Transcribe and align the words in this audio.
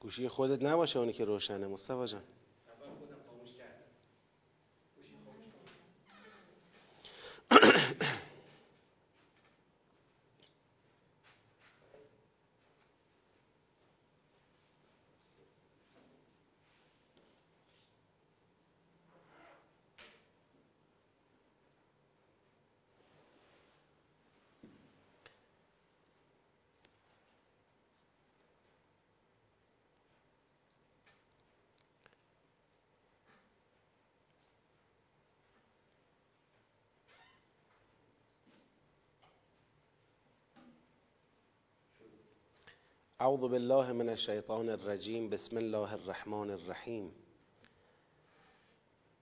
گوشی 0.00 0.28
خودت 0.28 0.62
نباشه 0.62 0.98
اونی 0.98 1.12
که 1.12 1.24
روشنه 1.24 1.66
مصطفی 1.66 2.06
جان. 2.06 2.22
أعوذ 43.20 43.48
بالله 43.48 43.92
من 43.92 44.08
الشيطان 44.10 44.70
الرجيم. 44.70 45.28
بسم 45.30 45.58
الله 45.58 45.94
الرحمن 45.94 46.50
الرحيم. 46.50 47.12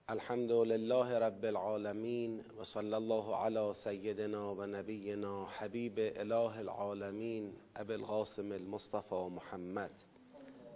الحمد 0.09 0.51
لله 0.51 1.17
رب 1.17 1.45
العالمين 1.45 2.43
وصلى 2.57 2.97
الله 2.97 3.35
على 3.35 3.73
سيدنا 3.83 4.39
ونبينا 4.39 5.45
حبيب 5.45 5.99
إله 5.99 6.61
العالمين 6.61 7.53
أبي 7.77 7.95
القاسم 7.95 8.53
المصطفى 8.53 9.29
محمد. 9.35 9.91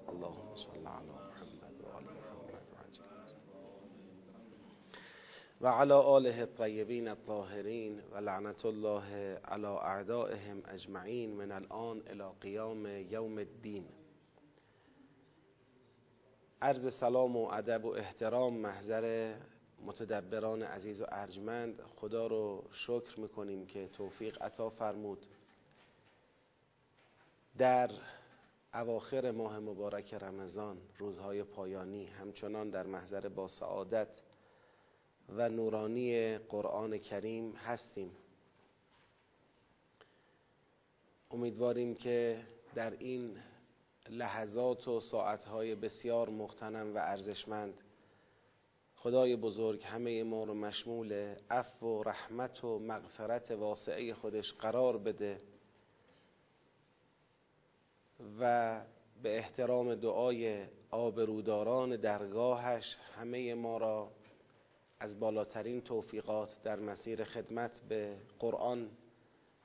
اللهم 0.09 0.55
صل 0.55 0.87
على 0.87 1.22
و 5.63 5.67
علی 5.67 5.93
آله 5.93 6.39
الطیبین 6.39 7.07
الطاهرین 7.07 8.01
و 8.11 8.17
لعنت 8.17 8.65
الله 8.65 9.35
علی 9.35 9.65
اعدائهم 9.65 10.61
اجمعین 10.67 11.35
من 11.35 11.51
الان 11.51 12.01
الى 12.07 12.23
قیام 12.41 12.85
یوم 12.85 13.37
الدین. 13.37 13.85
عرض 16.61 16.93
سلام 16.99 17.37
و 17.37 17.47
ادب 17.51 17.85
و 17.85 17.89
احترام 17.89 18.53
محضر 18.53 19.35
متدبران 19.85 20.61
عزیز 20.63 21.01
و 21.01 21.05
ارجمند 21.09 21.81
خدا 21.95 22.27
رو 22.27 22.63
شکر 22.71 23.19
می‌کنیم 23.19 23.65
که 23.65 23.87
توفیق 23.87 24.43
عطا 24.43 24.69
فرمود. 24.69 25.25
در 27.57 27.91
اواخر 28.73 29.31
ماه 29.31 29.59
مبارک 29.59 30.13
رمضان 30.13 30.77
روزهای 30.97 31.43
پایانی 31.43 32.05
همچنان 32.05 32.69
در 32.69 32.87
محضر 32.87 33.29
با 33.29 33.47
سعادت 33.47 34.21
و 35.29 35.49
نورانی 35.49 36.37
قرآن 36.37 36.97
کریم 36.97 37.51
هستیم. 37.51 38.11
امیدواریم 41.31 41.95
که 41.95 42.41
در 42.75 42.93
این 42.99 43.37
لحظات 44.09 44.87
و 44.87 44.99
ساعتهای 44.99 45.75
بسیار 45.75 46.29
مختنم 46.29 46.95
و 46.95 46.97
ارزشمند 46.97 47.73
خدای 48.95 49.35
بزرگ 49.35 49.83
همه 49.83 50.23
ما 50.23 50.43
رو 50.43 50.53
مشمول 50.53 51.35
عفو 51.51 51.87
و 51.87 52.03
رحمت 52.03 52.63
و 52.63 52.79
مغفرت 52.79 53.51
واسعه 53.51 54.13
خودش 54.13 54.53
قرار 54.53 54.97
بده 54.97 55.41
و 58.39 58.81
به 59.23 59.37
احترام 59.37 59.95
دعای 59.95 60.65
آبروداران 60.91 61.95
درگاهش 61.95 62.97
همه 63.15 63.53
ما 63.53 63.77
را 63.77 64.11
از 65.03 65.19
بالاترین 65.19 65.81
توفیقات 65.81 66.57
در 66.63 66.79
مسیر 66.79 67.23
خدمت 67.23 67.81
به 67.89 68.15
قرآن 68.39 68.89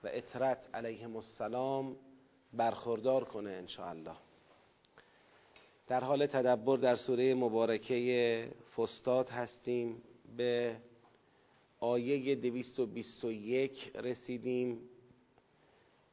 و 0.04 0.08
اطرت 0.12 0.68
علیهم 0.74 1.16
السلام 1.16 1.96
برخوردار 2.52 3.24
کنه 3.24 3.50
انشاءالله. 3.50 4.16
در 5.86 6.04
حال 6.04 6.26
تدبر 6.26 6.76
در 6.76 6.96
سوره 6.96 7.34
مبارکه 7.34 8.48
فستاد 8.76 9.28
هستیم 9.28 10.02
به 10.36 10.76
آیه 11.80 12.34
221 12.34 13.90
رسیدیم. 13.94 14.80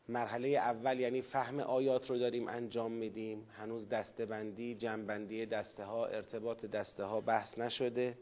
مرحله 0.09 0.47
اول 0.47 0.99
یعنی 0.99 1.21
فهم 1.21 1.59
آیات 1.59 2.09
رو 2.09 2.17
داریم 2.17 2.47
انجام 2.47 2.91
میدیم. 2.91 3.47
هنوز 3.57 3.89
دستبندی 3.89 4.75
جنبندی 4.75 5.45
دسته 5.45 5.85
ها 5.85 6.05
ارتباط 6.05 6.65
دسته 6.65 7.03
ها 7.03 7.21
بحث 7.21 7.57
نشده. 7.57 8.17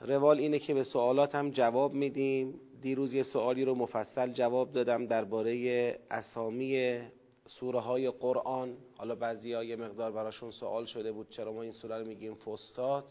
روال 0.00 0.38
اینه 0.38 0.58
که 0.58 0.74
به 0.74 0.82
سوالات 0.82 1.34
هم 1.34 1.50
جواب 1.50 1.94
میدیم. 1.94 2.60
دیروز 2.80 3.14
یه 3.14 3.22
سوالی 3.22 3.64
رو 3.64 3.74
مفصل 3.74 4.32
جواب 4.32 4.72
دادم 4.72 5.06
درباره 5.06 5.98
اسامی 6.10 7.00
سوره 7.46 7.80
های 7.80 8.10
قرآن. 8.10 8.76
حالا 8.96 9.14
بعضی 9.14 9.50
یه 9.50 9.76
مقدار 9.76 10.12
براشون 10.12 10.50
سوال 10.50 10.84
شده 10.84 11.12
بود 11.12 11.30
چرا 11.30 11.52
ما 11.52 11.62
این 11.62 11.72
سوره 11.72 11.98
رو 11.98 12.06
میگیم 12.06 12.34
فستاد 12.34 13.04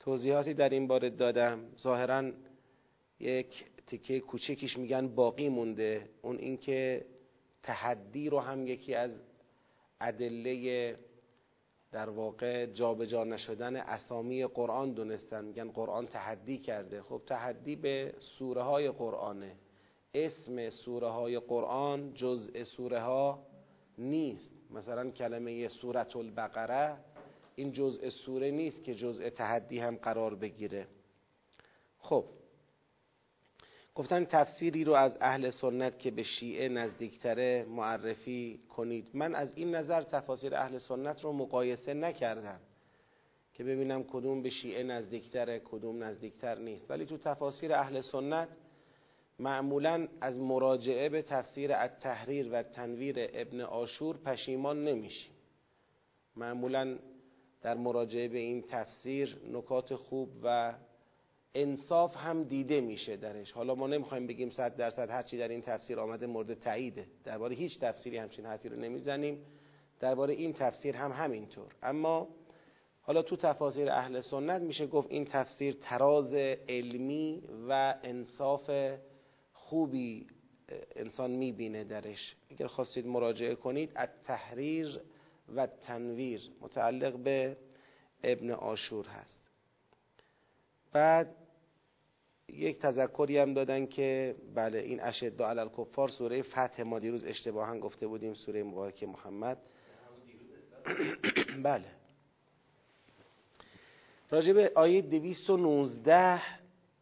توضیحاتی 0.00 0.54
در 0.54 0.68
این 0.68 0.86
باره 0.86 1.10
دادم. 1.10 1.60
ظاهرا 1.78 2.32
یک 3.20 3.64
تیکه 3.86 4.20
کوچکیش 4.20 4.78
میگن 4.78 5.08
باقی 5.08 5.48
مونده. 5.48 6.08
اون 6.22 6.38
اینکه 6.38 7.04
تحدی 7.62 8.30
رو 8.30 8.40
هم 8.40 8.66
یکی 8.66 8.94
از 8.94 9.16
ادله 10.00 10.96
در 11.94 12.10
واقع 12.10 12.66
جابجا 12.66 13.04
جا 13.04 13.24
نشدن 13.24 13.76
اسامی 13.76 14.46
قرآن 14.46 14.92
دونستن. 14.92 15.44
میگن 15.44 15.70
قرآن 15.70 16.06
تحدی 16.06 16.58
کرده. 16.58 17.02
خب 17.02 17.22
تحدی 17.26 17.76
به 17.76 18.14
سوره 18.18 18.62
های 18.62 18.90
قرآنه. 18.90 19.56
اسم 20.14 20.70
سوره 20.70 21.08
های 21.08 21.38
قرآن 21.38 22.14
جزء 22.14 22.64
سوره 22.64 23.00
ها 23.00 23.46
نیست. 23.98 24.50
مثلا 24.70 25.10
کلمه 25.10 25.68
سورت 25.68 26.16
البقره 26.16 26.96
این 27.56 27.72
جزء 27.72 28.08
سوره 28.08 28.50
نیست 28.50 28.84
که 28.84 28.94
جزء 28.94 29.30
تحدی 29.30 29.78
هم 29.78 29.96
قرار 29.96 30.34
بگیره. 30.34 30.86
خب 31.98 32.24
گفتن 33.94 34.24
تفسیری 34.24 34.84
رو 34.84 34.92
از 34.92 35.16
اهل 35.20 35.50
سنت 35.50 35.98
که 35.98 36.10
به 36.10 36.22
شیعه 36.22 36.68
نزدیکتره 36.68 37.66
معرفی 37.68 38.60
کنید. 38.68 39.08
من 39.14 39.34
از 39.34 39.56
این 39.56 39.74
نظر 39.74 40.02
تفاسیر 40.02 40.54
اهل 40.54 40.78
سنت 40.78 41.24
رو 41.24 41.32
مقایسه 41.32 41.94
نکردم 41.94 42.60
که 43.52 43.64
ببینم 43.64 44.04
کدوم 44.04 44.42
به 44.42 44.50
شیعه 44.50 44.82
نزدیکتره 44.82 45.62
کدوم 45.64 46.04
نزدیکتر 46.04 46.58
نیست. 46.58 46.90
ولی 46.90 47.06
تو 47.06 47.18
تفاسیر 47.18 47.72
اهل 47.72 48.00
سنت 48.00 48.48
معمولا 49.38 50.08
از 50.20 50.38
مراجعه 50.38 51.08
به 51.08 51.22
تفسیر 51.22 51.72
التحریر 51.72 52.48
و 52.52 52.62
تنویر 52.62 53.16
ابن 53.18 53.60
آشور 53.60 54.16
پشیمان 54.16 54.84
نمیشیم. 54.84 55.32
معمولا 56.36 56.98
در 57.62 57.74
مراجعه 57.74 58.28
به 58.28 58.38
این 58.38 58.62
تفسیر 58.62 59.36
نکات 59.52 59.94
خوب 59.94 60.28
و 60.42 60.74
انصاف 61.54 62.16
هم 62.16 62.44
دیده 62.44 62.80
میشه 62.80 63.16
درش. 63.16 63.52
حالا 63.52 63.74
ما 63.74 63.86
نمی‌خوایم 63.86 64.26
بگیم 64.26 64.50
صد 64.50 64.76
درصد 64.76 65.10
هرچی 65.10 65.38
در 65.38 65.48
این 65.48 65.62
تفسیر 65.62 66.00
آمده 66.00 66.26
مورد 66.26 66.54
تاییده. 66.54 67.06
درباره 67.24 67.54
هیچ 67.54 67.80
تفسیری 67.80 68.18
همچین 68.18 68.46
حرفی 68.46 68.68
رو 68.68 68.76
نمی‌زنیم. 68.76 69.46
درباره 70.00 70.34
این 70.34 70.52
تفسیر 70.52 70.96
هم 70.96 71.12
همینطور. 71.12 71.72
اما 71.82 72.28
حالا 73.00 73.22
تو 73.22 73.36
تفاسیر 73.36 73.90
اهل 73.90 74.20
سنت 74.20 74.62
میشه 74.62 74.86
گفت 74.86 75.10
این 75.10 75.24
تفسیر 75.24 75.76
تراز 75.82 76.34
علمی 76.68 77.42
و 77.68 77.94
انصاف 78.02 78.70
خوبی 79.52 80.26
انسان 80.96 81.30
می‌بینه 81.30 81.84
درش. 81.84 82.36
اگر 82.50 82.66
خواستید 82.66 83.06
مراجعه 83.06 83.54
کنید 83.54 83.90
از 83.94 84.08
تحریر 84.24 85.00
و 85.54 85.66
تنویر 85.66 86.50
متعلق 86.60 87.16
به 87.16 87.56
ابن 88.22 88.50
آشور 88.50 89.06
هست. 89.06 89.40
بعد 90.92 91.36
یک 92.48 92.78
تذکری 92.78 93.38
هم 93.38 93.54
دادن 93.54 93.86
که 93.86 94.34
بله 94.54 94.78
این 94.78 95.00
اشد 95.00 95.42
علی 95.42 95.60
الکفار 95.60 96.08
سوره 96.08 96.42
فتح 96.42 96.82
ما 96.82 96.98
دیروز 96.98 97.24
اشتباها 97.24 97.78
گفته 97.78 98.06
بودیم 98.06 98.34
سوره 98.34 98.62
مبارک 98.62 99.04
محمد. 99.04 99.58
بله. 101.64 101.84
راجب 104.30 104.56
آیه 104.74 105.02
219 105.02 106.42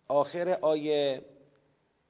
آخر 0.09 0.49
آیه 0.49 1.23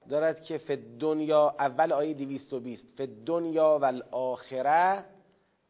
دارد 0.09 0.43
که 0.43 0.59
فی 0.59 0.77
دنیا 0.77 1.57
اول 1.59 1.93
آیه 1.93 2.15
220 2.15 2.97
فی 2.97 3.07
دنیا 3.07 3.79
و 3.83 3.85
الاخره 3.85 5.05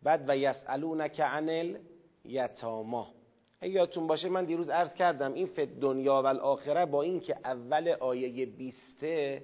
بعد 0.03 0.25
و 0.29 0.37
یسالونک 0.37 1.21
عن 1.21 1.77
الیتاما. 2.25 3.22
یادتون 3.63 4.07
باشه 4.07 4.29
من 4.29 4.45
دیروز 4.45 4.71
عرض 4.71 4.95
کردم 4.95 5.33
این 5.33 5.47
فت 5.47 5.81
دنیا 5.81 6.23
و 6.23 6.27
الاخره 6.27 6.87
با 6.87 7.03
اینکه 7.03 7.37
اول 7.45 7.89
آیه 7.89 8.47
بیسته 8.47 9.43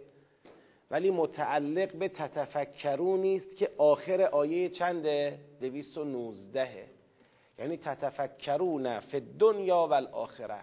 ولی 0.90 1.10
متعلق 1.10 1.96
به 1.96 2.08
تتفکرون 2.08 3.34
است 3.36 3.56
که 3.56 3.70
آخر 3.78 4.22
آیه 4.22 4.68
چنده؟ 4.68 5.38
دویست 5.60 5.98
و 5.98 6.04
نوزدهه 6.04 6.88
یعنی 7.58 7.76
تتفکرون 7.76 9.00
فی 9.00 9.20
دنیا 9.20 9.86
و 9.90 9.94
الاخره. 9.94 10.60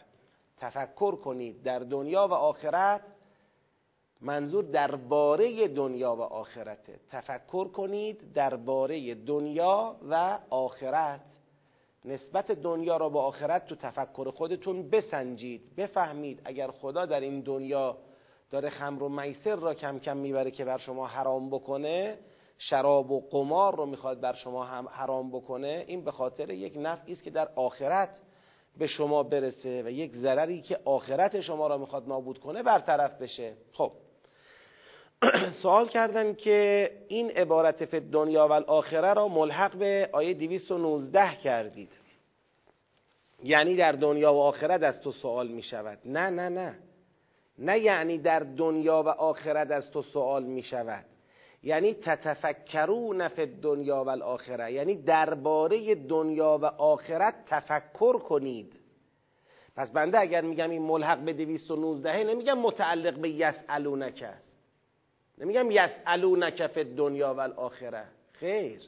تفکر 0.58 1.16
کنید 1.16 1.64
در 1.64 1.80
دنیا 1.80 2.28
و 2.28 2.34
آخرت 2.34 3.02
منظور 4.22 4.64
درباره 4.64 5.68
دنیا 5.68 6.16
و 6.16 6.22
آخرته. 6.22 7.00
تفکر 7.12 7.68
کنید 7.68 8.34
درباره 8.34 9.16
دنیا 9.16 9.96
و 10.10 10.40
آخرت. 10.50 11.22
نسبت 12.06 12.52
دنیا 12.52 12.98
را 12.98 13.10
با 13.10 13.24
آخرت 13.24 13.66
تو 13.66 13.76
تفکر 13.76 14.30
خودتون 14.30 14.90
بسنجید 14.90 15.76
بفهمید 15.78 16.42
اگر 16.46 16.72
خدا 16.72 17.06
در 17.06 17.20
این 17.20 17.42
دنیا 17.42 17.98
داره 18.50 18.70
خمر 18.70 19.04
و 19.04 19.10
میسر 19.10 19.56
را 19.56 19.74
کم 19.74 20.00
کم 20.00 20.18
می‌بره 20.18 20.52
که 20.52 20.66
بر 20.66 20.78
شما 20.78 21.08
حرام 21.08 21.50
بکنه 21.50 22.18
شراب 22.58 23.12
و 23.12 23.22
قمار 23.30 23.76
رو 23.76 23.86
می‌خواد 23.86 24.22
بر 24.22 24.34
شما 24.34 24.66
هم 24.66 24.88
حرام 24.88 25.30
بکنه 25.30 25.86
این 25.88 26.04
به 26.04 26.12
خاطر 26.12 26.50
یک 26.50 26.74
نفعی 26.78 27.14
است 27.14 27.24
که 27.24 27.30
در 27.30 27.50
آخرت 27.56 28.22
به 28.78 28.88
شما 28.88 29.24
برسه 29.24 29.84
و 29.84 29.90
یک 29.90 30.16
ضرری 30.16 30.62
که 30.62 30.80
آخرت 30.86 31.42
شما 31.42 31.68
را 31.68 31.78
می‌خواد 31.78 32.08
نابود 32.08 32.40
کنه 32.40 32.64
برطرف 32.64 33.22
بشه. 33.22 33.54
خب 33.74 33.92
سوال 35.64 35.88
کردن 35.88 36.34
که 36.34 36.92
این 37.08 37.32
عبارت 37.32 37.86
فی 37.86 38.00
دنیا 38.00 38.48
و 38.48 38.52
الاخره 38.52 39.14
را 39.14 39.28
ملحق 39.28 39.76
به 39.78 40.10
آیه 40.14 40.34
219 40.34 41.36
کردید. 41.36 41.90
یعنی 43.44 43.76
در 43.76 43.92
دنیا 43.92 44.34
و 44.34 44.38
آخرت 44.38 44.84
از 44.84 45.02
تو 45.02 45.12
سوال 45.12 45.48
می 45.48 45.64
شود. 45.64 46.00
نه 46.06 46.30
نه 46.30 46.50
نه. 46.50 46.76
نه 47.60 47.80
یعنی 47.80 48.18
در 48.18 48.40
دنیا 48.40 49.04
و 49.04 49.10
آخرت 49.10 49.72
از 49.72 49.92
تو 49.92 50.02
سوال 50.02 50.44
می 50.44 50.64
شود. 50.64 51.06
یعنی 51.64 51.94
تتفکرون 51.94 53.28
فی 53.28 53.46
دنیا 53.46 54.04
و 54.04 54.10
الاخره. 54.10 54.74
یعنی 54.74 54.96
درباره 54.96 55.96
دنیا 55.96 56.60
و 56.62 56.66
آخرت 56.66 57.36
تفکر 57.48 58.18
کنید. 58.20 58.80
پس 59.76 59.92
بنده 59.92 60.20
اگر 60.20 60.42
میگم 60.42 60.70
این 60.70 60.82
ملحق 60.82 61.20
به 61.20 61.34
219 61.34 62.24
نمیگم 62.24 62.60
متعلق 62.60 63.20
به 63.20 63.30
یسالونک 63.30 64.24
است. 64.28 64.45
نمیگم 65.38 65.72
یسالونک 65.72 66.68
فی 66.68 66.84
دنیا 66.84 67.34
و 67.34 67.40
الاخره 67.40 68.06
خیر. 68.32 68.82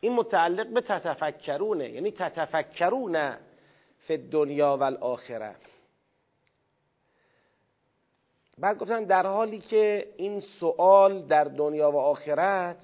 این 0.00 0.12
متعلق 0.12 0.66
به 0.66 0.80
تتفکرونه 0.80 1.90
یعنی 1.90 2.10
تتفکرون 2.10 3.36
فی 3.98 4.16
دنیا 4.16 4.76
و 4.76 4.82
الاخره 4.82 5.56
بعد 8.58 8.78
گفتن 8.78 9.04
در 9.04 9.26
حالی 9.26 9.58
که 9.58 10.14
این 10.16 10.40
سوال 10.40 11.22
در 11.26 11.44
دنیا 11.44 11.90
و 11.90 11.96
آخرت 11.96 12.76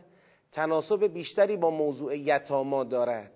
تناسب 0.53 1.05
بیشتری 1.05 1.57
با 1.57 1.71
موضوع 1.71 2.17
یتاما 2.17 2.85
دارد. 2.85 3.33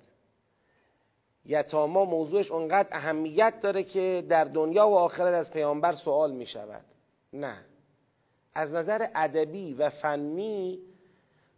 یتاما 1.45 2.05
موضوعش 2.05 2.51
اونقدر 2.51 2.89
اهمیت 2.93 3.61
داره 3.61 3.83
که 3.83 4.25
در 4.29 4.45
دنیا 4.45 4.89
و 4.89 4.97
آخرت 4.97 5.35
از 5.35 5.51
پیامبر 5.51 5.95
سوال 5.95 6.33
می 6.33 6.47
شود 6.47 6.85
نه. 7.33 7.70
از 8.55 8.73
نظر 8.73 9.07
ادبی 9.15 9.75
و 9.75 9.91
فنی 9.91 10.79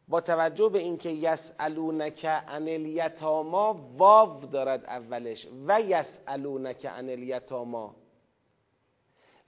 با 0.09 0.21
توجه 0.21 0.69
به 0.69 0.79
اینکه 0.79 1.09
یسالونک 1.09 2.25
عن 2.25 2.69
الیتاما 2.69 3.73
واو 3.97 4.41
دارد 4.41 4.85
اولش 4.85 5.47
و 5.67 5.81
یسالونک 5.81 6.87
عن 6.87 7.09
الیتاما. 7.09 7.97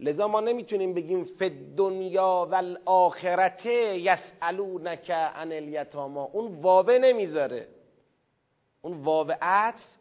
لذا 0.01 0.29
ما 0.29 0.41
نمی‌تونیم 0.41 0.95
بگیم 0.95 1.25
فی 1.25 1.75
دنیا 1.77 2.49
و 2.51 2.55
الاخرت 2.55 3.67
یسالونک 3.67 5.11
عن 5.11 5.53
الیتاما. 5.53 6.25
اون 6.25 6.61
واو 6.61 6.91
نمی‌ذاره. 6.91 7.69
اون 8.83 9.01
واو 9.01 9.33
عطف 9.43 9.94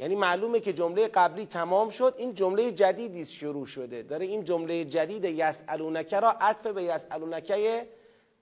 یعنی 0.00 0.14
معلومه 0.14 0.60
که 0.60 0.72
جمله 0.72 1.08
قبلی 1.08 1.46
تمام 1.46 1.90
شد 1.90 2.14
این 2.16 2.34
جمله 2.34 2.72
جدیدی 2.72 3.24
شروع 3.24 3.66
شده. 3.66 4.02
داره 4.02 4.26
این 4.26 4.44
جمله 4.44 4.84
جدید 4.84 5.24
یسالونک 5.24 6.14
را 6.14 6.30
عطف 6.30 6.66
به 6.66 6.82
یسالونکه 6.82 7.86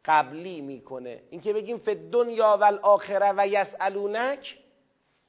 قبلی 0.04 0.60
می‌کنه. 0.60 1.20
اینکه 1.30 1.52
بگیم 1.52 1.78
فی 1.78 1.94
دنیا 1.94 2.58
و 2.60 2.64
الاخره 2.64 3.34
و 3.36 3.46
یسالونک 3.46 4.58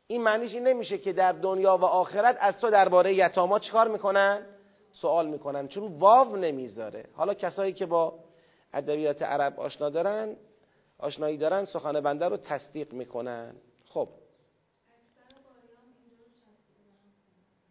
این 0.08 0.22
معنیش 0.24 0.54
این 0.54 0.68
نمیشه 0.68 0.98
که 0.98 1.14
در 1.14 1.32
دنیا 1.32 1.78
و 1.78 1.86
آخرت 1.86 2.38
از 2.40 2.60
تو 2.60 2.70
درباره 2.70 3.14
یتاما 3.14 3.60
چیکار 3.60 3.88
می‌کنن؟ 3.88 4.46
سوال 4.92 5.28
می‌کنن. 5.28 5.68
چون 5.68 6.00
واو 6.00 6.36
نمی‌ذاره. 6.36 7.06
حالا 7.14 7.34
کسایی 7.34 7.74
که 7.74 7.86
با 7.86 8.14
ادبیات 8.74 9.22
عرب 9.22 9.60
آشنا 9.60 9.90
دارن 9.90 10.36
آشنایی 11.00 11.38
دارن 11.38 11.66
سخن 11.66 12.02
بنده 12.02 12.28
رو 12.28 12.38
تصدیق 12.38 12.94
می‌کنن. 12.94 13.56
خب 13.90 14.08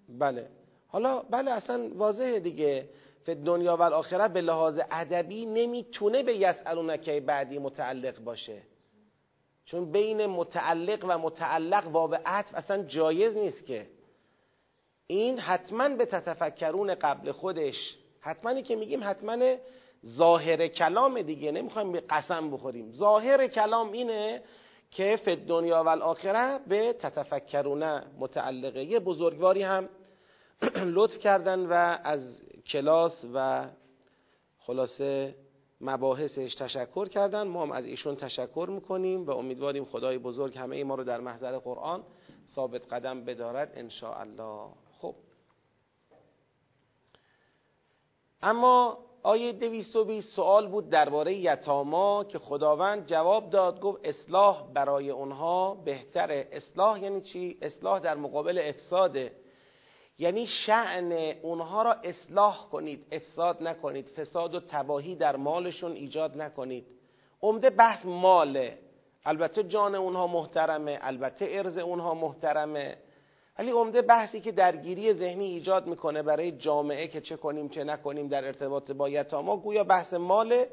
بله. 0.09 0.49
حالا 0.89 1.23
بله 1.31 1.51
اصلا 1.51 1.91
واضحه 1.95 2.41
دیگه. 2.41 2.89
فی 3.25 3.35
دنیا 3.35 3.77
و 3.77 3.83
الاخره 3.83 4.29
به 4.29 4.41
لحاظ 4.41 4.81
ادبی 4.91 5.47
نمی‌تونه 5.47 6.23
به 6.23 6.37
یسالونکه 6.37 7.21
بعدی 7.21 7.59
متعلق 7.59 8.21
باشه. 8.21 8.63
چون 9.65 9.93
بین 9.93 10.27
متعلق 10.27 11.05
و 11.09 11.19
متعلق 11.19 11.87
واو 11.87 12.15
عطف 12.27 12.55
اصلا 12.55 12.83
جایز 12.83 13.37
نیست 13.37 13.67
که. 13.67 13.87
این 15.07 15.39
حتما 15.39 15.89
به 15.89 16.07
تتفکرون 16.07 16.95
قبل 16.95 17.33
خودش. 17.33 17.97
حتما 18.21 18.61
که 18.61 18.77
میگیم 18.77 19.01
حتما 19.03 19.57
ظاهر 20.07 20.67
کلام 20.69 21.23
دیگه. 21.23 21.53
نمی‌خوایم 21.53 21.93
به 21.93 22.01
قسم 22.01 22.51
بخوریم. 22.51 22.93
ظاهر 22.93 23.47
کلام 23.47 23.93
اینه 23.93 24.43
که 24.91 25.17
فی 25.25 25.37
دنیا 25.37 25.85
و 25.85 25.89
الاخره 25.89 26.59
به 26.67 26.93
تتفکرونه 26.93 28.05
متعلقه. 28.19 28.85
یه 28.85 29.01
بزرگواری 29.01 29.63
هم 29.63 29.89
لطف 30.97 31.19
کردن 31.19 31.67
و 31.67 31.99
از 32.05 32.43
کلاس 32.67 33.25
و 33.35 33.69
خلاصه 34.59 35.35
مباحثش 35.81 36.55
تشکر 36.55 37.09
کردن. 37.09 37.43
ما 37.43 37.63
هم 37.63 37.73
از 37.73 37.85
ایشون 37.85 38.17
تشکر 38.17 38.67
می‌کنیم 38.71 39.27
و 39.27 39.31
امیدواریم 39.31 39.85
خدای 39.85 40.19
بزرگ 40.19 40.59
همه 40.59 40.77
ای 40.77 40.85
ما 40.85 40.95
رو 40.95 41.05
در 41.05 41.21
محضر 41.21 41.59
قرآن 41.59 42.05
ثابت 42.55 42.93
قدم 42.93 43.25
بدارد 43.25 43.73
ان 43.75 43.91
الله 44.03 44.69
خب. 44.99 45.15
اما 48.43 48.99
آیه 49.23 49.53
220 49.53 50.37
سوال 50.37 50.67
بود 50.67 50.91
درباره 50.91 51.35
یتاما 51.35 52.25
که 52.25 52.39
خداوند 52.39 53.07
جواب 53.07 53.51
داد 53.51 53.81
گفت 53.81 54.01
اصلاح 54.05 54.73
برای 54.73 55.11
اونها 55.11 55.75
بهتره. 55.75 56.49
اصلاح 56.53 57.03
یعنی 57.03 57.21
چی؟ 57.21 57.59
اصلاح 57.63 58.01
در 58.01 58.15
مقابل 58.15 58.59
افساده. 58.65 59.33
یعنی 60.19 60.47
شعن 60.47 61.13
اونها 61.43 61.83
را 61.83 61.93
اصلاح 61.93 62.69
کنید 62.73 63.07
افساد 63.13 63.63
نکنید 63.63 64.09
فساد 64.09 64.55
و 64.55 64.61
تباهی 64.61 65.15
در 65.15 65.37
مالشون 65.37 65.93
ایجاد 65.93 66.43
نکنید. 66.43 66.87
عمده 67.43 67.71
بحث 67.71 68.05
ماله. 68.05 68.79
البته 69.25 69.63
جان 69.63 69.95
اونها 69.95 70.27
محترمه 70.27 70.99
البته 71.03 71.47
ارز 71.51 71.79
اونها 71.79 72.15
محترمه. 72.15 72.97
ولی 73.59 73.71
عمده 73.71 74.03
بحثی 74.03 74.41
که 74.41 74.53
درگیری 74.53 75.15
ذهنی 75.15 75.45
ایجاد 75.45 75.87
می‌کنه 75.87 76.23
برای 76.23 76.53
جامعه 76.53 77.09
که 77.09 77.21
چه 77.21 77.37
کنیم 77.37 77.69
چه 77.69 77.85
نکنیم 77.85 78.29
در 78.29 78.45
ارتباط 78.45 78.91
با 78.91 79.09
یتاما 79.09 79.57
گویا 79.57 79.85
بحث 79.85 80.15
ماله. 80.15 80.69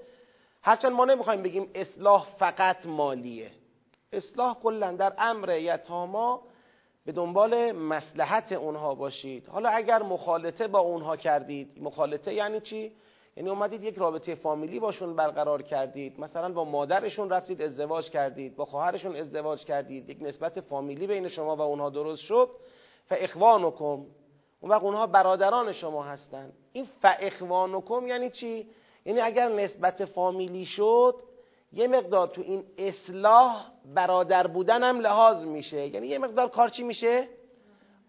هرچند 0.61 0.91
ما 0.91 1.05
نمی‌خوایم 1.05 1.41
بگیم 1.43 1.69
اصلاح 1.75 2.27
فقط 2.37 2.85
مالیه. 2.85 3.51
اصلاح 4.13 4.57
کلا 4.63 4.91
در 4.91 5.13
امر 5.17 5.57
یتاما 5.57 6.41
به 7.05 7.11
دنبال 7.11 7.71
مسلحت 7.71 8.51
اونها 8.51 8.95
باشید. 8.95 9.47
حالا 9.47 9.69
اگر 9.69 10.03
مخالطه 10.03 10.67
با 10.67 10.79
اونها 10.79 11.17
کردید 11.17 11.83
مخالطه 11.83 12.33
یعنی 12.33 12.59
چی؟ 12.59 12.91
یعنی 13.37 13.49
اومدید 13.49 13.83
یک 13.83 13.95
رابطه 13.97 14.35
فامیلی 14.35 14.79
باشون 14.79 15.15
برقرار 15.15 15.61
کردید. 15.61 16.19
مثلا 16.19 16.53
با 16.53 16.65
مادرشون 16.65 17.29
رفتید 17.29 17.61
ازدواج 17.61 18.09
کردید 18.09 18.55
با 18.55 18.65
خواهرشون 18.65 19.15
ازدواج 19.15 19.65
کردید. 19.65 20.09
یک 20.09 20.17
نسبت 20.21 20.61
فامیلی 20.61 21.07
بین 21.07 21.27
شما 21.27 21.55
و 21.55 21.61
اونها 21.61 21.89
درست 21.89 22.21
شد. 22.21 22.49
فاخوانکم. 23.09 24.05
اون 24.61 24.71
وقت 24.71 24.83
اونها 24.83 25.07
برادران 25.07 25.71
شما 25.71 26.03
هستند 26.03 26.53
این 26.73 26.85
فاخوانکم 27.01 28.07
یعنی 28.07 28.29
چی؟ 28.29 28.67
یعنی 29.05 29.21
اگر 29.21 29.47
نسبت 29.49 30.05
فامیلی 30.05 30.65
شد 30.65 31.15
یه 31.71 31.87
مقدار 31.87 32.27
تو 32.27 32.41
این 32.41 32.63
اصلاح 32.77 33.65
برادر 33.95 34.47
بودن 34.47 34.83
هم 34.83 34.99
لحاظ 34.99 35.45
میشه. 35.45 35.87
یعنی 35.87 36.07
یه 36.07 36.19
مقدار 36.19 36.49
کار 36.49 36.69
چی 36.69 36.83
میشه؟ 36.83 37.27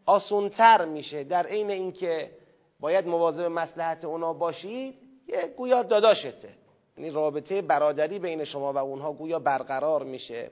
آسونتر 0.07 0.85
میشه. 0.85 1.25
در 1.25 1.47
عین 1.47 1.71
اینکه 1.71 2.31
باید 2.81 3.07
مواظب 3.07 3.45
مسلحت 3.45 4.05
اونا 4.05 4.33
باشید 4.33 4.95
یه 5.29 5.55
گویا 5.57 5.83
داداشته. 5.83 6.49
یعنی 6.99 7.11
رابطه 7.11 7.63
برادری 7.63 8.19
بین 8.19 8.45
شما 8.45 8.73
و 8.73 8.79
اونها 8.79 9.13
گویا 9.13 9.39
برقرار 9.39 10.03
میشه. 10.03 10.51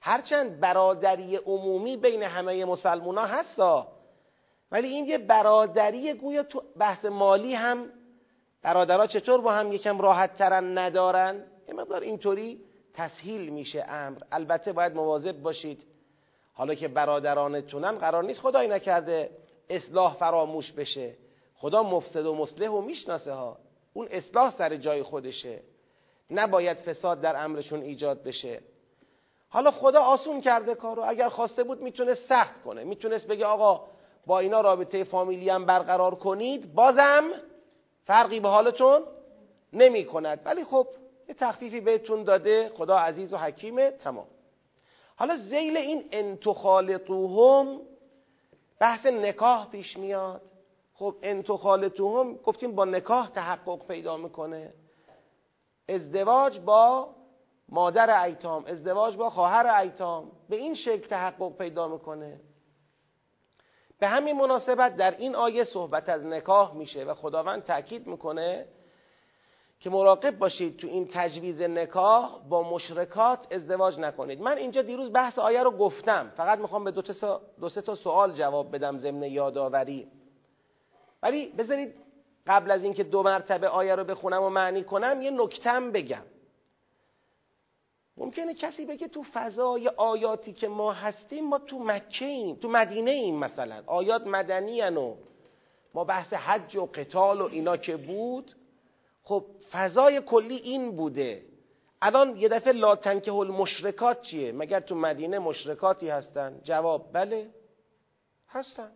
هرچند 0.00 0.60
برادری 0.60 1.36
عمومی 1.36 1.96
بین 1.96 2.22
همه 2.22 2.64
مسلمان 2.64 3.18
ها 3.18 3.26
هستا 3.26 3.88
ولی 4.72 4.88
این 4.88 5.04
یه 5.04 5.18
برادری 5.18 6.14
گویا 6.14 6.42
تو 6.42 6.62
بحث 6.78 7.04
مالی 7.04 7.54
هم 7.54 7.86
برادرها 8.62 9.06
چطور 9.06 9.40
با 9.40 9.52
هم 9.52 9.72
یکم 9.72 10.00
راحت 10.00 10.36
ترن 10.36 10.78
ندارن؟ 10.78 11.44
یه 11.70 11.76
مقدار 11.76 12.00
اینطوری 12.00 12.60
تسهیل 12.94 13.50
میشه 13.50 13.84
امر. 13.88 14.18
البته 14.32 14.72
باید 14.72 14.94
مواظب 14.94 15.42
باشید. 15.42 15.84
حالا 16.52 16.74
که 16.74 16.88
برادرانتونن 16.88 17.98
قرار 17.98 18.24
نیست 18.24 18.40
خدایی 18.40 18.68
نکرده 18.68 19.30
اصلاح 19.68 20.14
فراموش 20.14 20.72
بشه. 20.72 21.14
خدا 21.54 21.82
مفسد 21.82 22.26
و 22.26 22.34
مصلح 22.34 22.68
و 22.68 22.80
می‌شناسه 22.80 23.32
ها. 23.32 23.58
اون 23.92 24.08
اصلاح 24.10 24.50
سر 24.58 24.76
جای 24.76 25.02
خودشه. 25.02 25.60
نباید 26.30 26.76
فساد 26.76 27.20
در 27.20 27.44
امرشون 27.44 27.82
ایجاد 27.82 28.22
بشه. 28.22 28.60
حالا 29.48 29.70
خدا 29.70 30.00
آسون 30.00 30.40
کرده 30.40 30.74
کارو. 30.74 31.02
اگر 31.06 31.28
خواسته 31.28 31.64
بود 31.64 31.82
می‌تونست 31.82 32.26
سخت 32.28 32.62
کنه. 32.62 32.84
می‌تونست 32.84 33.28
بگه 33.28 33.46
آقا 33.46 33.86
با 34.26 34.38
اینا 34.38 34.60
رابطه 34.60 35.04
فامیلی 35.04 35.48
هم 35.50 35.66
برقرار 35.66 36.14
کنید 36.14 36.74
بازم 36.74 37.24
فرقی 38.04 38.40
به 38.40 38.48
حالتون 38.48 39.02
نمی 39.72 40.04
کند 40.04 40.42
ولی 40.44 40.64
خب 40.64 40.86
یه 41.30 41.34
تخفیفی 41.34 41.80
بهتون 41.80 42.24
داده 42.24 42.68
خدا 42.68 42.98
عزیز 42.98 43.34
و 43.34 43.36
حکیمه 43.36 43.90
تمام. 43.90 44.26
حالا 45.16 45.36
زیل 45.36 45.76
این 45.76 46.04
انتخالطوهم 46.12 47.80
بحث 48.80 49.06
نکاح 49.06 49.70
پیش 49.70 49.96
میاد. 49.96 50.42
خب 50.94 51.14
انتخالطوهم 51.22 52.34
گفتیم 52.36 52.74
با 52.74 52.84
نکاح 52.84 53.30
تحقق 53.30 53.86
پیدا 53.86 54.16
می‌کنه. 54.16 54.72
ازدواج 55.88 56.60
با 56.60 57.14
مادر 57.68 58.24
ایتام 58.24 58.64
ازدواج 58.64 59.16
با 59.16 59.30
خواهر 59.30 59.66
ایتام 59.66 60.32
به 60.48 60.56
این 60.56 60.74
شکل 60.74 61.06
تحقق 61.08 61.56
پیدا 61.56 61.88
می‌کنه. 61.88 62.40
به 63.98 64.08
همین 64.08 64.36
مناسبت 64.36 64.96
در 64.96 65.16
این 65.16 65.34
آیه 65.34 65.64
صحبت 65.64 66.08
از 66.08 66.24
نکاح 66.24 66.74
میشه 66.74 67.04
و 67.04 67.14
خداوند 67.14 67.62
تاکید 67.62 68.06
می‌کنه 68.06 68.66
که 69.80 69.90
مراقب 69.90 70.38
باشید 70.38 70.76
تو 70.76 70.86
این 70.86 71.08
تجویز 71.12 71.62
نکاح 71.62 72.48
با 72.48 72.62
مشرکات 72.62 73.52
ازدواج 73.52 73.98
نکنید. 73.98 74.40
من 74.40 74.56
اینجا 74.56 74.82
دیروز 74.82 75.12
بحث 75.12 75.38
آیه 75.38 75.62
رو 75.62 75.70
گفتم. 75.70 76.32
فقط 76.36 76.58
می‌خوام 76.58 76.84
به 76.84 76.90
دو, 76.90 77.68
سه 77.68 77.82
تا 77.82 77.94
سوال 77.94 78.32
جواب 78.32 78.74
بدم 78.74 78.98
ضمن 78.98 79.22
یادآوری. 79.22 80.08
ولی 81.22 81.46
بذارید 81.46 81.94
قبل 82.46 82.70
از 82.70 82.84
اینکه 82.84 83.04
دو 83.04 83.22
مرتبه 83.22 83.68
آیه 83.68 83.94
رو 83.94 84.04
بخونم 84.04 84.42
و 84.42 84.48
معنی 84.48 84.84
کنم 84.84 85.22
یه 85.22 85.30
نکتم 85.30 85.92
بگم. 85.92 86.24
ممکنه 88.16 88.54
کسی 88.54 88.86
بگه 88.86 89.08
تو 89.08 89.24
فضای 89.32 89.88
آیاتی 89.88 90.52
که 90.52 90.68
ما 90.68 90.92
هستیم 90.92 91.48
ما 91.48 91.58
تو 91.58 91.78
مکه 91.78 92.24
ایم 92.24 92.56
تو 92.56 92.68
مدینه 92.68 93.10
ایم 93.10 93.36
مثلا. 93.36 93.82
آیات 93.86 94.26
مدنی 94.26 94.82
و 94.82 95.14
ما 95.94 96.04
بحث 96.04 96.32
حج 96.32 96.76
و 96.76 96.86
قتال 96.94 97.40
و 97.40 97.44
اینا 97.44 97.76
که 97.76 97.96
بود. 97.96 98.52
خب 99.22 99.44
فضای 99.72 100.20
کلی 100.20 100.56
این 100.56 100.96
بوده. 100.96 101.42
الان 102.02 102.36
یه 102.36 102.48
دفعه 102.48 102.72
لا 102.72 102.96
تنکه 102.96 103.32
المشرکات 103.32 104.22
چیه؟ 104.22 104.52
مگر 104.52 104.80
تو 104.80 104.94
مدینه 104.94 105.38
مشرکاتی 105.38 106.08
هستن؟ 106.08 106.60
جواب 106.64 107.12
بله. 107.12 107.50
هستن. 108.48 108.90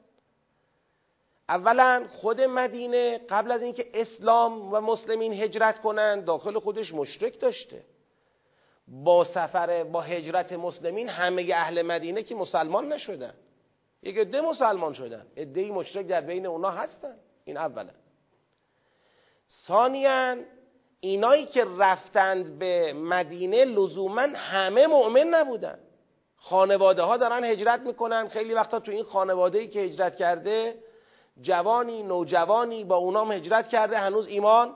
اولا 1.49 2.07
خود 2.09 2.41
مدینه 2.41 3.19
قبل 3.19 3.53
از 3.53 3.63
اینکه 3.63 3.91
اسلام 3.95 4.73
و 4.73 4.81
مسلمین 4.81 5.33
هجرت 5.33 5.79
کنند 5.79 6.25
داخل 6.25 6.59
خودش 6.59 6.95
مشرک 6.95 7.41
داشته. 7.41 7.85
با 8.89 9.25
سفر 9.25 9.85
با 9.85 10.01
هجرت 10.01 10.53
مسلمین 10.53 11.09
همه 11.09 11.51
اهل 11.55 11.83
مدینه 11.83 12.23
که 12.23 12.35
مسلمان 12.35 12.93
نشدن. 12.93 13.35
یک 14.03 14.19
عده 14.19 14.41
مسلمان 14.41 14.93
شدن. 14.93 15.27
عده 15.37 15.71
مشرک 15.71 16.07
در 16.07 16.21
بین 16.21 16.47
اونا 16.47 16.71
هستن. 16.71 17.17
این 17.45 17.57
اولا. 17.57 17.91
ثانیا 19.67 20.37
اینایی 21.05 21.47
که 21.47 21.67
رفتند 21.79 22.59
به 22.59 22.93
مدینه 22.93 23.65
لزوما 23.65 24.27
همه 24.35 24.87
مؤمن 24.87 25.27
نبودن. 25.27 25.79
خانواده 26.37 27.03
ها 27.03 27.17
دارن 27.17 27.45
هجرت 27.45 27.81
می‌کنن. 27.81 28.29
خیلی 28.29 28.55
وقتا 28.55 28.81
تو 28.81 28.93
این 28.93 29.05
خانواده 29.05 29.59
ای 29.59 29.69
که 29.69 29.81
هجرت 29.81 30.17
کرده 30.17 30.75
جوانی 31.41 32.03
نوجوانی 32.03 32.85
با 32.85 32.97
اونام 32.97 33.33
هجرت 33.33 33.69
کرده 33.69 33.99
هنوز 33.99 34.29
ایمان 34.29 34.75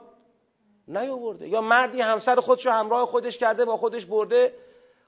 نیاورده. 0.88 1.48
یا 1.48 1.60
مردی 1.60 2.00
همسر 2.00 2.40
خودش 2.40 2.66
رو 2.66 2.72
همراه 2.72 3.06
خودش 3.06 3.38
کرده 3.38 3.64
با 3.64 3.76
خودش 3.76 4.06
برده 4.06 4.52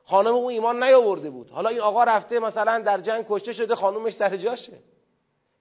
خانم 0.05 0.35
او 0.35 0.51
ایمان 0.51 0.83
نیاورده 0.83 1.31
بود. 1.31 1.51
حالا 1.51 1.69
این 1.69 1.81
آقا 1.81 2.05
رفته 2.05 2.39
مثلا 2.39 2.79
در 2.79 3.01
جنگ 3.01 3.27
کشته 3.29 3.53
شده 3.53 3.75
خانومش 3.75 4.13
سر 4.13 4.37
جاشه. 4.37 4.79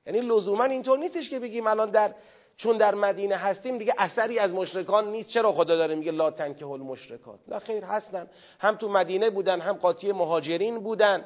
یعنی 0.06 0.22
لزوما 0.22 0.64
اینطور 0.64 1.00
نیستش 1.00 1.30
که 1.30 1.40
بگیم 1.40 1.68
الان 1.68 1.90
در 1.90 2.14
چون 2.60 2.78
در 2.78 2.96
مدینه 2.96 3.36
هستیم 3.36 3.78
دیگه 3.78 3.94
اثری 3.98 4.40
از 4.40 4.54
مشرکان 4.54 5.12
نیست. 5.12 5.30
چرا 5.30 5.52
خدا 5.52 5.76
داره 5.76 5.96
میگه 5.96 6.12
لا 6.12 6.32
تنکه 6.32 6.66
مشرکات 6.66 7.40
نه 7.48 7.60
خیر 7.60 7.84
هستن. 7.84 8.28
هم 8.60 8.76
تو 8.76 8.90
مدینه 8.90 9.30
بودن 9.30 9.62
هم 9.62 9.74
قاطی 9.74 10.12
مهاجرین 10.12 10.80
بودن. 10.80 11.26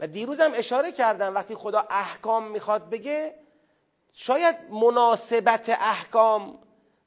و 0.00 0.06
دیروزم 0.06 0.52
اشاره 0.54 0.92
کردم 0.92 1.34
وقتی 1.34 1.54
خدا 1.54 1.84
احکام 1.90 2.50
می‌خواد 2.50 2.90
بگه 2.90 3.34
شاید 4.12 4.56
مناسبت 4.70 5.68
احکام 5.68 6.58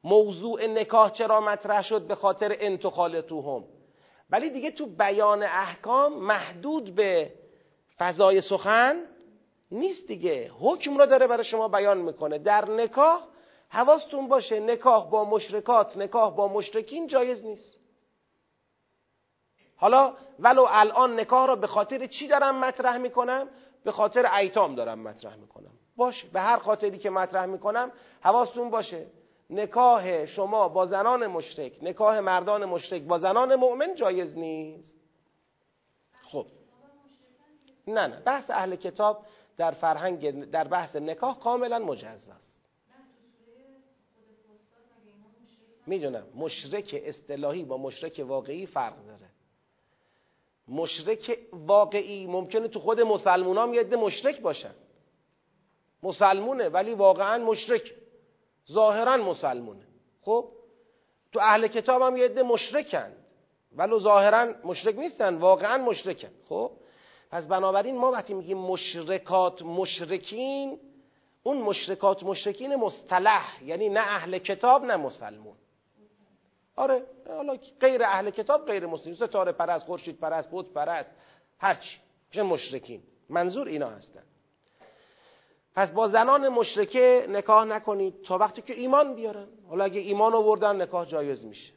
موضوع 0.03 0.67
نکاح 0.67 1.11
چرا 1.11 1.41
مطرح 1.41 1.81
شد 1.81 2.07
به 2.07 2.15
خاطر 2.15 2.57
انتخالتوهم 2.59 3.63
ولی 4.29 4.49
دیگه 4.49 4.71
تو 4.71 4.85
بیان 4.85 5.43
احکام 5.43 6.13
محدود 6.13 6.95
به 6.95 7.31
فضای 7.97 8.41
سخن 8.41 8.95
نیست 9.71 10.07
دیگه. 10.07 10.51
حکم 10.59 10.97
را 10.97 11.05
داره 11.05 11.27
برای 11.27 11.43
شما 11.43 11.67
بیان 11.67 11.97
می‌کنه. 11.97 12.37
در 12.37 12.69
نکاح 12.69 13.21
حواستون 13.69 14.27
باشه 14.27 14.59
نکاح 14.59 15.09
با 15.09 15.25
مشرکات 15.25 15.97
نکاح 15.97 16.35
با 16.35 16.47
مشرکین 16.47 17.07
جایز 17.07 17.45
نیست. 17.45 17.79
حالا 19.75 20.13
ولو 20.39 20.65
الان 20.69 21.19
نکاح 21.19 21.47
را 21.47 21.55
به 21.55 21.67
خاطر 21.67 22.07
چی 22.07 22.27
دارم 22.27 22.59
مطرح 22.59 22.97
می‌کنم؟ 22.97 23.49
به 23.83 23.91
خاطر 23.91 24.35
ایتام 24.35 24.75
دارم 24.75 24.99
مطرح 24.99 25.35
می‌کنم. 25.35 25.71
باشه 25.97 26.27
به 26.33 26.41
هر 26.41 26.57
خاطری 26.57 26.97
که 26.97 27.09
مطرح 27.09 27.45
می‌کنم 27.45 27.91
حواستون 28.21 28.69
باشه. 28.69 29.05
نکاح 29.49 30.25
شما 30.25 30.69
با 30.69 30.85
زنان 30.85 31.27
مشرک 31.27 31.73
نکاح 31.81 32.19
مردان 32.19 32.65
مشرک 32.65 33.01
با 33.01 33.17
زنان 33.17 33.55
مؤمن 33.55 33.95
جایز 33.95 34.37
نیست. 34.37 34.95
خب. 36.23 36.45
نه 37.87 38.07
نه. 38.07 38.19
بحث 38.19 38.49
اهل 38.49 38.75
کتاب 38.75 39.25
در 39.57 39.71
فرهنگ 39.71 40.51
در 40.51 40.67
بحث 40.67 40.95
نکاح 40.95 41.39
کاملا 41.39 41.79
مجزا 41.79 42.33
است. 42.33 42.57
می‌دونم 45.87 46.27
مشرک 46.35 47.01
اصطلاحی 47.03 47.63
با 47.63 47.77
مشرک 47.77 48.21
واقعی 48.27 48.65
فرق 48.65 49.05
داره. 49.05 49.29
مشرک 50.67 51.39
واقعی 51.53 52.27
ممکنه 52.27 52.67
تو 52.67 52.79
خود 52.79 53.01
مسلمون 53.01 53.57
هم 53.57 53.73
یه 53.73 53.83
مشرک 53.83 54.41
باشن. 54.41 54.73
مسلمونه 56.03 56.69
ولی 56.69 56.93
واقعا 56.93 57.37
مشرک. 57.37 57.93
ظاهرا 58.71 59.17
مسلمونه. 59.17 59.87
خب؟ 60.21 60.49
تو 61.31 61.39
اهل 61.39 61.67
کتاب 61.67 62.01
هم 62.01 62.17
یه 62.17 62.25
عده 62.25 62.43
مشرکند 62.43 63.25
ولو 63.75 63.99
ظاهرا 63.99 64.53
مشرک 64.63 64.95
نیستن 64.95 65.35
واقعا 65.35 65.77
مشرکن. 65.77 66.31
خب؟ 66.49 66.71
پس 67.31 67.47
بنابراین 67.47 67.97
ما 67.97 68.11
وقتی 68.11 68.33
میگیم 68.33 68.57
مشرکات 68.57 69.61
مشرکین 69.61 70.79
اون 71.43 71.57
مشرکات 71.57 72.23
مشرکین 72.23 72.75
مصطلح 72.75 73.63
یعنی 73.63 73.89
نه 73.89 73.99
اهل 73.99 74.37
کتاب 74.37 74.85
نه 74.85 74.95
مسلمون. 74.95 75.55
آره 76.75 77.03
حالا 77.27 77.57
غیر 77.79 78.03
اهل 78.03 78.29
کتاب 78.29 78.65
غیر 78.65 78.85
مسلم 78.85 79.13
ستاره 79.13 79.51
پرست 79.51 79.85
خورشید 79.85 80.19
پرست 80.19 80.49
بود 80.49 80.73
پرست 80.73 81.11
هرچی 81.59 81.97
چه 82.31 82.43
مشرکین. 82.43 83.03
منظور 83.29 83.67
اینا 83.67 83.87
هستن. 83.89 84.23
پس 85.75 85.91
با 85.91 86.07
زنان 86.07 86.47
مشرکه 86.49 87.25
نکاح 87.29 87.65
نکنید 87.65 88.21
تا 88.21 88.37
وقتی 88.37 88.61
که 88.61 88.73
ایمان 88.73 89.15
بیارن. 89.15 89.47
حالا 89.69 89.83
اگه 89.83 89.99
ایمان 89.99 90.33
آوردن 90.33 90.81
نکاح 90.81 91.05
جایز 91.05 91.45
میشه. 91.45 91.76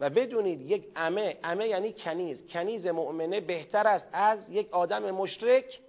و 0.00 0.10
بدونید 0.10 0.70
یک 0.70 0.92
امه 0.96 1.38
امه 1.44 1.68
یعنی 1.68 1.92
کنیز. 1.92 2.46
کنیز 2.46 2.86
مؤمنه 2.86 3.40
بهتر 3.40 3.86
است 3.86 4.06
از 4.12 4.50
یک 4.50 4.74
آدم 4.74 5.10
مشرک. 5.10 5.80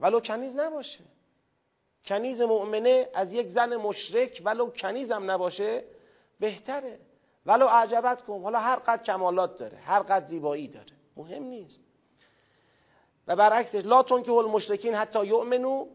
ولو 0.00 0.20
کنیز 0.20 0.56
نباشه. 0.56 1.00
کنیز 2.04 2.40
مؤمنه 2.40 3.08
از 3.14 3.32
یک 3.32 3.46
زن 3.46 3.76
مشرک 3.76 4.42
ولو 4.44 4.70
کنیزم 4.70 5.30
نباشه 5.30 5.84
بهتره. 6.40 6.98
ولو 7.46 7.66
اعجبت 7.66 8.22
کن. 8.22 8.42
حالا 8.42 8.58
هر 8.58 8.76
قد 8.76 9.02
کمالات 9.02 9.58
داره 9.58 9.76
هر 9.78 10.02
قد 10.02 10.26
زیبایی 10.26 10.68
داره. 10.68 10.92
مهم 11.16 11.42
نیست. 11.42 11.80
و 13.26 13.36
برعکسش 13.36 13.84
لا 13.84 14.02
که 14.02 14.32
المشرکین 14.32 14.94
حتی 14.94 15.26
یؤمنو 15.26 15.86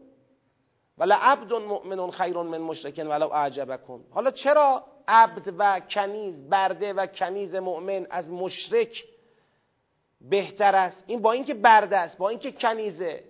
ولا 0.98 1.16
عبد 1.16 1.52
مؤمن 1.52 2.10
خیر 2.10 2.42
من 2.42 2.58
مشرکن 2.58 3.06
ولو 3.06 3.32
اعجبکم. 3.32 4.00
حالا 4.10 4.30
چرا 4.30 4.84
عبد 5.08 5.54
و 5.58 5.80
کنیز 5.80 6.48
برده 6.48 6.92
و 6.92 7.06
کنیز 7.06 7.54
مؤمن 7.54 8.06
از 8.10 8.30
مشرک 8.30 9.04
بهتر 10.20 10.76
است؟ 10.76 11.04
این 11.06 11.22
با 11.22 11.32
اینکه 11.32 11.54
برده 11.54 11.96
است 11.96 12.18
با 12.18 12.28
اینکه 12.28 12.52
کنیزه. 12.52 13.24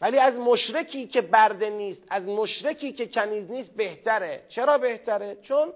ولی 0.00 0.18
از 0.18 0.38
مشرکی 0.38 1.06
که 1.06 1.20
برده 1.20 1.70
نیست 1.70 2.02
از 2.08 2.26
مشرکی 2.26 2.92
که 2.92 3.06
کنیز 3.06 3.50
نیست 3.50 3.76
بهتره. 3.76 4.42
چرا 4.48 4.78
بهتره؟ 4.78 5.36
چون 5.42 5.72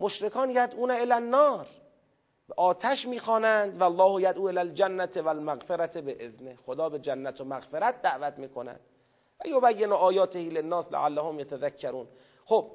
مشرکان 0.00 0.50
یدعون 0.50 0.90
الی 0.90 1.12
النار. 1.12 1.66
آتش 2.56 3.06
می‌خوانند 3.06 3.80
و 3.80 3.84
الله 3.84 4.30
یدعو 4.30 4.46
الی 4.46 4.58
الجنت 4.58 5.16
و 5.16 5.28
المغفرت 5.28 5.98
به 5.98 6.24
اذنه 6.24 6.56
خدا 6.66 6.88
به 6.88 6.98
جنت 6.98 7.40
و 7.40 7.44
مغفرت 7.44 8.02
دعوت 8.02 8.38
می‌کند. 8.38 8.80
و 9.40 9.48
یبین 9.72 9.92
آیاته 9.92 10.38
للناس 10.38 10.92
لعلهم 10.92 11.40
یتذکرون 11.40 12.06
خب 12.44 12.70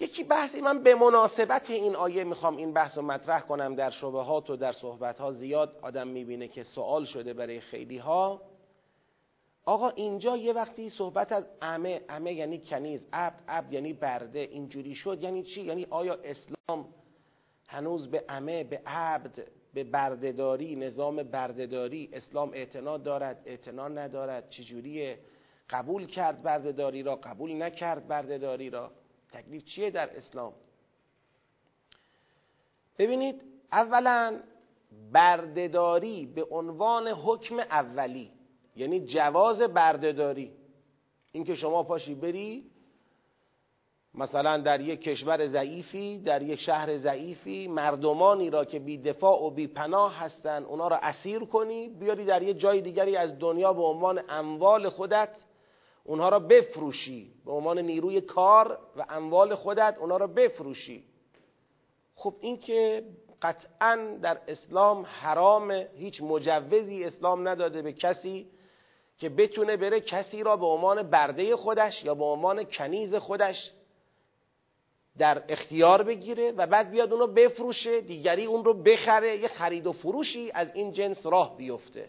یکی 0.00 0.24
بحثی 0.24 0.60
من 0.60 0.82
به 0.82 0.94
مناسبت 0.94 1.70
این 1.70 1.96
آیه 1.96 2.24
می‌خوام 2.24 2.56
این 2.56 2.72
بحث 2.72 2.98
رو 2.98 3.02
مطرح 3.02 3.40
کنم 3.40 3.74
در 3.74 3.90
شبهات 3.90 4.50
و 4.50 4.56
در 4.56 4.72
صحبت 4.72 5.18
ها 5.18 5.32
زیاد 5.32 5.78
آدم 5.82 6.08
می‌بینه 6.08 6.48
که 6.48 6.62
سوال 6.62 7.04
شده 7.04 7.34
برای 7.34 7.60
خیلی 7.60 7.98
ها 7.98 8.42
آقا 9.64 9.88
اینجا 9.88 10.36
یه 10.36 10.52
وقتی 10.52 10.90
صحبت 10.90 11.32
از 11.32 11.46
امه 11.62 12.00
امه 12.08 12.32
یعنی 12.32 12.58
کنیز 12.58 13.06
عبد 13.12 13.42
عبد 13.48 13.72
یعنی 13.72 13.92
برده 13.92 14.38
اینجوری 14.38 14.94
شد 14.94 15.22
یعنی 15.22 15.42
چی؟ 15.42 15.62
یعنی 15.62 15.86
آیا 15.90 16.18
اسلام 16.24 16.94
هنوز 17.68 18.10
به 18.10 18.24
امه 18.28 18.64
به 18.64 18.82
عبد 18.86 19.48
به 19.74 19.84
بردهداری 19.84 20.76
نظام 20.76 21.22
بردهداری 21.22 22.10
اسلام 22.12 22.50
اعتنا 22.54 22.98
دارد 22.98 23.42
اعتنا 23.46 23.88
ندارد 23.88 24.50
چجوریه 24.50 25.18
قبول 25.70 26.06
کرد 26.06 26.42
بردهداری 26.42 27.02
را 27.02 27.16
قبول 27.16 27.62
نکرد 27.62 28.08
بردهداری 28.08 28.70
را؟ 28.70 28.92
تکلیف 29.32 29.64
چیه 29.64 29.90
در 29.90 30.16
اسلام؟ 30.16 30.52
ببینید 32.98 33.42
اولا 33.72 34.40
بردهداری 35.12 36.26
به 36.26 36.46
عنوان 36.50 37.08
حکم 37.08 37.58
اولی 37.58 38.30
یعنی 38.76 39.00
جواز 39.00 39.62
بردهداری 39.62 40.52
اینکه 41.32 41.54
شما 41.54 41.82
پاشی 41.82 42.14
بری 42.14 42.70
مثلا 44.18 44.56
در 44.56 44.80
یک 44.80 45.00
کشور 45.00 45.46
ضعیفی 45.46 46.18
در 46.18 46.42
یک 46.42 46.60
شهر 46.60 46.96
ضعیفی 46.96 47.68
مردمانی 47.68 48.50
را 48.50 48.64
که 48.64 48.78
بی 48.78 48.98
دفاع 48.98 49.42
و 49.42 49.50
بی 49.50 49.66
پناه 49.66 50.16
هستند 50.16 50.64
اونا 50.64 50.88
را 50.88 50.96
اسیر 50.96 51.38
کنی 51.38 51.88
بیاری 51.88 52.24
در 52.24 52.42
یک 52.42 52.58
جای 52.58 52.80
دیگری 52.80 53.16
از 53.16 53.38
دنیا 53.38 53.72
به 53.72 53.82
عنوان 53.82 54.20
اموال 54.28 54.88
خودت 54.88 55.44
اونها 56.04 56.28
را 56.28 56.38
بفروشی. 56.38 57.32
به 57.44 57.52
عنوان 57.52 57.78
نیروی 57.78 58.20
کار 58.20 58.78
و 58.96 59.04
اموال 59.08 59.54
خودت 59.54 59.96
اونها 60.00 60.16
را 60.16 60.26
بفروشی. 60.26 61.04
خب 62.14 62.34
این 62.40 62.58
که 62.58 63.04
قطعا 63.42 64.18
در 64.22 64.38
اسلام 64.48 65.06
حرام 65.20 65.70
هیچ 65.70 66.22
مجوزی 66.22 67.04
اسلام 67.04 67.48
نداده 67.48 67.82
به 67.82 67.92
کسی 67.92 68.46
که 69.18 69.28
بتونه 69.28 69.76
بره 69.76 70.00
کسی 70.00 70.42
را 70.42 70.56
به 70.56 70.66
عنوان 70.66 71.02
برده 71.02 71.56
خودش 71.56 72.04
یا 72.04 72.14
به 72.14 72.24
عنوان 72.24 72.64
کنیز 72.64 73.14
خودش 73.14 73.72
در 75.18 75.42
اختیار 75.48 76.02
بگیره 76.02 76.52
و 76.52 76.66
بعد 76.66 76.90
بیاد 76.90 77.12
اونو 77.12 77.26
بفروشه 77.26 78.00
دیگری 78.00 78.44
اون 78.44 78.64
رو 78.64 78.82
بخره 78.82 79.36
یه 79.36 79.48
خرید 79.48 79.86
و 79.86 79.92
فروشی 79.92 80.50
از 80.54 80.74
این 80.74 80.92
جنس 80.92 81.26
راه 81.26 81.56
بیفته. 81.56 82.08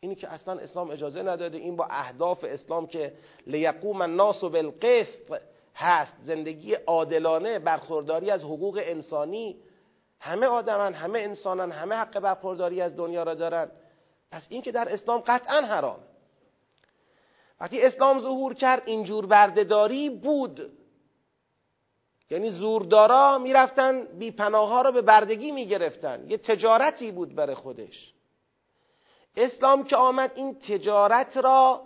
اینی 0.00 0.14
که 0.14 0.28
اصلا 0.28 0.58
اسلام 0.58 0.90
اجازه 0.90 1.22
نداده 1.22 1.58
این 1.58 1.76
با 1.76 1.86
اهداف 1.90 2.44
اسلام 2.44 2.86
که 2.86 3.12
لیقوم 3.46 4.00
الناس 4.00 4.44
بالقسط 4.44 5.40
هست. 5.74 6.16
زندگی 6.24 6.74
عادلانه 6.74 7.58
برخورداری 7.58 8.30
از 8.30 8.42
حقوق 8.42 8.80
انسانی. 8.82 9.56
همه 10.20 10.46
آدمن 10.46 10.94
همه 10.94 11.18
انسانن 11.18 11.72
همه 11.72 11.94
حق 11.94 12.20
برخورداری 12.20 12.80
از 12.80 12.96
دنیا 12.96 13.22
را 13.22 13.34
دارن. 13.34 13.70
پس 14.30 14.46
این 14.48 14.62
که 14.62 14.72
در 14.72 14.92
اسلام 14.92 15.22
قطعا 15.26 15.60
حرام. 15.60 15.98
وقتی 17.60 17.82
اسلام 17.82 18.20
ظهور 18.20 18.54
کرد 18.54 18.82
اینجور 18.86 19.26
بردهداری 19.26 20.10
بود. 20.10 20.72
یعنی 22.32 22.50
زوردارا 22.50 23.38
می‌رفتن 23.38 24.04
بی 24.18 24.34
ها 24.38 24.82
رو 24.82 24.92
به 24.92 25.02
بردگی 25.02 25.52
می‌گرفتن. 25.52 26.24
یه 26.28 26.36
تجارتی 26.36 27.10
بود 27.10 27.34
برای 27.34 27.54
خودش. 27.54 28.12
اسلام 29.36 29.84
که 29.84 29.96
آمد 29.96 30.32
این 30.34 30.54
تجارت 30.54 31.36
را 31.36 31.82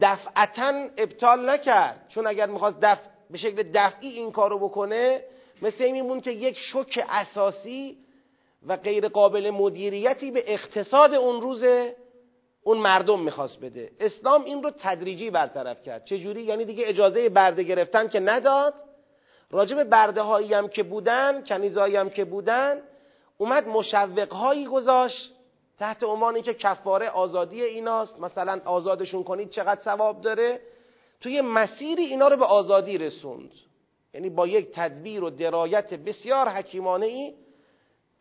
دفعتا 0.00 0.88
ابطال 0.96 1.50
نکرد. 1.50 2.06
چون 2.08 2.26
اگر 2.26 2.46
می‌خواست 2.46 2.80
دفع 2.82 3.02
به 3.30 3.38
شکل 3.38 3.62
دفعی 3.74 4.08
این 4.08 4.32
کارو 4.32 4.58
بکنه 4.68 5.22
مثل 5.62 5.84
این 5.84 5.92
میمون 5.92 6.20
که 6.20 6.30
یک 6.30 6.56
شک 6.58 7.04
اساسی 7.08 7.96
و 8.66 8.76
غیر 8.76 9.08
قابل 9.08 9.50
مدیریتی 9.50 10.30
به 10.30 10.44
اقتصاد 10.46 11.14
اون 11.14 11.40
روز 11.40 11.64
اون 12.62 12.78
مردم 12.78 13.20
می‌خواست 13.20 13.60
بده. 13.60 13.90
اسلام 14.00 14.44
این 14.44 14.62
رو 14.62 14.70
تدریجی 14.70 15.30
برطرف 15.30 15.82
کرد. 15.82 16.04
چجوری؟ 16.04 16.42
یعنی 16.42 16.64
دیگه 16.64 16.84
اجازه 16.86 17.28
برده 17.28 17.62
گرفتن 17.62 18.08
که 18.08 18.20
نداد. 18.20 18.74
راجب 19.50 19.84
برده 19.84 20.22
هایی 20.22 20.54
هم 20.54 20.68
که 20.68 20.82
بودن 20.82 21.44
کنیزهایی 21.44 21.96
هم 21.96 22.10
که 22.10 22.24
بودن 22.24 22.82
اومد 23.38 23.68
مشوق 23.68 24.32
هایی 24.32 24.66
گذاشت 24.66 25.32
تحت 25.78 26.02
عنوان 26.02 26.42
که 26.42 26.54
کفاره 26.54 27.08
آزادی 27.08 27.62
ایناست. 27.62 28.20
مثلا 28.20 28.60
آزادشون 28.64 29.24
کنید 29.24 29.50
چقدر 29.50 29.80
ثواب 29.80 30.20
داره؟ 30.20 30.60
توی 31.20 31.40
مسیری 31.40 32.02
اینا 32.02 32.28
رو 32.28 32.36
به 32.36 32.44
آزادی 32.44 32.98
رسوند. 32.98 33.50
یعنی 34.14 34.30
با 34.30 34.46
یک 34.46 34.68
تدبیر 34.74 35.24
و 35.24 35.30
درایت 35.30 35.94
بسیار 35.94 36.48
حکیمانه 36.48 37.06
ای 37.06 37.34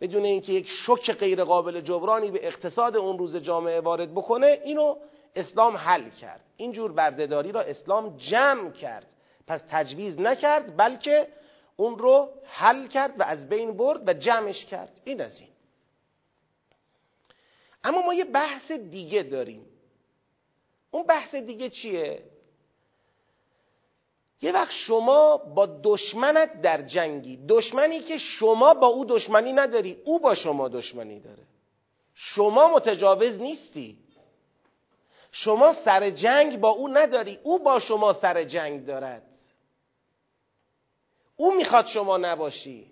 بدون 0.01 0.23
اینکه 0.23 0.53
یک 0.53 0.67
شک 0.69 1.11
غیر 1.11 1.43
قابل 1.43 1.81
جبرانی 1.81 2.31
به 2.31 2.47
اقتصاد 2.47 2.97
اون 2.97 3.17
روز 3.17 3.37
جامعه 3.37 3.81
وارد 3.81 4.11
بکنه 4.11 4.59
اینو 4.63 4.95
اسلام 5.35 5.77
حل 5.77 6.09
کرد. 6.09 6.41
اینجور 6.57 6.91
بردهداری 6.91 7.51
را 7.51 7.61
اسلام 7.61 8.17
جمع 8.17 8.71
کرد. 8.71 9.07
پس 9.47 9.61
تجویز 9.69 10.19
نکرد 10.19 10.77
بلکه 10.77 11.27
اون 11.75 11.97
رو 11.97 12.29
حل 12.45 12.87
کرد 12.87 13.19
و 13.19 13.23
از 13.23 13.49
بین 13.49 13.77
برد 13.77 14.07
و 14.07 14.13
جمعش 14.13 14.65
کرد. 14.65 15.01
این 15.03 15.21
از 15.21 15.39
این. 15.39 15.49
اما 17.83 18.01
ما 18.01 18.13
یه 18.13 18.25
بحث 18.25 18.71
دیگه 18.71 19.23
داریم. 19.23 19.65
اون 20.91 21.05
بحث 21.05 21.35
دیگه 21.35 21.69
چیه؟ 21.69 22.23
یه 24.41 24.51
وقت 24.51 24.71
شما 24.71 25.37
با 25.37 25.79
دشمنت 25.83 26.61
در 26.61 26.81
جنگی. 26.81 27.39
دشمنی 27.49 27.99
که 27.99 28.17
شما 28.17 28.73
با 28.73 28.87
او 28.87 29.05
دشمنی 29.05 29.53
نداری 29.53 29.97
او 30.05 30.19
با 30.19 30.35
شما 30.35 30.67
دشمنی 30.67 31.19
داره. 31.19 31.43
شما 32.15 32.75
متجاوز 32.75 33.41
نیستی. 33.41 33.97
شما 35.31 35.73
سر 35.73 36.09
جنگ 36.09 36.59
با 36.59 36.69
او 36.69 36.87
نداری 36.87 37.39
او 37.43 37.63
با 37.63 37.79
شما 37.79 38.13
سر 38.13 38.43
جنگ 38.43 38.85
دارد. 38.85 39.34
او 41.35 41.55
می‌خواد 41.55 41.85
شما 41.87 42.17
نباشی. 42.17 42.91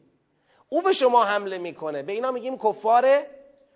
او 0.70 0.82
به 0.82 0.94
شما 0.94 1.24
حمله 1.24 1.58
می‌کنه. 1.58 2.04
به 2.04 2.12
اینا 2.12 2.32
میگیم 2.32 2.58
کفار 2.58 3.26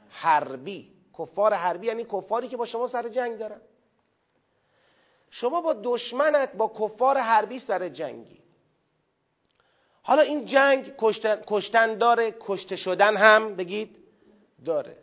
حربی. 0.10 0.92
کفار 1.20 1.54
حربی 1.54 1.88
یعنی 1.88 2.04
کفاری 2.04 2.48
که 2.48 2.58
با 2.58 2.66
شما 2.66 2.88
سر 2.88 3.10
جنگ 3.10 3.38
دارن. 3.38 3.62
شما 5.30 5.62
با 5.62 5.76
دشمنت 5.84 6.54
با 6.54 6.72
کفار 6.80 7.18
حربی 7.18 7.60
سر 7.60 7.90
جنگی. 7.90 8.40
حالا 10.02 10.22
این 10.22 10.46
جنگ 10.46 10.94
کشتن, 10.98 11.44
کشتن 11.48 11.98
داره 11.98 12.36
کشته 12.40 12.76
شدن 12.76 13.18
هم 13.18 13.56
بگید 13.56 13.98
داره. 14.66 14.98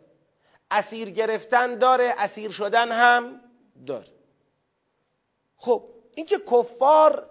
اسیر 0.71 1.09
گرفتن 1.09 1.77
داره 1.77 2.13
اسیر 2.17 2.51
شدن 2.51 2.91
هم 2.91 3.41
داره. 3.87 4.07
خب 5.57 5.83
اینکه 6.15 6.39
کفار 6.39 7.29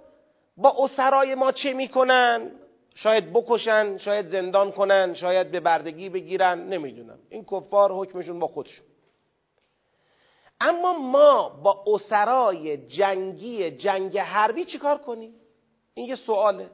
با 0.56 0.76
اسرای 0.78 1.34
ما 1.34 1.52
چه 1.52 1.72
می‌کنن؟ 1.72 2.50
شاید 2.94 3.32
بکشن 3.32 3.96
شاید 3.96 4.26
زندان 4.26 4.72
کنن 4.72 5.14
شاید 5.14 5.50
به 5.50 5.60
بردگی 5.60 6.08
بگیرن 6.08 6.68
نمی‌دونم. 6.68 7.18
این 7.30 7.44
کفار 7.44 7.92
حکمشون 7.92 8.38
با 8.38 8.46
خودشون. 8.46 8.86
اما 10.60 10.92
ما 10.92 11.48
با 11.48 11.84
اسرای 11.86 12.76
جنگی 12.76 13.70
جنگ 13.70 14.18
حربی 14.18 14.64
چیکار 14.64 14.98
کنیم؟ 14.98 15.34
این 15.94 16.06
یه 16.06 16.14
سواله. 16.14 16.70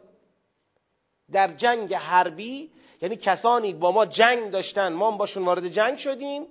در 1.32 1.52
جنگ 1.52 1.94
حربی 1.94 2.70
یعنی 3.02 3.16
کسانی 3.16 3.74
با 3.74 3.92
ما 3.92 4.06
جنگ 4.06 4.50
داشتن 4.50 4.92
ما 4.92 5.10
باشون 5.10 5.44
وارد 5.44 5.68
جنگ 5.68 5.98
شدیم 5.98 6.46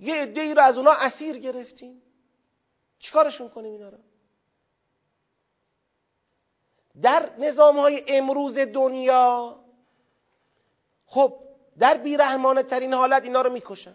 یه 0.00 0.14
عده 0.14 0.54
رو 0.54 0.60
از 0.60 0.76
اونا 0.78 0.92
اسیر 0.92 1.38
گرفتیم. 1.38 2.02
چیکارشون 2.98 3.48
کنیم 3.48 3.72
اینا 3.72 3.88
رو؟ 3.88 3.98
در 7.02 7.30
نظام 7.38 7.78
های 7.78 8.04
امروز 8.08 8.58
دنیا 8.58 9.56
خب 11.06 11.34
در 11.78 11.96
بیرحمانه 11.96 12.62
ترین 12.62 12.94
حالت 12.94 13.22
اینا 13.22 13.42
رو 13.42 13.52
می‌کشن. 13.52 13.94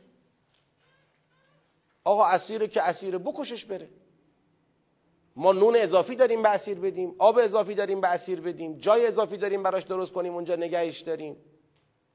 آقا 2.04 2.26
اسیره 2.26 2.68
که 2.68 2.82
اسیر 2.82 3.18
بکشش 3.18 3.66
بره. 3.66 3.90
ما 5.36 5.52
نون 5.52 5.76
اضافی 5.76 6.16
داریم 6.16 6.42
به 6.44 6.50
اسیر 6.50 6.80
بدیم 6.80 7.16
آب 7.20 7.38
اضافی 7.38 7.76
داریم 7.76 8.02
به 8.02 8.08
اسیر 8.08 8.42
بدیم 8.42 8.78
جای 8.78 9.08
اضافی 9.08 9.38
داریم 9.38 9.64
براش 9.64 9.84
درست 9.84 10.14
کنیم 10.14 10.34
اونجا 10.34 10.56
نگهش 10.56 11.00
داریم. 11.00 11.38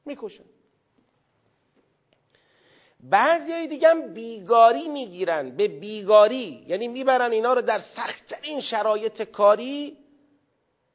می‌کشن. 0.04 0.44
بعضی 3.00 3.66
دیگه 3.66 3.88
هم 3.88 4.14
بیگاری 4.14 4.88
می‌گیرن 4.88 5.56
به 5.56 5.68
بیگاری 5.68 6.64
یعنی 6.66 6.88
می‌برن 6.88 7.32
اینا 7.32 7.52
رو 7.52 7.62
در 7.62 7.78
سختترین 7.78 8.60
شرایط 8.60 9.22
کاری 9.22 9.96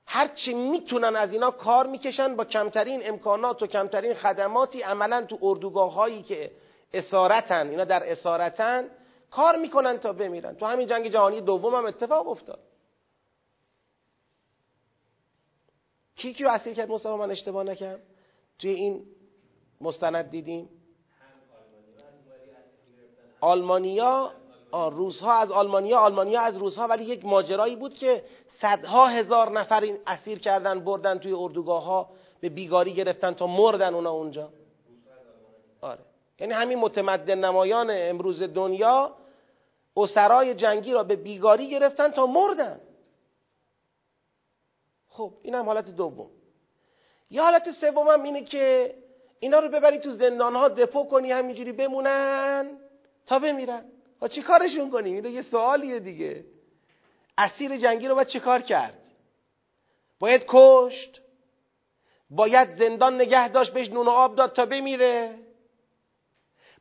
هرچی 0.06 0.54
می‌تونن 0.54 1.16
از 1.16 1.34
اینا 1.34 1.52
کار 1.52 1.88
می‌کشن 1.88 2.36
با 2.36 2.46
کمترین 2.46 3.02
امکانات 3.04 3.64
و 3.64 3.68
کمترین 3.68 4.14
خدماتی 4.14 4.82
عملا 4.82 5.26
تو 5.26 5.38
اردوگاه 5.42 5.94
هایی 5.94 6.24
که 6.24 6.52
اسارتن 6.94 7.70
اینا 7.70 7.84
در 7.84 8.12
اسارتن 8.12 8.90
کار 9.32 9.56
می‌کنن 9.56 9.98
تا 9.98 10.14
بمیرن. 10.14 10.56
تو 10.56 10.66
همین 10.66 10.88
جنگ 10.88 11.08
جهانی 11.08 11.42
دوم 11.42 11.76
هم 11.76 11.86
اتفاق 11.86 12.28
افتاد. 12.28 12.60
کی 16.16 16.34
کیو 16.34 16.48
اسیر 16.48 16.74
کرد 16.74 16.90
مصطفی؟ 16.90 17.16
من 17.16 17.32
اشتباه 17.32 17.64
نکردم. 17.64 18.04
توی 18.60 18.72
این 18.72 19.06
مستند 19.82 20.30
دیدیم. 20.30 20.70
آلمانیا 23.42 24.32
روزها 24.74 25.34
از 25.34 25.52
آلمانیا 25.52 26.00
آلمانیا 26.00 26.42
از 26.42 26.58
روزها 26.58 26.88
ولی 26.88 27.04
یک 27.04 27.26
ماجرایی 27.26 27.76
بود 27.76 27.94
که 27.94 28.24
صدها 28.48 29.08
هزار 29.08 29.52
نفر 29.52 29.98
اسیر 30.08 30.40
کردن 30.40 30.80
بردن 30.80 31.20
توی 31.20 31.34
اردوگاه 31.34 31.84
ها 31.84 32.10
به 32.42 32.50
بیگاری 32.50 32.94
گرفتن 32.94 33.34
تا 33.34 33.48
مردن 33.48 33.94
اونا 33.94 34.12
اونجا. 34.12 34.50
آره. 35.82 36.00
یعنی 36.40 36.54
همین 36.54 36.80
متمدن 36.80 37.46
نمایان 37.46 37.88
امروز 37.92 38.44
دنیا 38.44 39.16
اسرای 39.98 40.54
جنگی 40.54 40.94
را 40.94 41.04
به 41.04 41.16
بیگاری 41.16 41.70
گرفتن 41.70 42.12
تا 42.12 42.26
مردن. 42.26 42.80
خب 45.08 45.34
این 45.42 45.56
هم 45.56 45.66
حالت 45.66 45.90
دوم. 45.90 46.30
یه 47.30 47.42
حالت 47.42 47.72
سوم 47.72 48.08
هم 48.08 48.24
اینه 48.24 48.44
که 48.44 48.96
اینا 49.40 49.60
رو 49.60 49.70
ببری 49.70 50.00
تو 50.00 50.12
زندان 50.12 50.56
ها 50.56 50.70
دپو 50.70 51.04
کنی 51.04 51.32
همینجوری 51.32 51.72
بمونن 51.72 52.78
تا 53.26 53.40
بمیرن. 53.40 53.86
ها 54.24 54.30
چی 54.30 54.42
کارشون 54.42 54.92
کنیم 54.92 55.16
اینو 55.16 55.30
یه 55.30 55.42
سوالیه 55.42 56.00
دیگه. 56.00 56.46
اسیر 57.38 57.78
جنگی 57.78 58.08
رو 58.08 58.16
باید 58.16 58.28
چه 58.28 58.40
کار 58.40 58.62
کرد؟ 58.62 58.98
باید 60.20 60.44
کشت؟ 60.48 61.22
باید 62.30 62.76
زندان 62.76 63.16
نگه 63.16 63.48
داشت 63.48 63.74
بهش 63.74 63.88
نون 63.88 64.08
و 64.08 64.10
آب 64.10 64.36
داد 64.36 64.54
تا 64.54 64.66
بمیره؟ 64.66 65.40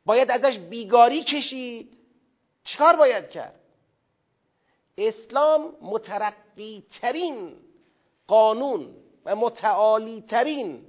باید 0.05 0.31
ازش 0.31 0.57
بیگاری 0.57 1.23
کشید؟ 1.23 1.97
چیکار 2.63 2.95
باید 2.95 3.29
کرد؟ 3.29 3.59
اسلام 4.97 5.75
مترقی 5.81 6.83
ترین 7.01 7.55
قانون 8.27 8.95
و 9.25 9.35
متعالی 9.35 10.21
ترین 10.21 10.85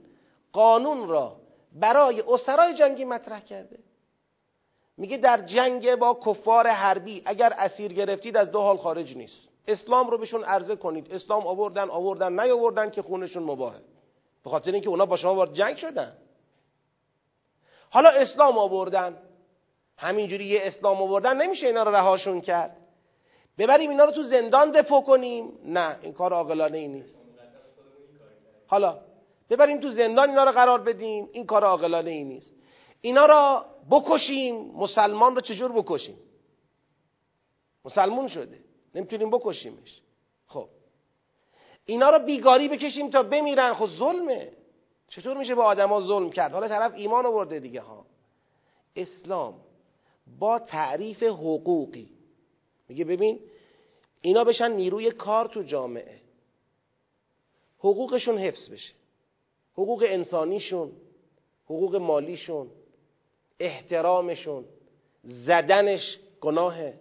قانون 0.52 1.08
را 1.08 1.36
برای 1.72 2.22
اسرای 2.28 2.74
جنگی 2.74 3.04
مطرح 3.04 3.40
کرده. 3.40 3.78
میگه 4.96 5.16
در 5.16 5.42
جنگ 5.42 5.94
با 5.94 6.20
کفار 6.26 6.66
حربی 6.66 7.22
اگر 7.24 7.52
اسیر 7.56 7.92
گرفتید 7.92 8.36
از 8.36 8.50
دو 8.50 8.60
حال 8.60 8.76
خارج 8.76 9.16
نیست. 9.16 9.48
اسلام 9.68 10.10
رو 10.10 10.18
بهشون 10.18 10.44
عرضه 10.44 10.76
کنید. 10.76 11.12
اسلام 11.12 11.46
آوردن 11.46 11.90
آوردن 11.90 12.40
نیاوردن 12.40 12.90
که 12.90 13.02
خونشون 13.02 13.42
مباهه. 13.42 13.80
به 14.44 14.50
خاطر 14.50 14.72
اینکه 14.72 14.88
اونا 14.88 15.06
با 15.06 15.16
شما 15.16 15.34
وارد 15.34 15.54
جنگ 15.54 15.76
شدن. 15.76 16.12
حالا 17.90 18.10
اسلام 18.10 18.58
آوردن. 18.58 19.18
همینجوری 19.96 20.44
یه 20.44 20.60
اسلام 20.62 21.02
آوردن 21.02 21.36
نمیشه 21.36 21.66
اینا 21.66 21.82
رو 21.82 21.94
رهاشون 21.94 22.40
کرد. 22.40 22.76
ببریم 23.58 23.90
اینا 23.90 24.04
رو 24.04 24.12
تو 24.12 24.22
زندان 24.22 24.70
دپو 24.70 25.00
کنیم. 25.00 25.52
نه 25.64 25.98
این 26.02 26.12
کار 26.12 26.32
عاقلانه 26.32 26.78
ای 26.78 26.88
نیست. 26.88 27.22
حالا 28.66 28.98
ببریم 29.50 29.80
تو 29.80 29.90
زندان 29.90 30.28
اینا 30.28 30.44
رو 30.44 30.52
قرار 30.52 30.80
بدیم. 30.80 31.28
این 31.32 31.46
کار 31.46 31.64
عاقلانه 31.64 32.10
ای 32.10 32.24
نیست. 32.24 32.53
اینا 33.04 33.26
را 33.26 33.66
بکشیم 33.90 34.56
مسلمان 34.56 35.34
رو 35.34 35.40
چجور 35.40 35.72
بکشیم؟ 35.72 36.18
مسلمون 37.84 38.28
شده 38.28 38.58
نمی‌تونیم 38.94 39.30
بکشیمش. 39.30 40.00
خب. 40.46 40.68
اینا 41.86 42.10
رو 42.10 42.24
بیگاری 42.24 42.68
بکشیم 42.68 43.10
تا 43.10 43.22
بمیرن. 43.22 43.74
خب 43.74 43.86
ظلمه. 43.86 44.52
چطور 45.08 45.36
میشه 45.36 45.54
به 45.54 45.62
آدما 45.62 46.00
ظلم 46.00 46.30
کرد؟ 46.30 46.52
حالا 46.52 46.68
طرف 46.68 46.94
ایمان 46.94 47.26
آورده 47.26 47.60
دیگه 47.60 47.80
ها. 47.80 48.06
اسلام 48.96 49.54
با 50.38 50.58
تعریف 50.58 51.22
حقوقی. 51.22 52.10
میگه 52.88 53.04
ببین 53.04 53.40
اینا 54.20 54.44
بشن 54.44 54.72
نیروی 54.72 55.10
کار 55.10 55.46
تو 55.46 55.62
جامعه. 55.62 56.20
حقوقشون 57.78 58.38
حفظ 58.38 58.70
بشه. 58.70 58.94
حقوق 59.72 60.04
انسانیشون 60.08 60.92
حقوق 61.64 61.96
مالیشون. 61.96 62.70
احترامشون 63.60 64.64
زدنش 65.22 66.18
گناهه. 66.40 67.00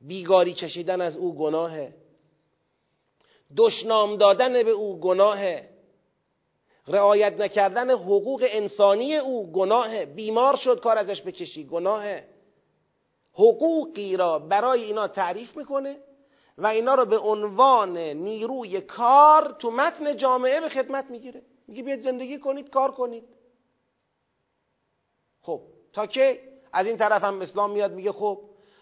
بیگاری 0.00 0.54
کشیدن 0.54 1.00
از 1.00 1.16
او 1.16 1.34
گناهه. 1.34 1.94
دشنام 3.56 4.16
دادن 4.16 4.62
به 4.62 4.70
او 4.70 5.00
گناهه. 5.00 5.68
رعایت 6.88 7.40
نکردن 7.40 7.90
حقوق 7.90 8.44
انسانی 8.48 9.16
او 9.16 9.52
گناهه. 9.52 10.06
بیمار 10.06 10.56
شد 10.56 10.80
کار 10.80 10.98
ازش 10.98 11.22
بکشی 11.22 11.64
گناهه. 11.64 12.24
حقوقی 13.32 14.16
را 14.16 14.38
برای 14.38 14.84
اینا 14.84 15.08
تعریف 15.08 15.56
می‌کنه 15.56 15.96
و 16.58 16.66
اینا 16.66 16.94
رو 16.94 17.04
به 17.04 17.18
عنوان 17.18 17.98
نیروی 17.98 18.80
کار 18.80 19.56
تو 19.58 19.70
متن 19.70 20.16
جامعه 20.16 20.60
به 20.60 20.68
خدمت 20.68 21.10
می‌گیره. 21.10 21.42
میگه 21.68 21.82
بیاید 21.82 22.00
زندگی 22.00 22.38
کنید 22.38 22.70
کار 22.70 22.92
کنید. 22.92 23.24
خب 25.42 25.60
تا 25.92 26.06
که 26.06 26.40
از 26.72 26.86
این 26.86 26.96
طرف 26.96 27.24
هم 27.24 27.40
اسلام 27.40 27.70
میاد 27.70 27.92
میگه 27.92 28.12
خب 28.12 28.38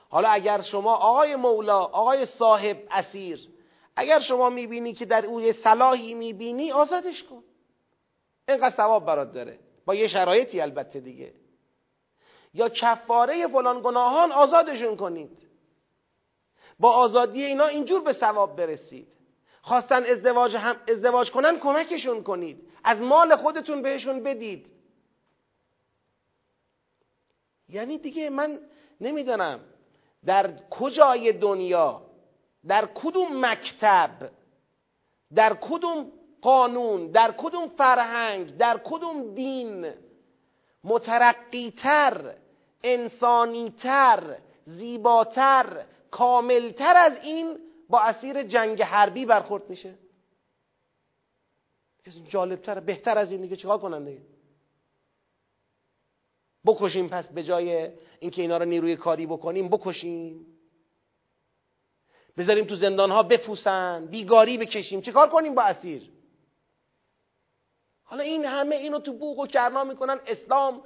حالا 0.08 0.28
اگر 0.28 0.60
شما 0.60 0.94
آقای 0.94 1.36
مولا 1.36 1.78
آقای 1.78 2.26
صاحب 2.26 2.76
اسیر 2.90 3.48
اگر 3.96 4.20
شما 4.20 4.50
می‌بینی 4.50 4.92
که 4.92 5.04
در 5.04 5.26
او 5.26 5.40
یه 5.40 5.52
صلاحی 5.52 6.14
می‌بینی 6.14 6.72
آزادش 6.72 7.22
کن. 7.22 7.42
اینقدر 8.48 8.76
ثواب 8.76 9.06
برات 9.06 9.32
داره. 9.32 9.58
با 9.86 9.94
یه 9.94 10.08
شرایطی 10.08 10.60
البته 10.60 11.00
دیگه. 11.00 11.32
یا 12.54 12.68
کفاره 12.68 13.46
فلان 13.46 13.80
گناهان 13.82 14.32
آزادشون 14.32 14.96
کنید. 14.96 15.38
با 16.78 16.92
آزادی 16.92 17.44
اینا 17.44 17.66
اینجور 17.66 18.00
به 18.00 18.12
ثواب 18.12 18.56
برسید. 18.56 19.08
خواستن 19.62 20.04
ازدواج 20.04 20.56
هم 20.56 20.76
ازدواج 20.88 21.30
کنن 21.30 21.58
کمکشون 21.58 22.22
کنید. 22.22 22.68
از 22.84 23.00
مال 23.00 23.36
خودتون 23.36 23.82
بهشون 23.82 24.22
بدید. 24.22 24.66
یعنی 27.72 27.98
دیگه 27.98 28.30
من 28.30 28.58
نمی‌دانم 29.00 29.60
در 30.26 30.68
کجای 30.70 31.32
دنیا 31.32 32.02
در 32.66 32.88
کدوم 32.94 33.46
مکتب 33.46 34.30
در 35.34 35.54
کدوم 35.60 36.12
قانون 36.42 37.10
در 37.10 37.34
کدوم 37.38 37.68
فرهنگ 37.68 38.56
در 38.56 38.80
کدوم 38.84 39.34
دین 39.34 39.92
مترقیتر 40.84 42.34
انسانیتر 42.84 44.36
زیباتر 44.64 45.84
کاملتر 46.10 46.96
از 46.96 47.12
این 47.22 47.58
با 47.88 48.00
اسیر 48.00 48.42
جنگ 48.42 48.82
حربی 48.82 49.26
برخورد 49.26 49.70
میشه. 49.70 49.94
جالبتر 52.28 52.80
بهتر 52.80 53.18
از 53.18 53.32
این 53.32 53.40
دیگه 53.40 53.56
چیکار 53.56 53.78
کنن 53.78 54.04
دیگه؟ 54.04 54.20
بکشیم 56.66 57.08
پس 57.08 57.28
به 57.30 57.42
جای 57.42 57.90
اینکه 58.20 58.42
اینا 58.42 58.56
رو 58.56 58.64
نیروی 58.64 58.96
کاری 58.96 59.26
بکنیم 59.26 59.68
بکشیم. 59.68 60.46
بذاریم 62.38 62.64
تو 62.64 62.76
زندان 62.76 63.10
ها 63.10 63.22
بپوسن 63.22 64.06
بیگاری 64.10 64.58
بکشیم. 64.58 65.00
چه 65.00 65.12
کار 65.12 65.28
کنیم 65.28 65.54
با 65.54 65.62
اسیر؟ 65.62 66.02
حالا 68.04 68.22
این 68.22 68.44
همه 68.44 68.76
اینو 68.76 68.98
تو 68.98 69.12
بوق 69.12 69.38
و 69.38 69.46
کرنا 69.46 69.84
می‌کنن. 69.84 70.20
اسلام 70.26 70.82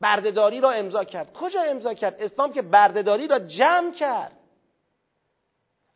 بردهداری 0.00 0.60
را 0.60 0.70
امضا 0.70 1.04
کرد. 1.04 1.32
کجا 1.32 1.62
امضا 1.62 1.94
کرد؟ 1.94 2.22
اسلام 2.22 2.52
که 2.52 2.62
بردهداری 2.62 3.28
را 3.28 3.38
جمع 3.38 3.92
کرد. 3.92 4.36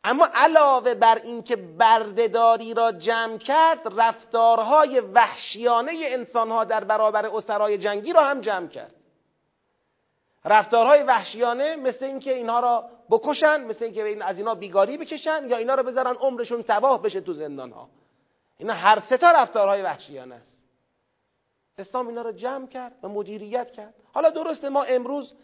اما 0.04 0.28
علاوه 0.34 0.94
بر 0.94 1.18
اینکه 1.24 1.56
بردهداری 1.56 2.74
را 2.74 2.92
جمع 2.92 3.38
کرد 3.38 3.80
رفتارهای 3.96 5.00
وحشیانه 5.00 5.92
انسانها 6.04 6.64
در 6.64 6.84
برابر 6.84 7.26
اسرای 7.26 7.78
جنگی 7.78 8.12
را 8.12 8.24
هم 8.24 8.40
جمع 8.40 8.66
کرد. 8.66 8.94
رفتارهای 10.44 11.03
وحشیانه 11.03 11.77
مثل 11.77 12.05
اینکه 12.05 12.35
اینها 12.35 12.61
را 12.61 12.90
بکشن 13.11 13.64
مثل 13.64 13.85
اینکه 13.85 14.24
از 14.24 14.38
اینا 14.38 14.55
بیگاری 14.55 14.98
بکشن 14.98 15.48
یا 15.48 15.57
اینا 15.57 15.74
را 15.74 15.83
بذارن 15.83 16.14
عمرشون 16.14 16.62
تباه 16.62 17.03
بشه 17.03 17.20
تو 17.20 17.33
زندان 17.33 17.70
ها 17.72 17.88
اینا 18.59 18.72
هر 18.72 19.01
سه 19.01 19.16
تا 19.16 19.31
رفتارهای 19.33 19.83
وحشیانه 19.83 20.35
است. 20.35 20.59
اسلام 21.79 22.09
اینا 22.09 22.22
را 22.22 22.33
جمع 22.33 22.66
کرد 22.66 22.92
و 23.03 23.09
مدیریت 23.09 23.70
کرد. 23.70 23.94
حالا 24.12 24.31
درسته 24.31 24.68
ما 24.68 24.83
امروز 24.83 25.35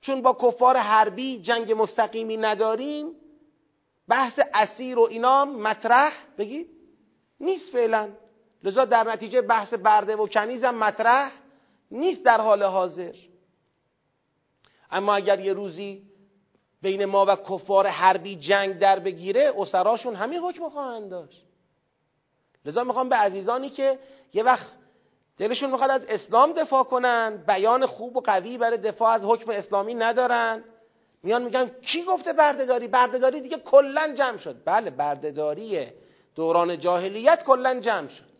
چون 0.00 0.22
با 0.22 0.38
کفار 0.42 0.76
حربی 0.76 1.42
جنگ 1.42 1.72
مستقیمی 1.72 2.36
نداریم 2.36 3.06
بحث 4.08 4.40
اسیر 4.54 4.98
و 4.98 5.02
اینا 5.02 5.44
مطرح 5.44 6.12
بگید؟ 6.38 6.68
نیست 7.40 7.72
فعلا. 7.72 8.08
لذا 8.64 8.84
در 8.84 9.12
نتیجه 9.12 9.42
بحث 9.42 9.74
برده 9.74 10.16
و 10.16 10.26
کنیزم 10.26 10.74
مطرح 10.74 11.32
نیست 11.90 12.24
در 12.24 12.40
حال 12.40 12.62
حاضر. 12.62 13.14
اما 14.94 15.14
اگر 15.14 15.40
یه 15.40 15.52
روزی 15.52 16.02
بین 16.82 17.04
ما 17.04 17.24
و 17.28 17.36
کفار 17.36 17.86
حربی 17.86 18.36
جنگ 18.36 18.78
در 18.78 18.98
بگیره 18.98 19.52
اسراشون 19.58 20.14
همین 20.14 20.40
حکم 20.40 20.68
خواهند 20.68 21.10
داشت. 21.10 21.42
لذا 22.64 22.84
می‌خوام 22.84 23.08
به 23.08 23.16
عزیزانی 23.16 23.70
که 23.70 23.98
یه 24.34 24.42
وقت 24.42 24.66
دلشون 25.38 25.70
می‌خواد 25.70 25.90
از 25.90 26.04
اسلام 26.04 26.52
دفاع 26.52 26.84
کنن 26.84 27.44
بیان 27.46 27.86
خوب 27.86 28.16
و 28.16 28.20
قوی 28.20 28.58
برای 28.58 28.78
دفاع 28.78 29.10
از 29.10 29.24
حکم 29.24 29.50
اسلامی 29.50 29.94
ندارن 29.94 30.64
میان 31.22 31.42
میگن 31.42 31.68
کی 31.68 32.04
گفته 32.04 32.32
بردهداری؟ 32.32 32.88
بردهداری 32.88 33.40
دیگه 33.40 33.58
کلا 33.58 34.14
جمع 34.18 34.36
شد. 34.36 34.56
بله 34.64 34.90
بردهداری 34.90 35.88
دوران 36.34 36.80
جاهلیت 36.80 37.44
کلا 37.44 37.80
جمع 37.80 38.08
شد. 38.08 38.34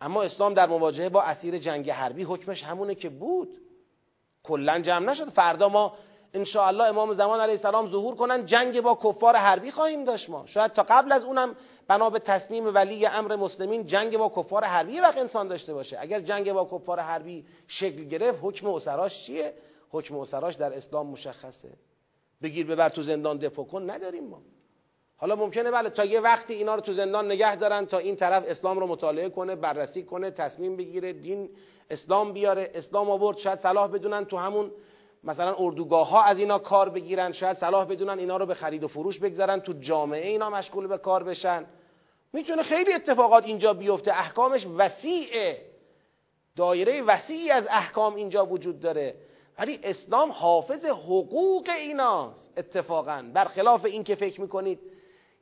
اما 0.00 0.22
اسلام 0.22 0.54
در 0.54 0.66
مواجهه 0.66 1.08
با 1.08 1.22
اسیر 1.22 1.58
جنگ 1.58 1.90
حربی 1.90 2.22
حکمش 2.22 2.62
همونه 2.62 2.94
که 2.94 3.08
بود. 3.08 3.61
کلا 4.44 4.78
جمع 4.78 5.12
نشد. 5.12 5.30
فردا 5.30 5.68
ما 5.68 5.94
ان 6.34 6.46
الله 6.56 6.84
امام 6.84 7.14
زمان 7.14 7.40
علیه 7.40 7.54
السلام 7.54 7.88
ظهور 7.88 8.14
کنن 8.14 8.46
جنگ 8.46 8.80
با 8.80 8.98
کفار 9.04 9.36
حربی 9.36 9.70
خواهیم 9.70 10.04
داشت 10.04 10.30
ما. 10.30 10.46
شاید 10.46 10.72
تا 10.72 10.82
قبل 10.88 11.12
از 11.12 11.24
اونم 11.24 11.54
بنا 11.88 12.10
به 12.10 12.18
تصمیم 12.18 12.74
ولی 12.74 13.06
امر 13.06 13.36
مسلمین 13.36 13.86
جنگ 13.86 14.16
با 14.16 14.32
کفار 14.36 14.64
حربی 14.64 15.00
وقت 15.00 15.18
انسان 15.18 15.48
داشته 15.48 15.74
باشه. 15.74 15.96
اگر 16.00 16.20
جنگ 16.20 16.52
با 16.52 16.64
کفار 16.72 17.00
حربی 17.00 17.44
شکل 17.68 18.04
گرفت 18.04 18.38
حکم 18.42 18.66
اسراش 18.66 19.26
چیه؟ 19.26 19.54
حکم 19.90 20.16
اسراش 20.16 20.54
در 20.54 20.72
اسلام 20.76 21.06
مشخصه. 21.06 21.68
بگیر 22.42 22.66
ببر 22.66 22.88
تو 22.88 23.02
زندان 23.02 23.36
دفاع 23.36 23.64
کن 23.64 23.90
نداریم 23.90 24.24
ما. 24.24 24.42
حالا 25.22 25.36
ممکنه 25.36 25.70
بله 25.70 25.90
تا 25.90 26.04
یه 26.04 26.20
وقتی 26.20 26.54
اینا 26.54 26.74
رو 26.74 26.80
تو 26.80 26.92
زندان 26.92 27.26
نگه 27.26 27.56
دارن 27.56 27.86
تا 27.86 27.98
این 27.98 28.16
طرف 28.16 28.44
اسلام 28.46 28.78
رو 28.78 28.86
مطالعه 28.86 29.28
کنه 29.28 29.56
بررسی 29.56 30.02
کنه 30.02 30.30
تصمیم 30.30 30.76
بگیره 30.76 31.12
دین 31.12 31.48
اسلام 31.90 32.32
بیاره 32.32 32.70
اسلام 32.74 33.10
آورد 33.10 33.38
شاید 33.38 33.58
صلاح 33.58 33.90
بدونن 33.90 34.24
تو 34.24 34.36
همون 34.36 34.70
مثلا 35.24 35.54
اردوگاه 35.58 36.08
ها 36.08 36.22
از 36.22 36.38
اینا 36.38 36.58
کار 36.58 36.88
بگیرن 36.88 37.32
شاید 37.32 37.56
صلاح 37.56 37.84
بدونن 37.84 38.18
اینا 38.18 38.36
رو 38.36 38.46
به 38.46 38.54
خرید 38.54 38.84
و 38.84 38.88
فروش 38.88 39.18
بگذارن 39.18 39.60
تو 39.60 39.72
جامعه 39.72 40.28
اینا 40.28 40.50
مشغول 40.50 40.86
به 40.86 40.98
کار 40.98 41.22
بشن. 41.22 41.66
می‌تونه 42.32 42.62
خیلی 42.62 42.92
اتفاقات 42.92 43.44
اینجا 43.44 43.74
بیفته. 43.74 44.12
احکامش 44.12 44.66
وسیعه 44.76 45.58
دایره 46.56 47.02
وسیعی 47.02 47.50
از 47.50 47.66
احکام 47.70 48.14
اینجا 48.14 48.46
وجود 48.46 48.80
داره. 48.80 49.14
ولی 49.58 49.80
اسلام 49.82 50.30
حافظ 50.30 50.84
حقوق 50.84 51.68
ایناست 51.78 52.52
اتفاقا. 52.56 53.24
برخلاف 53.34 53.84
این 53.84 54.04
که 54.04 54.14
فکر 54.14 54.40
می‌کنید 54.40 54.91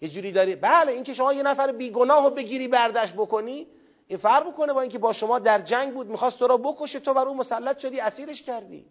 یه 0.00 0.08
جوری 0.08 0.32
داری 0.32 0.56
بله 0.56 0.92
اینکه 0.92 1.14
شما 1.14 1.32
یه 1.32 1.42
نفر 1.42 1.72
بیگناه 1.72 2.24
رو 2.24 2.30
بگیری 2.30 2.68
برداشت 2.68 3.14
بکنی 3.14 3.66
این 4.06 4.18
فرق 4.18 4.48
بکنه 4.48 4.72
با 4.72 4.80
اینکه 4.80 4.98
با 4.98 5.12
شما 5.12 5.38
در 5.38 5.58
جنگ 5.58 5.94
بود 5.94 6.06
می‌خواست 6.06 6.38
تو 6.38 6.46
را 6.46 6.56
بکشه 6.56 7.00
تو 7.00 7.14
بر 7.14 7.28
اون 7.28 7.36
مسلط 7.36 7.78
شدی 7.78 8.00
اسیرش 8.00 8.42
کردی. 8.42 8.86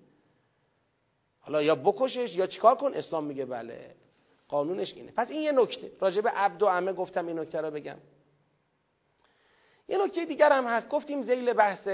حالا 1.39 1.62
یا 1.62 1.76
بکشش 1.76 2.36
یا 2.36 2.48
چیکار 2.48 2.76
کن؟ 2.76 2.93
اسلام 2.93 3.24
میگه 3.24 3.45
بله. 3.45 3.95
قانونش 4.48 4.93
اینه. 4.93 5.12
پس 5.12 5.30
این 5.30 5.41
یه 5.41 5.52
نکته. 5.52 5.91
راجع 6.00 6.22
به 6.22 6.30
عبد 6.30 6.63
و 6.63 6.67
عمه 6.67 6.93
گفتم 6.93 7.28
این 7.28 7.39
نکته 7.39 7.62
رو 7.62 7.72
بگم. 7.72 7.98
یه 9.88 10.06
نکته 10.06 10.26
دیگر 10.26 10.52
هم 10.52 10.67
هست. 10.67 10.89
گفتیم 10.89 11.24
زیل 11.24 11.54
بحث 11.54 11.88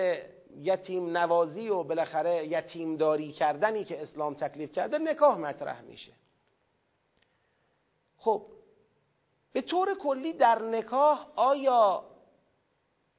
یتیم 0.62 1.18
نوازی 1.18 1.70
و 1.70 1.84
بالاخره 1.84 2.46
یتیم 2.48 2.98
داری 2.98 3.32
کردنی 3.32 3.84
که 3.84 4.02
اسلام 4.02 4.34
تکلیف 4.34 4.72
کرده 4.72 4.98
نکاح 4.98 5.38
مطرح 5.38 5.82
میشه. 5.82 6.12
خب 8.18 8.46
به 9.56 9.62
طور 9.62 9.94
کلی 9.94 10.34
در 10.34 10.62
نکاح 10.62 11.28
آیا 11.36 12.04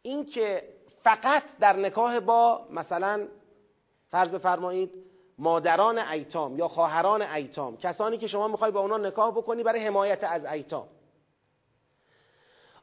اینکه 0.03 0.63
فقط 1.03 1.43
در 1.61 1.77
نکاح 1.77 2.21
با 2.21 2.67
مثلا 2.71 3.29
فرض 4.11 4.31
بفرمایید 4.31 4.91
مادران 5.39 5.99
ایتام 5.99 6.59
یا 6.59 6.69
خواهران 6.69 7.23
ایتام 7.23 7.77
کسانی 7.77 8.19
که 8.19 8.27
شما 8.27 8.49
می‌خوای 8.49 8.71
با 8.71 8.81
اونا 8.81 8.97
نکاح 8.97 9.31
بکنی 9.31 9.63
برای 9.63 9.87
حمایت 9.87 10.25
از 10.25 10.45
ایتام. 10.45 10.89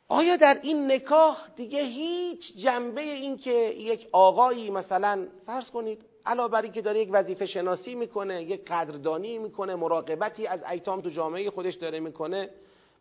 آیا 0.07 0.35
در 0.35 0.59
این 0.61 0.91
نکاح 0.91 1.37
دیگه 1.55 1.83
هیچ 1.83 2.57
جنبه 2.57 3.01
این 3.01 3.37
که 3.37 3.51
یک 3.77 4.07
آقایی 4.11 4.69
مثلا 4.69 5.27
فرض 5.45 5.69
کنید 5.69 6.05
علاوه 6.25 6.51
بر 6.51 6.67
که 6.67 6.81
داره 6.81 6.99
یک 6.99 7.09
وظیفه 7.11 7.45
شناسی 7.45 7.95
می‌کنه 7.95 8.43
یک 8.43 8.65
قدردانی 8.65 9.37
می‌کنه 9.37 9.75
مراقبتی 9.75 10.47
از 10.47 10.63
ایتام 10.63 11.01
تو 11.01 11.09
جامعه 11.09 11.49
خودش 11.49 11.75
داره 11.75 11.99
می‌کنه 11.99 12.49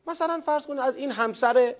مثلا 0.07 0.43
فرض 0.47 0.67
کنید 0.67 0.81
از 0.81 0.97
این 0.97 1.11
همسر 1.11 1.75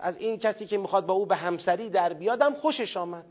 از 0.00 0.18
این 0.18 0.38
کسی 0.38 0.66
که 0.66 0.78
می‌خواد 0.78 1.06
با 1.06 1.14
او 1.14 1.26
به 1.26 1.36
همسری 1.36 1.90
در 1.90 2.12
بیادم 2.12 2.54
خوشش 2.54 2.96
آمد. 2.96 3.26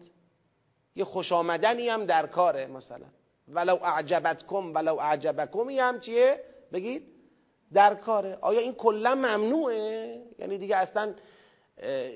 یه 0.95 1.03
خوش 1.03 1.31
آمدنی 1.31 1.89
هم 1.89 2.05
در 2.05 2.27
کاره 2.27 2.67
مثلا. 2.67 3.05
ولو 3.47 3.77
اعجبتکم 3.83 4.73
ولو 4.73 4.99
اعجبکمی 4.99 5.79
هم 5.79 5.99
چیه؟ 5.99 6.43
بگید 6.73 7.03
در 7.73 7.95
کاره. 7.95 8.37
آیا 8.41 8.59
این 8.59 8.73
کلا 8.73 9.15
ممنوعه؟ 9.15 10.21
یعنی 10.39 10.57
دیگه 10.57 10.75
اصلا 10.75 11.13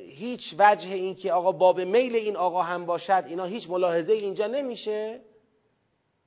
هیچ 0.07 0.55
وجه 0.59 0.89
این 0.89 1.15
که 1.15 1.33
آقا 1.33 1.51
باب 1.51 1.81
میل 1.81 2.15
این 2.15 2.35
آقا 2.35 2.61
هم 2.61 2.85
باشد 2.85 3.23
اینا 3.27 3.45
هیچ 3.45 3.69
ملاحظه 3.69 4.13
اینجا 4.13 4.47
نمیشه. 4.47 5.21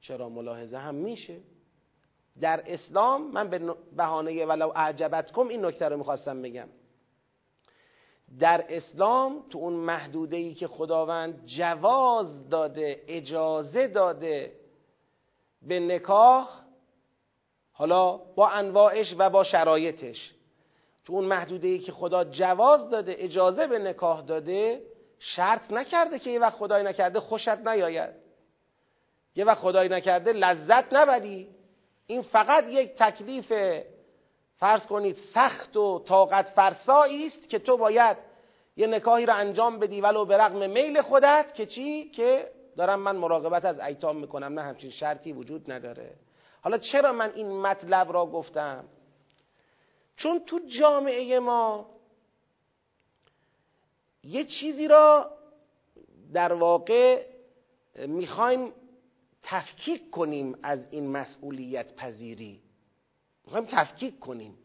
چرا 0.01 0.29
ملاحظه 0.29 0.77
هم 0.77 0.94
میشه؟ 0.94 1.40
در 2.40 2.62
اسلام 2.66 3.31
من 3.31 3.51
به 3.51 3.75
بهانه 3.96 4.46
ولو 4.46 4.72
اعجبتکم 4.75 5.49
این 5.49 5.64
نکته 5.64 5.88
رو 5.88 5.96
می‌خواستم 5.96 6.42
بگم. 6.42 6.68
در 8.38 8.64
اسلام 8.68 9.42
تو 9.51 9.59
اون 9.59 9.72
محدوده 9.72 10.37
ای 10.37 10.55
که 10.55 10.66
خداوند 10.66 11.46
جواز 11.46 12.49
داده 12.49 13.03
اجازه 13.09 13.87
داده 13.87 14.53
به 15.62 15.81
نکاح 15.81 16.49
حالا 17.72 18.16
با 18.16 18.49
انواعش 18.49 19.14
و 19.18 19.31
با 19.31 19.44
شرایطش. 19.44 20.33
تو 21.05 21.12
اون 21.12 21.25
محدوده 21.25 21.68
ای 21.68 21.79
که 21.79 21.92
خدا 21.92 22.25
جواز 22.25 22.90
داده 22.90 23.16
اجازه 23.18 23.66
به 23.66 23.79
نکاح 23.79 24.22
داده 24.22 24.83
شرط 25.18 25.72
نکرده 25.72 26.18
که 26.18 26.31
یه 26.31 26.40
وقت 26.40 26.57
خدای 26.57 26.83
نکرده 26.83 27.20
خوشت 27.20 27.49
نیاید. 27.49 28.11
یه 29.37 29.44
وقت 29.44 29.59
خدای 29.59 29.88
نکرده 29.88 30.33
لذت 30.33 30.94
نبری. 30.94 31.49
این 32.07 32.23
فقط 32.23 32.64
یک 32.69 32.95
تکلیف 32.99 33.53
فرض 34.57 34.87
کنید 34.87 35.16
سخت 35.35 35.77
و 35.77 36.03
طاقت 36.07 36.49
فرسایی 36.49 37.27
است 37.27 37.49
که 37.49 37.59
تو 37.59 37.77
باید 37.77 38.16
یه 38.77 38.87
نکاهی 38.87 39.27
رو 39.27 39.35
انجام 39.35 39.79
بدی 39.79 40.01
ولو 40.01 40.25
به 40.25 40.37
رغم 40.37 40.71
میل 40.71 41.03
خودت 41.03 41.55
که 41.55 41.66
چی؟ 41.66 42.11
که 42.11 42.51
دارم 42.77 43.01
من 43.01 43.16
مراقبت 43.16 43.64
از 43.64 43.81
ایتام 43.81 44.16
می‌کنم 44.16 44.55
نه 44.59 44.62
همچین 44.62 44.90
شرطی 44.90 45.33
وجود 45.33 45.73
نداره. 45.73 46.14
حالا 46.62 46.79
چرا 46.79 47.12
من 47.12 47.33
این 47.35 47.61
مطلب 47.61 48.12
را 48.12 48.27
گفتم؟ 48.27 48.85
چون 50.16 50.40
تو 50.47 50.61
جامعه 50.81 51.38
ما 51.38 51.87
یه 54.25 54.45
چیزی 54.45 54.88
را 54.88 55.31
در 56.33 56.53
واقع 56.53 57.27
می‌خوایم 57.97 58.73
تفکیک 59.49 60.11
کنیم 60.11 60.59
از 60.63 60.87
این 60.91 61.09
مسئولیت 61.09 61.97
پذیری. 61.97 62.61
می‌خوایم 63.45 63.67
تفکیک 63.71 64.19
کنیم. 64.21 64.59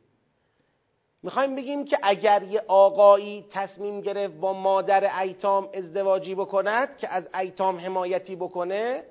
می‌خوایم 1.24 1.56
بگیم 1.56 1.86
که 1.86 2.00
اگر 2.04 2.44
یه 2.44 2.64
آقایی 2.68 3.46
تصمیم 3.52 4.02
گرفت 4.02 4.36
با 4.36 4.54
مادر 4.54 5.20
ایتام 5.20 5.70
ازدواجی 5.74 6.36
بکند 6.36 6.98
که 6.98 7.08
از 7.08 7.28
ایتام 7.34 7.78
حمایتی 7.78 8.36
بکنه 8.36 9.04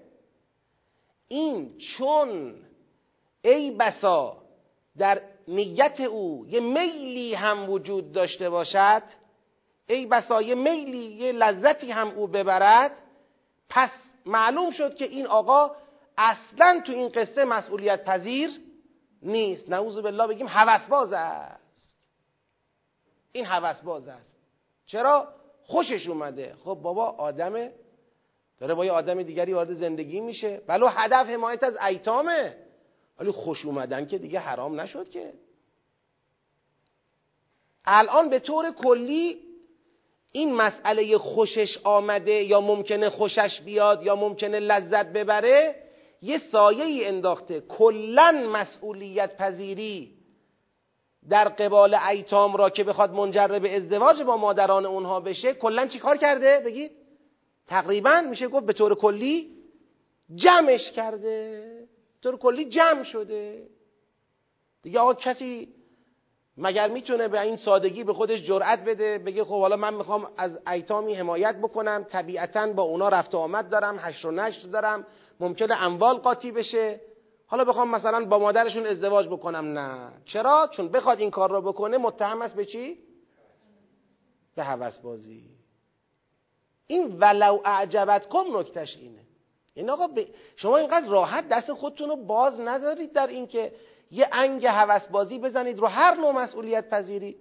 این 1.28 1.78
چون 1.78 2.54
ای 3.42 3.70
بسا 3.70 4.36
در 4.98 5.22
نیت 5.48 6.00
او 6.00 6.46
یه 6.48 6.60
میلی 6.60 7.34
هم 7.34 7.70
وجود 7.70 8.12
داشته 8.12 8.50
باشد 8.50 9.02
ای 9.86 10.06
بسا 10.06 10.42
یه 10.42 10.54
میلی 10.54 11.04
یه 11.04 11.32
لذتی 11.32 11.90
هم 11.90 12.08
او 12.08 12.26
ببرد 12.26 13.02
پس 13.68 13.90
معلوم 14.26 14.70
شد 14.70 14.94
که 14.94 15.04
این 15.04 15.26
آقا 15.26 15.76
اصلا 16.18 16.82
تو 16.86 16.92
این 16.92 17.08
قصه 17.08 17.44
مسئولیت 17.44 18.04
پذیر 18.04 18.50
نیست. 19.22 19.68
نعوذ 19.68 19.98
بالله 19.98 20.26
بگیم 20.26 20.46
هوسباز 20.48 21.12
است. 21.12 22.08
این 23.32 23.46
هوسباز 23.46 24.08
است. 24.08 24.36
چرا؟ 24.86 25.28
خوشش 25.62 26.08
اومده. 26.08 26.54
خب 26.64 26.78
بابا 26.82 27.06
آدمه 27.06 27.72
داره 28.58 28.74
با 28.74 28.84
یه 28.84 28.92
آدم 28.92 29.22
دیگری 29.22 29.52
وارد 29.52 29.72
زندگی 29.72 30.20
میشه. 30.20 30.62
ولو 30.68 30.86
هدف 30.86 31.26
حمایت 31.26 31.62
از 31.62 31.76
ایتامه. 31.76 32.56
ولی 33.18 33.30
خوش 33.30 33.66
اومدن 33.66 34.06
که 34.06 34.18
دیگه 34.18 34.38
حرام 34.38 34.80
نشد 34.80 35.08
که. 35.08 35.32
الان 37.84 38.30
به 38.30 38.38
طور 38.38 38.70
کلی 38.70 39.49
این 40.32 40.54
مسئله 40.54 41.18
خوشش 41.18 41.78
آمده 41.84 42.32
یا 42.32 42.60
ممکنه 42.60 43.10
خوشش 43.10 43.60
بیاد 43.60 44.02
یا 44.02 44.16
ممکنه 44.16 44.60
لذت 44.60 45.06
ببره 45.06 45.76
یه 46.22 46.38
سایه 46.38 46.84
ای 46.84 47.06
انداخته. 47.06 47.60
کلا 47.60 48.48
مسئولیت 48.52 49.36
پذیری 49.36 50.12
در 51.28 51.48
قبال 51.48 51.94
ایتام 51.94 52.56
را 52.56 52.70
که 52.70 52.84
بخواد 52.84 53.10
منجر 53.10 53.58
به 53.58 53.76
ازدواج 53.76 54.22
با 54.22 54.36
مادران 54.36 54.86
اونها 54.86 55.20
بشه 55.20 55.54
کلا 55.54 55.86
چیکار 55.86 56.16
کرده؟ 56.16 56.62
بگید. 56.64 56.90
تقریبا 57.66 58.20
میشه 58.20 58.48
گفت 58.48 58.66
به 58.66 58.72
طور 58.72 58.94
کلی 58.94 59.50
جمعش 60.34 60.92
کرده. 60.92 61.62
طور 62.22 62.36
کلی 62.36 62.64
جمع 62.64 63.02
شده. 63.02 63.66
دیگه 64.82 65.00
آقا 65.00 65.14
کسی 65.14 65.68
مگر 66.62 66.88
می‌تونه 66.88 67.28
به 67.28 67.40
این 67.40 67.56
سادگی 67.56 68.04
به 68.04 68.12
خودش 68.12 68.42
جرأت 68.42 68.84
بده؟ 68.84 69.18
بگه 69.18 69.44
خب 69.44 69.60
حالا 69.60 69.76
من 69.76 69.94
می‌خوام 69.94 70.28
از 70.36 70.58
ایتامی 70.66 71.14
حمایت 71.14 71.56
بکنم 71.56 72.06
طبیعتا 72.08 72.72
با 72.72 72.82
اونا 72.82 73.08
رفت 73.08 73.34
آمد 73.34 73.68
دارم 73.68 73.96
هشت 73.98 74.24
و 74.24 74.30
نشت 74.30 74.70
دارم 74.70 75.06
ممکنه 75.40 75.82
اموال 75.82 76.16
قاطی 76.16 76.52
بشه. 76.52 77.00
حالا 77.46 77.64
بخوام 77.64 77.90
مثلا 77.90 78.24
با 78.24 78.38
مادرشون 78.38 78.86
ازدواج 78.86 79.26
بکنم. 79.26 79.78
نه. 79.78 80.12
چرا؟ 80.24 80.70
چون 80.72 80.88
بخواد 80.88 81.20
این 81.20 81.30
کار 81.30 81.50
رو 81.50 81.62
بکنه 81.62 81.98
متهم 81.98 82.42
است 82.42 82.56
به 82.56 82.64
چی؟ 82.64 82.98
به 84.56 84.64
هوس 84.64 84.98
بازی 84.98 85.50
این 86.86 87.16
ولو 87.20 87.58
اعجبت 87.64 88.28
کم 88.28 88.56
نکتش 88.56 88.96
اینه. 88.96 89.20
این 89.74 89.90
آقا 89.90 90.08
شما 90.56 90.76
اینقدر 90.76 91.06
راحت 91.06 91.48
دست 91.48 91.72
خودتون 91.72 92.08
رو 92.08 92.16
باز 92.16 92.60
ندارید 92.60 93.12
در 93.12 93.26
اینکه 93.26 93.72
یه 94.10 94.28
انگ 94.32 94.66
هوس 94.66 95.06
بازی 95.06 95.38
بزنید 95.38 95.78
رو 95.78 95.86
هر 95.86 96.14
نوع 96.14 96.32
مسئولیت 96.32 96.90
پذیری. 96.90 97.36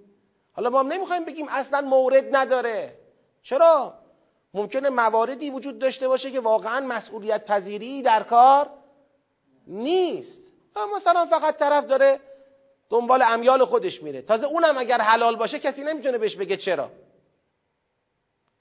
حالا 0.54 0.70
ما 0.70 0.80
هم 0.80 0.88
نمی‌خوایم 0.88 1.26
بگیم 1.26 1.48
اصلا 1.50 1.82
مورد 1.82 2.36
نداره. 2.36 2.94
چرا؟ 3.44 3.94
ممکنه 4.54 4.90
مواردی 4.90 5.50
وجود 5.50 5.80
داشته 5.80 6.08
باشه 6.08 6.32
که 6.32 6.40
واقعا 6.40 6.80
مسئولیت 6.88 7.46
پذیری 7.46 8.02
در 8.02 8.24
کار 8.24 8.70
نیست. 9.68 10.42
مثلا 10.96 11.26
فقط 11.26 11.58
طرف 11.58 11.86
داره 11.86 12.20
دنبال 12.90 13.22
امیال 13.22 13.66
خودش 13.66 14.04
میره. 14.04 14.22
تازه 14.22 14.48
اونم 14.48 14.78
اگر 14.78 14.98
حلال 14.98 15.36
باشه 15.36 15.60
کسی 15.60 15.84
نمی‌تونه 15.84 16.18
بهش 16.18 16.36
بگه 16.36 16.58
چرا. 16.58 16.92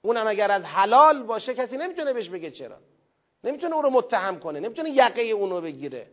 اونم 0.03 0.27
اگر 0.27 0.51
از 0.51 0.65
حلال 0.65 1.23
باشه 1.23 1.55
کسی 1.55 1.77
نمی‌تونه 1.77 2.13
بهش 2.13 2.29
بگه 2.29 2.51
چرا. 2.51 2.77
نمی‌تونه 3.45 3.75
اون 3.75 3.85
رو 3.85 3.91
متهم 3.91 4.41
کنه. 4.41 4.61
نمی‌تونه 4.61 4.91
یقه 4.91 5.23
اون 5.23 5.51
رو 5.51 5.61
بگیره. 5.61 6.07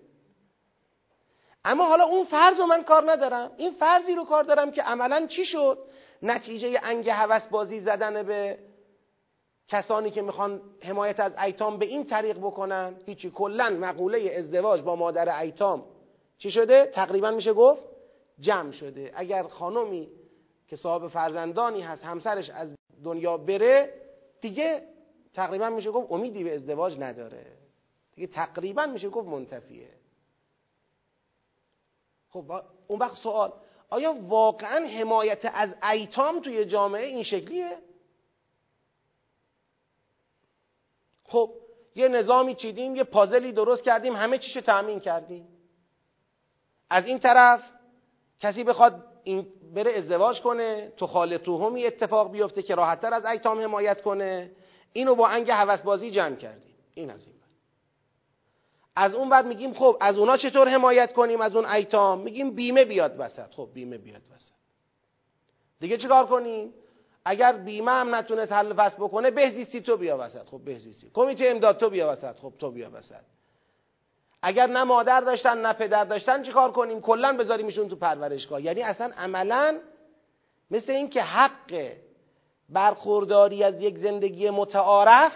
اما 1.65 1.85
حالا 1.85 2.03
اون 2.05 2.25
فرض 2.25 2.59
رو 2.59 2.65
من 2.65 2.83
کار 2.83 3.11
ندارم. 3.11 3.51
این 3.57 3.73
فرضی 3.73 4.15
رو 4.15 4.23
کار 4.23 4.43
دارم 4.43 4.71
که 4.71 4.81
عملا 4.81 5.27
چی 5.27 5.45
شد؟ 5.45 5.77
نتیجه 6.21 6.79
انگ 6.83 7.09
هوس 7.09 7.47
بازی 7.47 7.79
زدن 7.79 8.23
به 8.23 8.57
کسانی 9.67 10.11
که 10.11 10.21
می‌خوان 10.21 10.61
حمایت 10.81 11.19
از 11.19 11.31
ایتام 11.43 11.77
به 11.77 11.85
این 11.85 12.05
طریق 12.05 12.37
بکنن. 12.37 12.95
هیچی. 13.05 13.31
کلا 13.31 13.69
مقوله 13.69 14.35
ازدواج 14.37 14.81
با 14.81 14.95
مادر 14.95 15.39
ایتام 15.39 15.85
چی 16.37 16.51
شده؟ 16.51 16.85
تقریبا 16.85 17.31
میشه 17.31 17.53
گفت 17.53 17.81
جمع 18.39 18.71
شده. 18.71 19.11
اگر 19.15 19.43
خانمی 19.43 20.07
که 20.67 20.75
صاحب 20.75 21.07
فرزندانی 21.07 21.81
هست 21.81 22.03
همسرش 22.03 22.49
از 22.49 22.75
دنیا 23.03 23.37
بره 23.37 23.93
دیگه 24.41 24.83
تقریبا 25.33 25.69
میشه 25.69 25.91
گفت 25.91 26.11
امیدی 26.11 26.43
به 26.43 26.55
ازدواج 26.55 26.99
نداره. 26.99 27.45
دیگه 28.15 28.27
تقریبا 28.27 28.85
میشه 28.85 29.09
گفت 29.09 29.27
منتفیه. 29.27 29.89
خب 32.35 32.51
اون 32.87 32.99
وقت 32.99 33.17
سوال 33.17 33.53
آیا 33.89 34.13
واقعا 34.13 34.87
حمایت 34.87 35.51
از 35.53 35.75
ایتام 35.91 36.41
توی 36.41 36.65
جامعه 36.65 37.05
این 37.05 37.23
شکلیه؟ 37.23 37.77
خب 41.23 41.53
یه 41.95 42.07
نظامی 42.07 42.55
چیدیم 42.55 42.95
یه 42.95 43.03
پازلی 43.03 43.51
درست 43.51 43.83
کردیم 43.83 44.15
همه 44.15 44.37
چیشو 44.37 44.61
تأمین 44.61 44.99
کردیم. 44.99 45.47
از 46.89 47.05
این 47.05 47.19
طرف 47.19 47.61
کسی 48.39 48.63
بخواد 48.63 49.03
این 49.23 49.47
بره 49.75 49.91
ازدواج 49.91 50.41
کنه 50.41 50.93
تو 50.97 51.07
خاله 51.07 51.37
توهمی 51.37 51.85
اتفاق 51.85 52.31
بیفته 52.31 52.63
که 52.63 52.75
راحتتر 52.75 53.13
از 53.13 53.25
ایتام 53.25 53.61
حمایت 53.61 54.01
کنه. 54.01 54.51
اینو 54.93 55.15
با 55.15 55.27
انگ 55.27 55.51
بازی 55.83 56.11
جمع 56.11 56.35
کردیم. 56.35 56.75
این 56.93 57.09
از 57.09 57.27
این. 57.27 57.34
از 58.95 59.15
اون 59.15 59.29
بعد 59.29 59.45
میگیم 59.45 59.73
خب 59.73 59.97
از 60.01 60.17
اونا 60.17 60.37
چطور 60.37 60.69
حمایت 60.69 61.13
کنیم؟ 61.13 61.41
از 61.41 61.55
اون 61.55 61.65
ایتام. 61.65 62.19
میگیم 62.19 62.55
بیمه 62.55 62.85
بیاد 62.85 63.15
وسط. 63.19 63.51
خب 63.51 63.69
بیمه 63.73 63.97
بیاد 63.97 64.21
وسط. 64.35 64.51
دیگه 65.79 65.97
چیکار 65.97 66.25
کنیم؟ 66.25 66.73
اگر 67.25 67.53
بیمه 67.53 67.91
هم 67.91 68.15
نتونست 68.15 68.51
حل 68.51 68.73
فصل 68.73 68.95
بکنه 68.97 69.31
بهزیستی 69.31 69.81
تو 69.81 69.97
بیا 69.97 70.17
وسط. 70.19 70.45
خب 70.45 70.61
بهزیستی. 70.65 71.11
کمیته 71.13 71.45
امداد 71.45 71.77
تو 71.77 71.89
بیا 71.89 72.11
وسط. 72.11 72.39
خب 72.39 72.53
تو 72.59 72.71
بیا 72.71 72.89
وسط. 72.93 73.23
اگر 74.41 74.67
نه 74.67 74.83
مادر 74.83 75.21
داشتن 75.21 75.65
نه 75.65 75.73
پدر 75.73 76.03
داشتن 76.03 76.43
چیکار 76.43 76.71
کنیم؟ 76.71 77.01
کلا 77.01 77.37
بذاریمشون 77.37 77.89
تو 77.89 77.95
پرورشگاه. 77.95 78.61
یعنی 78.61 78.81
اصلا 78.81 79.11
عملا 79.17 79.79
مثل 80.71 80.91
این 80.91 81.09
که 81.09 81.21
حق 81.21 81.91
برخورداری 82.69 83.63
از 83.63 83.81
یک 83.81 83.97
زندگی 83.97 84.49
متعارف 84.49 85.31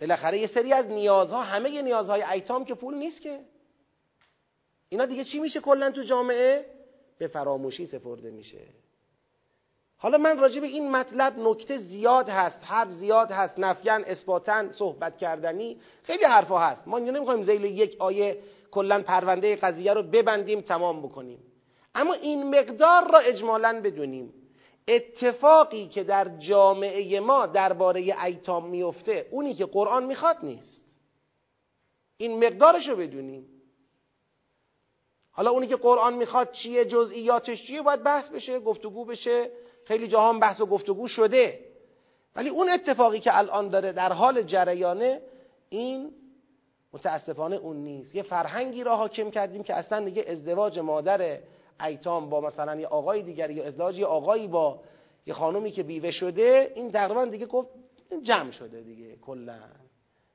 بالاخره 0.00 0.38
یه 0.38 0.46
سری 0.46 0.72
از 0.72 0.86
نیازها 0.86 1.42
همه 1.42 1.82
نیازهای 1.82 2.22
ایتام 2.22 2.64
که 2.64 2.74
پول 2.74 2.94
نیست 2.94 3.22
که. 3.22 3.40
اینا 4.88 5.06
دیگه 5.06 5.24
چی 5.24 5.38
میشه 5.38 5.60
کلا 5.60 5.90
تو 5.90 6.02
جامعه؟ 6.02 6.66
به 7.18 7.26
فراموشی 7.26 7.86
سپرده 7.86 8.30
میشه. 8.30 8.58
حالا 9.96 10.18
من 10.18 10.38
راجع 10.38 10.60
به 10.60 10.66
این 10.66 10.90
مطلب 10.90 11.38
نکته 11.38 11.78
زیاد 11.78 12.28
هست 12.28 12.58
حرف 12.62 12.90
زیاد 12.90 13.30
هست 13.30 13.58
نفیان 13.58 14.04
اثباتن 14.04 14.70
صحبت 14.70 15.18
کردنی 15.18 15.80
خیلی 16.02 16.24
حرفا 16.24 16.58
هست. 16.58 16.88
ما 16.88 16.98
نمی‌خوایم 16.98 17.42
زیل 17.42 17.64
یک 17.64 17.96
آیه 17.98 18.38
کلا 18.70 19.02
پرونده 19.02 19.56
قضیه 19.56 19.92
رو 19.92 20.02
ببندیم 20.02 20.60
تمام 20.60 21.02
بکنیم. 21.02 21.38
اما 21.94 22.12
این 22.12 22.58
مقدار 22.58 23.10
را 23.12 23.18
اجمالا 23.18 23.80
بدونیم. 23.84 24.39
اتفاقی 24.88 25.86
که 25.86 26.04
در 26.04 26.38
جامعه 26.38 27.20
ما 27.20 27.46
درباره 27.46 28.24
ایتام 28.24 28.66
میفته 28.68 29.26
اونی 29.30 29.54
که 29.54 29.66
قرآن 29.66 30.04
می‌خواد 30.04 30.36
نیست. 30.42 30.98
این 32.16 32.46
مقدارش 32.46 32.88
رو 32.88 32.96
بدونیم. 32.96 33.46
حالا 35.32 35.50
اونی 35.50 35.66
که 35.66 35.76
قرآن 35.76 36.14
می‌خواد 36.14 36.52
چیه 36.52 36.84
جزئیاتش 36.84 37.66
چیه 37.66 37.82
باید 37.82 38.02
بحث 38.02 38.28
بشه 38.28 38.60
گفتگو 38.60 39.04
بشه. 39.04 39.50
خیلی 39.84 40.08
جاها 40.08 40.32
بحث 40.32 40.60
و 40.60 40.66
گفتگو 40.66 41.08
شده. 41.08 41.60
ولی 42.36 42.48
اون 42.48 42.70
اتفاقی 42.70 43.20
که 43.20 43.38
الان 43.38 43.68
داره 43.68 43.92
در 43.92 44.12
حال 44.12 44.42
جریانه 44.42 45.20
این 45.68 46.12
متاسفانه 46.92 47.56
اون 47.56 47.76
نیست. 47.76 48.14
یه 48.14 48.22
فرهنگی 48.22 48.84
را 48.84 48.96
حاکم 48.96 49.30
کردیم 49.30 49.62
که 49.62 49.74
اصلا 49.74 50.04
دیگه 50.04 50.24
ازدواج 50.28 50.78
مادر 50.78 51.38
ایتام 51.84 52.30
با 52.30 52.40
مثلا 52.40 52.80
یه 52.80 52.86
آقای 52.86 53.22
دیگری 53.22 53.54
یا 53.54 53.66
ازدواج 53.66 53.98
یه 53.98 54.06
آقایی 54.06 54.46
با 54.46 54.80
یه 55.26 55.34
خانومی 55.34 55.70
که 55.70 55.82
بیوه 55.82 56.10
شده 56.10 56.72
این 56.74 56.92
تقریبا 56.92 57.24
دیگه 57.24 57.46
گفت 57.46 57.68
جمع 58.22 58.50
شده 58.50 58.80
دیگه 58.80 59.16
کلا. 59.16 59.58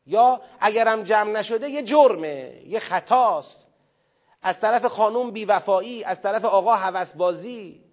یا 0.06 0.42
اگرم 0.60 1.04
جمع 1.04 1.32
نشده 1.32 1.70
یه 1.70 1.84
جرمه 1.84 2.62
یه 2.68 2.80
خطاست. 2.80 3.68
از 4.42 4.60
طرف 4.60 4.86
خانوم 4.86 5.32
بیوفایی 5.32 6.04
از 6.04 6.22
طرف 6.22 6.46
آقا 6.46 6.76
هوسبازی 6.76 7.84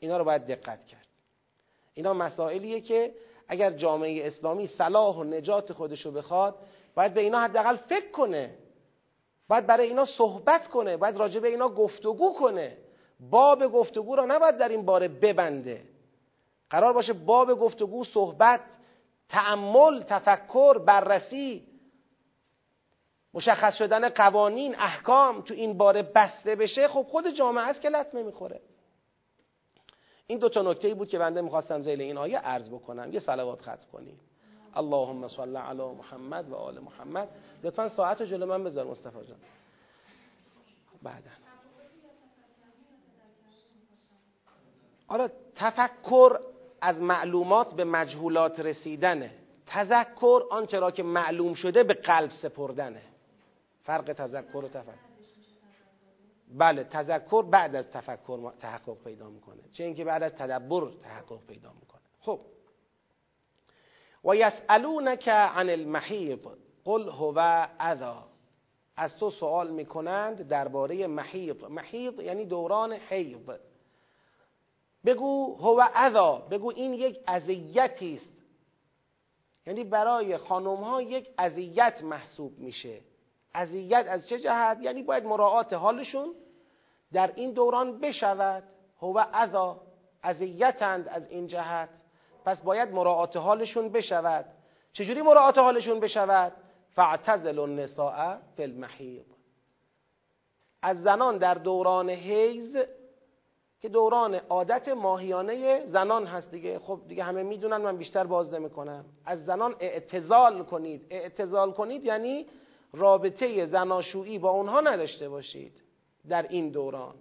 اینا 0.00 0.16
رو 0.16 0.24
باید 0.24 0.46
دقت 0.46 0.84
کرد. 0.84 1.06
اینا 1.94 2.14
مسائلیه 2.14 2.80
که 2.80 3.14
اگر 3.48 3.70
جامعه 3.70 4.26
اسلامی 4.26 4.66
صلاح 4.66 5.16
و 5.16 5.24
نجات 5.24 5.72
خودش 5.72 6.06
رو 6.06 6.12
بخواد 6.12 6.58
باید 6.94 7.14
به 7.14 7.20
اینا 7.20 7.40
حداقل 7.40 7.76
فکر 7.76 8.10
کنه. 8.10 8.54
باید 9.48 9.66
برای 9.66 9.86
اینا 9.86 10.04
صحبت 10.04 10.68
کنه 10.68 10.96
باید 10.96 11.16
راجع 11.16 11.40
به 11.40 11.48
اینا 11.48 11.68
گفتگو 11.68 12.32
کنه. 12.32 12.76
باب 13.20 13.66
گفتگو 13.66 14.16
را 14.16 14.24
نباید 14.24 14.56
در 14.56 14.68
این 14.68 14.84
باره 14.84 15.08
ببنده. 15.08 15.84
قرار 16.70 16.92
باشه 16.92 17.12
باب 17.12 17.54
گفتگو 17.54 18.04
صحبت 18.04 18.60
تعمل 19.28 20.02
تفکر 20.02 20.78
بررسی 20.78 21.66
مشخص 23.34 23.76
شدن 23.76 24.08
قوانین 24.08 24.74
احکام 24.78 25.42
تو 25.42 25.54
این 25.54 25.78
باره 25.78 26.02
بسته 26.02 26.56
بشه. 26.56 26.88
خب 26.88 27.02
خود 27.02 27.28
جامعه 27.28 27.64
است 27.64 27.80
که 27.80 27.88
لطمه 27.88 28.22
می‌خوره. 28.22 28.60
این 30.26 30.38
دو 30.38 30.48
تا 30.48 30.62
نکته 30.62 30.88
ای 30.88 30.94
بود 30.94 31.08
که 31.08 31.18
بنده 31.18 31.40
می‌خواستم 31.40 31.80
زیل 31.80 32.00
این 32.00 32.18
آیه 32.18 32.38
عرض 32.38 32.70
بکنم 32.70 33.12
یه 33.12 33.20
صلوات 33.20 33.62
ختم 33.62 33.86
کنیم. 33.92 34.20
اللهم 34.78 35.28
صل 35.28 35.56
علی 35.56 35.82
محمد 35.82 36.50
و 36.50 36.54
آل 36.54 36.78
محمد. 36.78 37.28
لطفا 37.62 37.88
ساعت 37.88 38.22
جلو 38.22 38.46
من 38.46 38.64
بذار 38.64 38.86
مصطفی 38.86 39.26
جان. 39.26 39.38
بعدا. 41.02 41.30
آره 45.08 45.32
تفکر 45.54 46.38
از 46.80 47.00
معلومات 47.00 47.74
به 47.74 47.84
مجهولات 47.84 48.60
رسیدنه. 48.60 49.34
تذکر 49.66 50.42
آنچه 50.50 50.78
را 50.78 50.90
که 50.90 51.02
معلوم 51.02 51.54
شده 51.54 51.82
به 51.82 51.94
قلب 51.94 52.30
سپردنه. 52.30 53.02
فرق 53.82 54.12
تذکر 54.12 54.56
و 54.56 54.68
تفکر. 54.68 55.08
بله 56.48 56.84
تذکر 56.84 57.42
بعد 57.42 57.76
از 57.76 57.90
تفکر 57.90 58.52
تحقق 58.60 59.04
پیدا 59.04 59.28
می‌کنه. 59.28 59.62
چه 59.72 59.84
اینکه 59.84 60.04
بعد 60.04 60.22
از 60.22 60.32
تدبر 60.32 60.90
تحقق 61.02 61.40
پیدا 61.48 61.72
می‌کنه. 61.72 62.00
خب. 62.20 62.40
و 64.28 64.36
یسالونک 64.36 65.28
عن 65.28 65.70
المحیض 65.70 66.46
قل 66.84 67.08
هو 67.08 67.66
اذا 67.80 68.24
از 68.96 69.16
تو 69.16 69.30
سوال 69.30 69.70
می‌کنند 69.70 70.48
درباره 70.48 71.06
محیض. 71.06 71.64
محیض 71.64 72.20
یعنی 72.20 72.44
دوران 72.44 72.92
حیض. 72.92 73.50
بگو 75.04 75.56
هو 75.56 75.84
اذا 75.94 76.46
بگو 76.50 76.70
این 76.70 76.94
یک 76.94 77.18
اذیتی 77.26 78.14
است. 78.14 78.32
یعنی 79.66 79.84
برای 79.84 80.36
خانم 80.36 80.76
ها 80.76 81.02
یک 81.02 81.28
اذیت 81.38 82.02
محسوب 82.02 82.58
میشه. 82.58 83.00
اذیت 83.54 84.06
از 84.08 84.28
چه 84.28 84.38
جهت؟ 84.38 84.78
یعنی 84.80 85.02
باید 85.02 85.24
مراعات 85.24 85.72
حالشون 85.72 86.34
در 87.12 87.32
این 87.34 87.52
دوران 87.52 88.00
بشود. 88.00 88.64
هو 89.00 89.24
اذا 89.32 89.80
اذیتند 90.22 91.08
از 91.08 91.30
این 91.30 91.46
جهت. 91.46 91.88
پس 92.44 92.60
باید 92.60 92.92
مراعات 92.92 93.36
حالشون 93.36 93.88
بشود. 93.88 94.44
چجوری 94.92 95.22
مراعات 95.22 95.58
حالشون 95.58 96.00
بشود؟ 96.00 96.52
فاعتزل 96.94 97.58
النساء 97.58 98.36
فی 98.56 98.62
المحیض. 98.62 99.26
از 100.82 101.02
زنان 101.02 101.38
در 101.38 101.54
دوران 101.54 102.10
حیز 102.10 102.76
که 103.80 103.88
دوران 103.88 104.34
عادت 104.34 104.88
ماهیانه 104.88 105.86
زنان 105.86 106.26
هست 106.26 106.50
دیگه. 106.50 106.78
خب 106.78 107.00
دیگه 107.08 107.24
همه 107.24 107.42
می‌دونن 107.42 107.76
من 107.76 107.96
بیشتر 107.96 108.24
باز 108.24 108.54
نمی‌کنم. 108.54 109.04
از 109.24 109.44
زنان 109.44 109.74
اعتزال 109.80 110.62
کنید. 110.62 111.06
اعتزال 111.10 111.72
کنید 111.72 112.04
یعنی 112.04 112.46
رابطه 112.92 113.66
زناشویی 113.66 114.38
با 114.38 114.50
اونها 114.50 114.80
نداشته 114.80 115.28
باشید 115.28 115.82
در 116.28 116.46
این 116.48 116.70
دوران. 116.70 117.14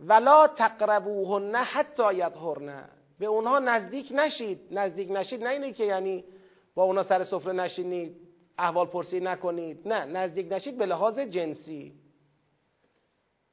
ولا 0.00 0.48
تقربوهن 0.48 1.54
حتی 1.54 2.14
یطهرن 2.14 2.88
به 3.18 3.26
اونها 3.26 3.58
نزدیک 3.58 4.12
نشید. 4.14 4.60
نزدیک 4.70 5.10
نشید 5.10 5.44
نه 5.44 5.50
اینه 5.50 5.72
که 5.72 5.84
یعنی 5.84 6.24
با 6.74 6.82
اونها 6.82 7.02
سر 7.02 7.24
سفره 7.24 7.52
نشینید 7.52 8.16
احوال 8.58 8.86
پرسی 8.86 9.20
نکنید. 9.20 9.88
نه 9.88 10.04
نزدیک 10.04 10.52
نشید 10.52 10.78
به 10.78 10.86
لحاظ 10.86 11.18
جنسی. 11.18 11.94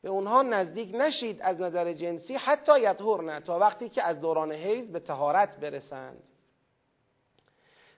به 0.02 0.10
اونها 0.10 0.42
نزدیک 0.42 0.96
نشید 0.96 1.42
از 1.42 1.62
نظر 1.62 1.94
جنسی 1.94 2.36
حتی 2.36 2.80
یطهرن 2.80 3.40
تا 3.40 3.60
وقتی 3.60 3.90
که 3.90 4.04
از 4.04 4.22
دوران 4.22 4.52
حیض 4.52 4.92
به 4.92 5.00
تهارت 5.00 5.60
برسند. 5.60 6.30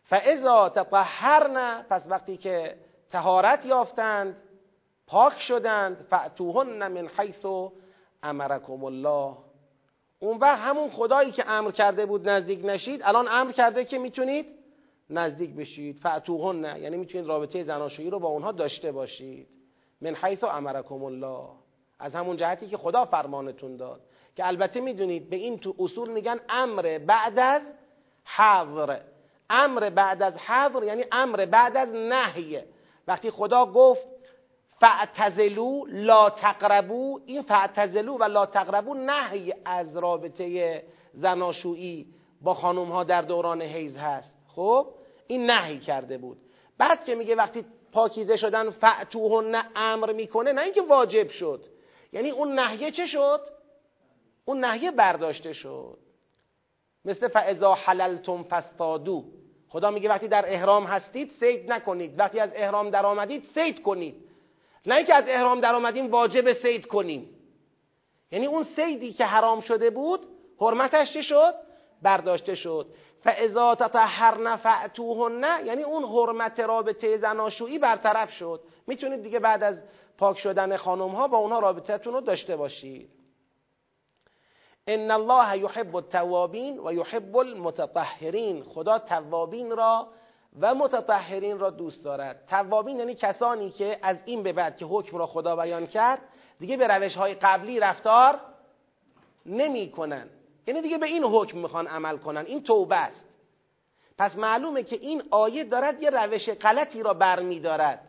فاذا 0.04 0.70
تطهرن 0.70 1.82
پس 1.90 2.06
وقتی 2.08 2.38
که 2.38 2.78
تهارت 3.10 3.66
یافتند 3.66 4.42
پاک 5.08 5.40
شدند 5.40 6.06
فاتوهن 6.10 6.88
من 6.88 7.08
حیث 7.08 7.46
امرکم 8.24 8.84
الله. 8.84 9.38
اون 10.24 10.38
وقت 10.38 10.60
همون 10.60 10.90
خدایی 10.90 11.32
که 11.32 11.50
امر 11.50 11.72
کرده 11.72 12.06
بود 12.06 12.30
نزدیک 12.30 12.60
نشید 12.64 13.02
الان 13.04 13.28
امر 13.28 13.52
کرده 13.52 13.86
که 13.86 13.98
می‌تونید 14.00 14.46
نزدیک 15.10 15.56
بشید. 15.56 15.98
فاتوهن 15.98 16.82
یعنی 16.82 16.98
می‌تونید 16.98 17.28
رابطه 17.28 17.64
زناشویی 17.64 18.10
رو 18.10 18.20
با 18.20 18.28
اونها 18.28 18.52
داشته 18.52 18.92
باشید. 18.92 19.48
من 20.02 20.16
حیث 20.16 20.44
امرکم 20.44 21.04
الله. 21.04 21.48
از 22.00 22.16
همون 22.16 22.38
جهتی 22.38 22.68
که 22.68 22.78
خدا 22.78 23.06
فرمانتون 23.06 23.78
داد. 23.78 24.02
که 24.36 24.48
البته 24.48 24.82
می‌دونید 24.82 25.30
به 25.30 25.36
این 25.36 25.60
تو 25.60 25.76
اصول 25.80 26.10
میگن 26.10 26.40
امر 26.50 27.00
بعد 27.08 27.40
از 27.40 27.62
حضر 28.38 29.00
امر 29.50 29.90
بعد 29.90 30.24
از 30.24 30.38
حضر 30.38 30.84
یعنی 30.84 31.04
امر 31.12 31.46
بعد 31.46 31.78
از 31.78 31.90
نهیه. 31.90 32.66
وقتی 33.08 33.30
خدا 33.30 33.66
گفت 33.66 34.08
فعتزلو 34.84 35.86
لا 35.88 36.30
تقربو 36.30 37.20
این 37.26 37.42
فعتزلو 37.42 38.18
و 38.18 38.24
لا 38.24 38.46
تقربو 38.46 38.94
نهی 38.94 39.54
از 39.66 39.98
رابطه 39.98 40.84
زناشویی 41.14 42.06
با 42.42 42.54
خانم 42.54 42.92
ها 42.92 43.04
در 43.04 43.22
دوران 43.22 43.62
حیز 43.62 43.98
هست. 43.98 44.38
خب 44.48 44.88
این 45.28 45.50
نهی 45.50 45.80
کرده 45.80 46.18
بود. 46.18 46.38
بعد 46.78 47.04
که 47.04 47.16
میگه 47.16 47.36
وقتی 47.36 47.66
پاکیزه 47.94 48.38
شدن 48.38 48.70
فعتوهن 48.70 49.64
امر 49.76 50.12
می‌کنه 50.12 50.52
نه 50.54 50.62
اینکه 50.62 50.82
واجب 50.82 51.28
شد. 51.28 51.66
یعنی 52.14 52.32
اون 52.32 52.60
نهیه 52.60 52.92
چه 52.92 53.06
شد؟ 53.06 53.42
اون 54.46 54.66
نهیه 54.66 54.92
برداشته 54.92 55.54
شد. 55.54 55.98
مثل 57.06 57.28
فعضا 57.28 57.74
حللتم 57.74 58.44
فستادو 58.44 59.24
خدا 59.70 59.92
میگه 59.92 60.10
وقتی 60.10 60.28
در 60.28 60.44
احرام 60.48 60.84
هستید 60.84 61.30
سید 61.30 61.72
نکنید. 61.72 62.20
وقتی 62.20 62.40
از 62.40 62.52
احرام 62.56 62.90
در 62.90 63.06
آمدید 63.06 63.44
سید 63.54 63.82
کنید. 63.82 64.33
نه 64.86 64.96
اینکه 64.96 65.14
از 65.14 65.24
احرام 65.28 65.60
در 65.60 65.76
آمدیم 65.76 66.12
واجب 66.12 66.54
سید 66.54 66.86
کنیم. 66.86 67.30
یعنی 68.32 68.46
اون 68.46 68.64
سیدی 68.64 69.14
که 69.14 69.26
حرام 69.26 69.62
شده 69.62 69.90
بود 69.90 70.20
حرمتش 70.62 71.14
چه 71.14 71.22
شد؟ 71.22 71.56
برداشته 72.02 72.56
شد. 72.56 72.88
فاذا 73.24 73.76
تطهرن 73.76 74.56
فاتوهن 74.56 75.66
یعنی 75.66 75.84
اون 75.84 76.04
حرمت 76.04 76.60
رابطه 76.60 77.18
زناشویی 77.18 77.80
برطرف 77.80 78.32
شد. 78.32 78.62
می‌تونید 78.88 79.24
دیگه 79.24 79.40
بعد 79.40 79.64
از 79.64 79.82
پاک 80.18 80.38
شدن 80.38 80.78
خانم 80.78 81.10
ها 81.10 81.28
با 81.28 81.38
اونها 81.38 81.60
رابطتون 81.60 82.14
رو 82.14 82.22
داشته 82.22 82.56
باشید. 82.56 83.10
ان 84.88 85.12
الله 85.12 85.58
یحب 85.58 85.96
التوابین 85.96 86.80
و 86.80 86.94
یحب 86.94 87.38
المتطهرین 87.38 88.64
خدا 88.64 89.00
توابین 89.00 89.72
را 89.72 90.08
و 90.60 90.76
متطهرین 90.76 91.60
را 91.60 91.70
دوست 91.70 92.04
دارد. 92.04 92.46
توابین 92.50 93.00
یعنی 93.00 93.16
کسانی 93.16 93.72
که 93.72 94.00
از 94.02 94.18
این 94.26 94.44
به 94.44 94.54
بعد 94.54 94.78
که 94.78 94.86
حکم 94.86 95.18
را 95.18 95.26
خدا 95.26 95.56
بیان 95.56 95.88
کرد 95.88 96.20
دیگه 96.60 96.78
به 96.78 96.88
روش 96.88 97.16
های 97.16 97.34
قبلی 97.34 97.80
رفتار 97.80 98.40
نمی 99.46 99.92
کنن. 99.92 100.30
یعنی 100.68 100.82
دیگه 100.82 100.98
به 100.98 101.06
این 101.06 101.24
حکم 101.24 101.58
می‌خوان 101.58 101.88
عمل 101.88 102.18
کنن. 102.18 102.46
این 102.46 102.64
توبه 102.64 102.96
است. 102.96 103.26
پس 104.18 104.38
معلومه 104.38 104.84
که 104.84 104.96
این 104.96 105.24
آیه 105.32 105.64
دارد 105.64 106.04
یه 106.04 106.10
روش 106.10 106.50
غلطی 106.50 107.04
را 107.04 107.14
برمیدارد. 107.14 108.00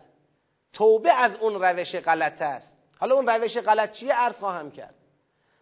توبه 0.72 1.12
از 1.12 1.36
اون 1.36 1.62
روش 1.62 1.96
غلط 1.96 2.42
است. 2.42 2.74
حالا 3.00 3.14
اون 3.14 3.26
روش 3.26 3.58
غلط 3.58 3.92
چیه؟ 3.92 4.14
عرض 4.14 4.34
خواهم 4.34 4.70
کرد. 4.70 4.94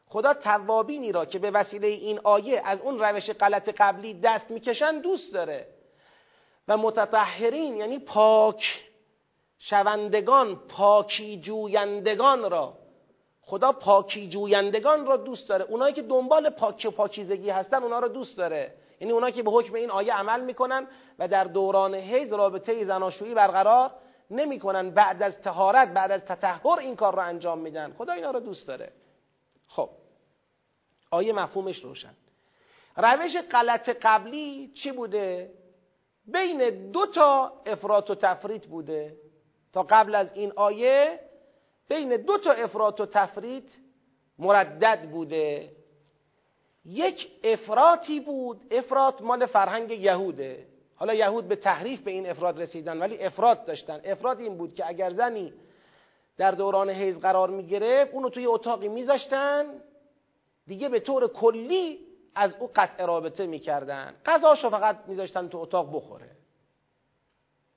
خدا 0.07 0.35
توابینی 0.35 1.13
را 1.13 1.25
که 1.25 1.39
به 1.39 1.51
وسیله 1.51 1.87
این 1.87 2.21
آیه 2.25 2.63
از 2.65 2.81
اون 2.81 2.99
روش 2.99 3.31
غلط 3.31 3.69
قبلی 3.69 4.21
دست 4.21 4.51
می‌کشن 4.51 4.99
دوست 4.99 5.33
داره. 5.33 5.67
و 6.69 6.77
متطهرین 6.77 7.77
یعنی 7.77 7.99
پاک 7.99 8.65
شوندگان 9.59 10.57
پاکی 10.57 11.41
جویندگان 11.41 12.51
را. 12.51 12.79
خدا 13.41 13.73
پاکی 13.73 14.29
جویندگان 14.29 15.07
را 15.07 15.17
دوست 15.17 15.49
داره. 15.49 15.65
اونایی 15.65 15.95
که 15.95 16.03
دنبال 16.03 16.51
پاکی 16.51 16.89
و 16.89 16.91
پاکیزگی 16.91 17.51
هستن 17.51 17.83
اونا 17.83 17.99
را 17.99 18.09
دوست 18.09 18.37
داره. 18.37 18.75
یعنی 19.01 19.13
اونایی 19.13 19.33
که 19.33 19.43
به 19.43 19.51
حکم 19.51 19.75
این 19.75 19.91
آیه 19.91 20.15
عمل 20.15 20.41
می‌کنن 20.41 20.87
و 21.19 21.29
در 21.29 21.45
دوران 21.45 21.95
حیض 21.95 22.33
رابطه 22.33 22.85
زناشویی 22.85 23.35
برقرار 23.35 23.91
نمی‌کنن. 24.31 24.91
بعد 24.91 25.23
از 25.23 25.41
تهارت 25.41 25.89
بعد 25.89 26.11
از 26.11 26.25
تطهر 26.25 26.79
این 26.79 26.97
کار 26.97 27.15
را 27.15 27.23
انجام 27.23 27.59
میدن. 27.59 27.93
خدا 27.99 28.13
اینا 28.13 28.31
را 28.31 28.41
دوست 28.41 28.69
داره. 28.69 28.93
خب. 29.69 29.91
آیه 31.11 31.33
مفهومش 31.33 31.79
روشن. 31.79 32.15
روش 32.97 33.37
غلط 33.51 33.89
قبلی 34.03 34.73
چی 34.75 34.93
بوده؟ 34.93 35.51
بین 36.27 36.91
دو 36.91 37.07
تا 37.07 37.53
افراط 37.67 38.11
و 38.11 38.15
تفریط 38.15 38.67
بوده. 38.67 39.17
تا 39.73 39.83
قبل 39.83 40.15
از 40.15 40.33
این 40.35 40.53
آیه 40.57 41.21
بین 41.89 42.17
دو 42.17 42.39
تا 42.39 42.53
افراط 42.53 43.01
و 43.01 43.07
تفریط 43.07 43.65
مردد 44.39 45.09
بوده. 45.11 45.71
یک 46.85 47.31
افراطی 47.45 48.21
بود 48.21 48.61
افراط 48.71 49.23
مال 49.23 49.47
فرهنگ 49.47 49.91
یهوده. 49.91 50.67
حالا 50.95 51.15
یهود 51.15 51.49
به 51.49 51.57
تحریف 51.57 52.01
به 52.01 52.11
این 52.11 52.31
افراد 52.31 52.63
رسیدن 52.63 52.99
ولی 52.99 53.19
افراد 53.19 53.65
داشتن. 53.65 54.01
افراد 54.05 54.41
این 54.41 54.57
بود 54.57 54.75
که 54.75 54.89
اگر 54.89 55.11
زنی 55.11 55.53
در 56.37 56.51
دوران 56.51 56.91
حیض 56.91 57.19
قرار 57.19 57.51
می 57.51 57.67
گرفت 57.67 58.15
اونو 58.15 58.29
توی 58.29 58.47
اتاقی 58.47 58.89
میذاشتن. 58.89 59.67
دیگه 60.67 60.89
به 60.89 61.01
طور 61.01 61.29
کلی 61.29 61.99
از 62.35 62.57
او 62.61 62.71
قطع 62.77 63.05
رابطه 63.05 63.47
می‌کردن. 63.47 64.15
غذاشو 64.27 64.71
فقط 64.71 64.99
میذاشتن 65.07 65.49
تو 65.49 65.59
اتاق 65.59 65.97
بخوره. 65.97 66.31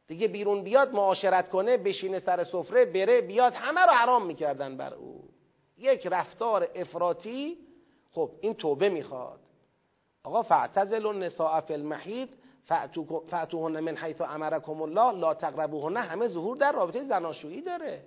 دیگه 0.08 0.28
بیرون 0.28 0.64
بیاد 0.64 0.94
معاشرت 0.94 1.50
کنه 1.50 1.78
بشینه 1.78 2.20
سر 2.20 2.44
سفره 2.44 2.86
بره 2.86 3.22
بیاد 3.22 3.54
همه 3.54 3.82
رو 3.82 3.92
حرام 3.92 4.26
می‌کردن 4.26 4.78
بر 4.78 4.94
او. 4.94 5.30
یک 5.78 6.08
رفتار 6.08 6.68
افراطی 6.76 7.58
خب 8.12 8.32
این 8.42 8.54
توبه 8.54 8.90
می‌خواد. 8.90 9.40
آقا 10.24 10.44
فاعتزل 10.44 11.06
النساء 11.06 11.62
فی 11.62 11.74
المحیط 11.74 12.30
فعتوهن 13.28 13.80
من 13.80 13.98
حیث 13.98 14.22
امرکم 14.22 14.82
الله 14.82 15.12
لا 15.12 15.34
تقربوهن. 15.34 15.98
همه 15.98 16.28
ظهور 16.28 16.58
در 16.58 16.72
رابطه 16.72 17.04
زناشویی 17.04 17.62
داره. 17.62 18.02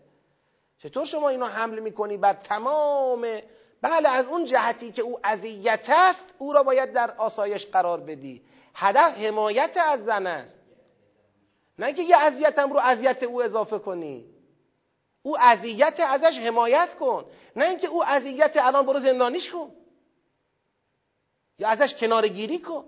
چطور 0.79 1.05
شما 1.07 1.29
اینو 1.29 1.47
حمل 1.47 1.79
می‌کنی 1.79 2.17
بر 2.17 2.33
تمام 2.33 3.27
بله 3.83 4.09
از 4.09 4.27
اون 4.27 4.45
جهتی 4.45 4.93
که 4.93 5.03
او 5.03 5.21
اذیت 5.25 5.85
است 5.89 6.35
او 6.39 6.53
را 6.53 6.63
باید 6.63 6.93
در 6.93 7.11
آسایش 7.11 7.67
قرار 7.67 8.01
بدی. 8.01 8.43
هدف 8.75 9.15
حمایت 9.19 9.77
از 9.77 10.05
زن 10.05 10.27
است. 10.27 10.59
نه 11.79 11.93
که 11.93 12.03
یه 12.03 12.17
اذیتم 12.17 12.73
رو 12.73 12.79
اذیت 12.79 13.23
او 13.23 13.43
اضافه 13.43 13.79
کنی. 13.79 14.25
او 15.23 15.39
اذیت 15.41 16.01
ازش 16.01 16.39
حمایت 16.39 16.95
کن. 16.95 17.25
نه 17.57 17.65
اینکه 17.65 17.87
او 17.87 18.05
اذیت 18.05 18.53
الان 18.57 18.87
برو 18.87 19.01
زندانیش 19.01 19.51
کن. 19.51 19.71
یا 21.59 21.69
ازش 21.69 21.95
کنارگیری 21.95 22.59
کن. 22.59 22.85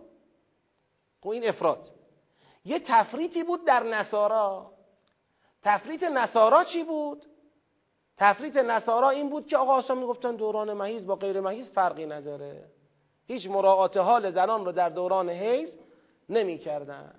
خب 1.20 1.28
این 1.28 1.48
افراد. 1.48 1.86
یه 2.64 2.78
تفریطی 2.78 3.42
بود 3.42 3.66
در 3.66 3.82
نصارا. 3.82 4.72
تفریط 5.62 6.02
نصارا 6.02 6.64
چی 6.64 6.84
بود؟ 6.84 7.26
تفریط 8.20 8.56
نصارا 8.56 9.10
این 9.10 9.30
بود 9.30 9.46
که 9.46 9.56
آقا 9.56 9.78
اصلا 9.78 9.96
می‌گفتن 9.96 10.36
دوران 10.36 10.72
مهیز 10.72 11.06
با 11.06 11.16
غیر 11.16 11.40
مهیز 11.40 11.70
فرقی 11.70 12.06
نداره. 12.06 12.64
هیچ 13.26 13.46
مراعات 13.46 13.96
حال 13.96 14.30
زنان 14.30 14.64
رو 14.64 14.72
در 14.72 14.88
دوران 14.88 15.30
حیز 15.30 15.78
نمی‌کردن. 16.28 17.14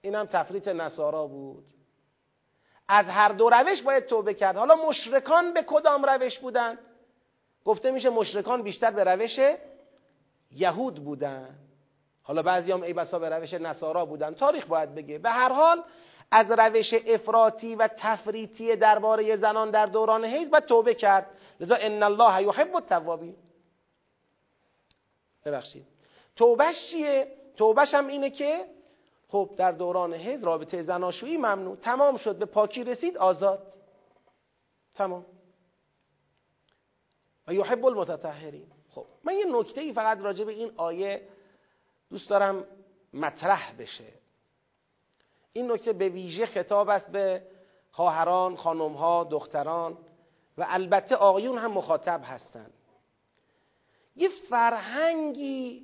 این 0.00 0.14
هم 0.14 0.26
تفریط 0.26 0.68
نصارا 0.68 1.26
بود. 1.26 1.64
از 2.88 3.06
هر 3.06 3.28
دو 3.28 3.50
روش 3.50 3.82
باید 3.82 4.06
توبه 4.06 4.34
کرد. 4.34 4.56
حالا 4.56 4.76
مشرکان 4.88 5.52
به 5.54 5.62
کدام 5.62 6.04
روش 6.04 6.38
بودن؟ 6.38 6.78
گفته 7.64 7.90
میشه 7.90 8.10
مشرکان 8.10 8.62
بیشتر 8.62 8.90
به 8.90 9.04
روش 9.04 9.38
یهود 10.52 10.94
بودن. 10.94 11.54
حالا 12.22 12.42
بعضی 12.42 12.72
هم 12.72 12.82
ای 12.82 12.92
بسا 12.92 13.18
به 13.18 13.28
روش 13.28 13.54
نصارا 13.54 14.04
بودن. 14.04 14.34
تاریخ 14.34 14.66
باید 14.66 14.94
بگه. 14.94 15.18
به 15.18 15.30
هر 15.30 15.52
حال 15.52 15.82
از 16.30 16.50
روش 16.50 16.94
افراطی 17.06 17.74
و 17.74 17.88
تفریطی 17.98 18.76
درباره 18.76 19.36
زنان 19.36 19.70
در 19.70 19.86
دوران 19.86 20.24
حیض 20.24 20.50
باید 20.50 20.64
توبه 20.64 20.94
کرد. 20.94 21.26
لذا 21.60 21.74
ان 21.74 22.02
الله 22.02 22.42
یحب 22.42 22.76
التوابین. 22.76 23.36
ببخشید. 25.44 25.86
توبهش 26.36 26.76
چیه؟ 26.90 27.32
توبهش 27.56 27.94
هم 27.94 28.06
اینه 28.06 28.30
که 28.30 28.64
خب 29.28 29.50
در 29.56 29.72
دوران 29.72 30.14
حیض 30.14 30.44
رابطه 30.44 30.82
زناشویی 30.82 31.36
ممنوع. 31.36 31.76
تمام 31.76 32.16
شد. 32.16 32.36
به 32.36 32.44
پاکی 32.44 32.84
رسید 32.84 33.18
آزاد. 33.18 33.72
تمام. 34.94 35.26
و 37.48 37.54
یحب 37.54 37.86
المتطهرین. 37.86 38.66
خب 38.90 39.06
من 39.24 39.34
یه 39.34 39.44
نکته 39.44 39.80
ای 39.80 39.92
فقط 39.92 40.18
راجع 40.18 40.44
به 40.44 40.52
این 40.52 40.72
آیه 40.76 41.28
دوست 42.10 42.30
دارم 42.30 42.64
مطرح 43.14 43.74
بشه. 43.78 44.04
این 45.56 45.72
نکته 45.72 45.92
به 45.92 46.08
ویژه 46.08 46.46
خطاب 46.46 46.88
است 46.88 47.12
به 47.12 47.42
خواهران، 47.90 48.56
خانمها، 48.56 49.24
دختران 49.24 49.98
و 50.58 50.66
البته 50.68 51.16
آقایون 51.16 51.58
هم 51.58 51.72
مخاطب 51.72 52.20
هستند. 52.24 52.72
یه 54.16 54.28
فرهنگی 54.50 55.82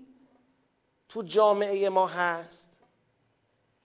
تو 1.08 1.22
جامعه 1.22 1.88
ما 1.88 2.06
هست 2.06 2.66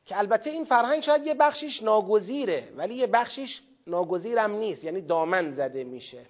که 0.06 0.18
البته 0.18 0.50
این 0.50 0.66
فرهنگ 0.66 1.04
شاید 1.04 1.28
یه 1.28 1.34
بخشیش 1.34 1.84
ناگزیره 1.84 2.74
ولی 2.76 2.94
یه 2.94 3.08
بخشیش 3.08 3.62
ناگزیرم 3.88 4.52
نیست 4.52 4.84
یعنی 4.84 5.02
دامن 5.02 5.54
زده 5.54 5.84
میشه. 5.84 6.26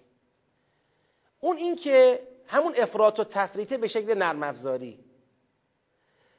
اون 1.39 1.57
این 1.57 1.75
که 1.75 2.19
همون 2.47 2.73
افراط 2.77 3.19
و 3.19 3.23
تفریطه 3.23 3.77
به 3.77 3.87
شکل 3.87 4.17
نرم 4.17 4.43
افزاری. 4.43 4.99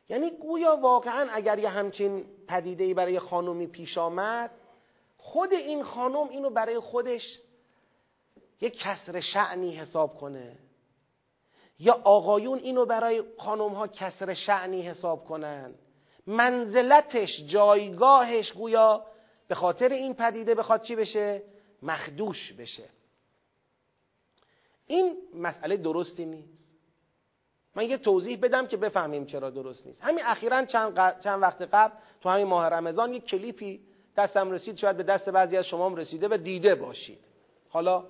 یعنی 0.09 0.30
گویا 0.30 0.76
واقعا 0.76 1.28
اگر 1.30 1.59
یه 1.59 1.68
همچین 1.68 2.24
پدیده 2.48 2.94
برای 2.94 3.18
خانومی 3.18 3.66
پیش 3.66 3.98
آمد 3.98 4.50
خود 5.16 5.52
این 5.52 5.82
خانم 5.82 6.28
اینو 6.28 6.50
برای 6.50 6.80
خودش 6.80 7.38
یک 8.61 8.78
کسر 8.78 9.20
شعنی 9.20 9.76
حساب 9.76 10.18
کنه. 10.18 10.59
یا 11.78 12.00
آقایون 12.04 12.59
اینو 12.59 12.86
برای 12.86 13.22
خانم 13.38 13.74
ها 13.74 13.86
کسر 13.86 14.34
شعنی 14.34 14.82
حساب 14.82 15.24
کنن. 15.24 15.74
منزلتش 16.26 17.40
جایگاهش 17.46 18.52
گویا 18.52 19.06
به 19.48 19.54
خاطر 19.54 19.88
این 19.88 20.14
پدیده 20.14 20.54
بخواد 20.54 20.82
چی 20.82 20.96
بشه؟ 20.96 21.42
مخدوش 21.82 22.52
بشه. 22.52 22.88
این 24.86 25.16
مسئله 25.34 25.76
درستی 25.76 26.24
نیست. 26.24 26.68
من 27.75 27.85
یه 27.85 27.99
توضیح 27.99 28.39
بدم 28.41 28.66
که 28.66 28.77
بفهمیم 28.77 29.27
چرا 29.27 29.51
درست 29.51 29.87
نیست. 29.87 30.03
همین 30.03 30.25
اخیرا 30.25 30.64
چند, 30.64 31.21
چند 31.21 31.43
وقت 31.43 31.62
قبل 31.62 31.95
تو 32.21 32.29
همین 32.29 32.47
ماه 32.47 32.69
رمضان 32.69 33.14
یه 33.14 33.21
کلیپی 33.21 33.81
دستم 34.16 34.51
رسید 34.51 34.77
شاید 34.77 34.97
به 34.97 35.03
دست 35.03 35.29
بعضی 35.29 35.57
از 35.57 35.66
شما 35.66 35.87
هم 35.87 35.97
رسیده 35.97 36.29
و 36.29 36.37
دیده 36.37 36.75
باشید. 36.75 37.19
حالا 37.69 38.05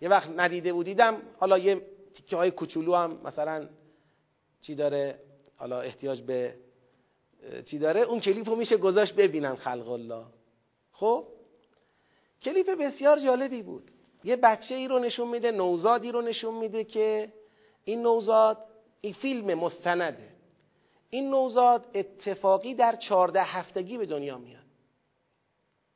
یه 0.00 0.08
وقت 0.08 0.28
ندیده 0.36 0.72
بودیدم 0.72 1.22
حالا 1.38 1.58
یه 1.58 1.82
تیکه 2.14 2.36
های 2.36 2.50
کوچولو 2.50 2.94
هم 2.94 3.20
مثلا 3.24 3.68
چی 4.60 4.74
داره؟ 4.74 5.18
حالا 5.56 5.80
احتیاج 5.80 6.22
به 6.22 6.54
چی 7.66 7.78
داره؟ 7.78 8.00
اون 8.00 8.20
کلیپ 8.20 8.48
رو 8.48 8.56
میشه 8.56 8.76
گذاشت 8.76 9.14
ببینن 9.14 9.54
خلق 9.54 9.90
الله. 9.90 10.24
خب؟ 10.92 11.28
کلیپ 12.42 12.70
بسیار 12.80 13.18
جالبی 13.18 13.62
بود. 13.62 13.90
یه 14.24 14.36
بچه 14.36 14.74
ای 14.74 14.88
رو 14.88 14.98
نشون 14.98 15.28
میده 15.28 15.50
نوزادی 15.50 16.12
رو 16.12 16.22
نشون 16.22 16.54
میده 16.54 16.84
که 16.84 17.32
این 17.84 18.02
نوزاد 18.02 18.58
این 19.04 19.12
فیلم 19.12 19.54
مستنده. 19.54 20.28
این 21.10 21.30
نوزاد 21.30 21.86
اتفاقی 21.94 22.74
در 22.74 22.96
چهارده 22.96 23.42
هفتگی 23.42 23.98
به 23.98 24.06
دنیا 24.06 24.38
میاد. 24.38 24.62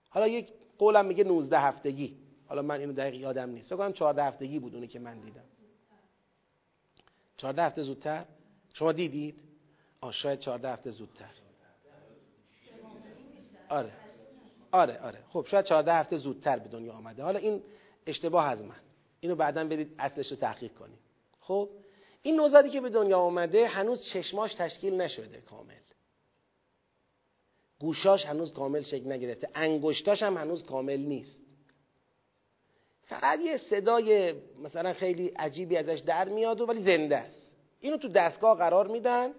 حالا 0.09 0.29
یک 0.29 0.49
قولم 0.79 1.07
میگه 1.07 1.25
19 1.25 1.59
هفتگی. 1.59 2.17
حالا 2.47 2.63
من 2.63 2.81
اینو 2.81 2.93
دقیق 2.93 3.15
یادم 3.15 3.51
نیست. 3.51 3.73
بگم 3.73 3.93
14 3.93 4.25
هفتگی 4.25 4.59
بود 4.59 4.75
اونی 4.75 4.87
که 4.87 4.99
من 4.99 5.21
دیدم. 5.21 5.45
14 7.37 7.63
هفته 7.63 7.83
زودتر؟ 7.83 8.25
شما 8.75 8.93
دیدید؟ 8.93 9.37
آه 10.01 10.13
شاید 10.13 10.41
14 10.41 10.69
هفته 10.69 10.91
زودتر. 10.91 11.31
آره. 13.69 13.93
آره 14.73 14.99
آره. 15.01 15.19
خب 15.29 15.47
شاید 15.49 15.65
14 15.65 15.93
هفته 15.93 16.17
زودتر 16.17 16.59
به 16.59 16.69
دنیا 16.69 16.93
آمده. 16.93 17.23
حالا 17.23 17.39
این 17.39 17.63
اشتباه 18.07 18.47
از 18.47 18.65
من. 18.65 18.81
اینو 19.21 19.35
بعدا 19.35 19.65
برید 19.65 19.95
اصلش 19.99 20.31
رو 20.31 20.37
تحقیق 20.37 20.75
کنید. 20.75 20.99
خب؟ 21.41 21.69
این 22.23 22.37
نوزادی 22.37 22.71
که 22.71 22.81
به 22.81 22.89
دنیا 22.89 23.19
آمده 23.19 23.67
هنوز 23.67 24.03
چشماش 24.03 24.55
تشکیل 24.55 24.95
نشده 24.95 25.41
کامل. 25.41 25.75
گوشاش 27.79 28.27
هنوز 28.27 28.53
کامل 28.53 28.83
شکل 28.83 29.13
نگرفته. 29.13 29.49
انگشتاش 29.55 30.23
هم 30.23 30.37
هنوز 30.37 30.65
کامل 30.65 30.97
نیست. 30.97 31.41
فقط 33.03 33.41
یه 33.41 33.59
صدای 33.59 34.35
مثلا 34.63 34.93
خیلی 34.93 35.29
عجیبی 35.29 35.77
ازش 35.77 35.99
در 35.99 36.29
میاد 36.29 36.61
و 36.61 36.67
ولی 36.67 36.83
زنده 36.83 37.17
است. 37.17 37.53
اینو 37.81 37.97
تو 37.97 38.09
دستگاه 38.09 38.59
قرار 38.59 38.87
میدن 38.87 39.33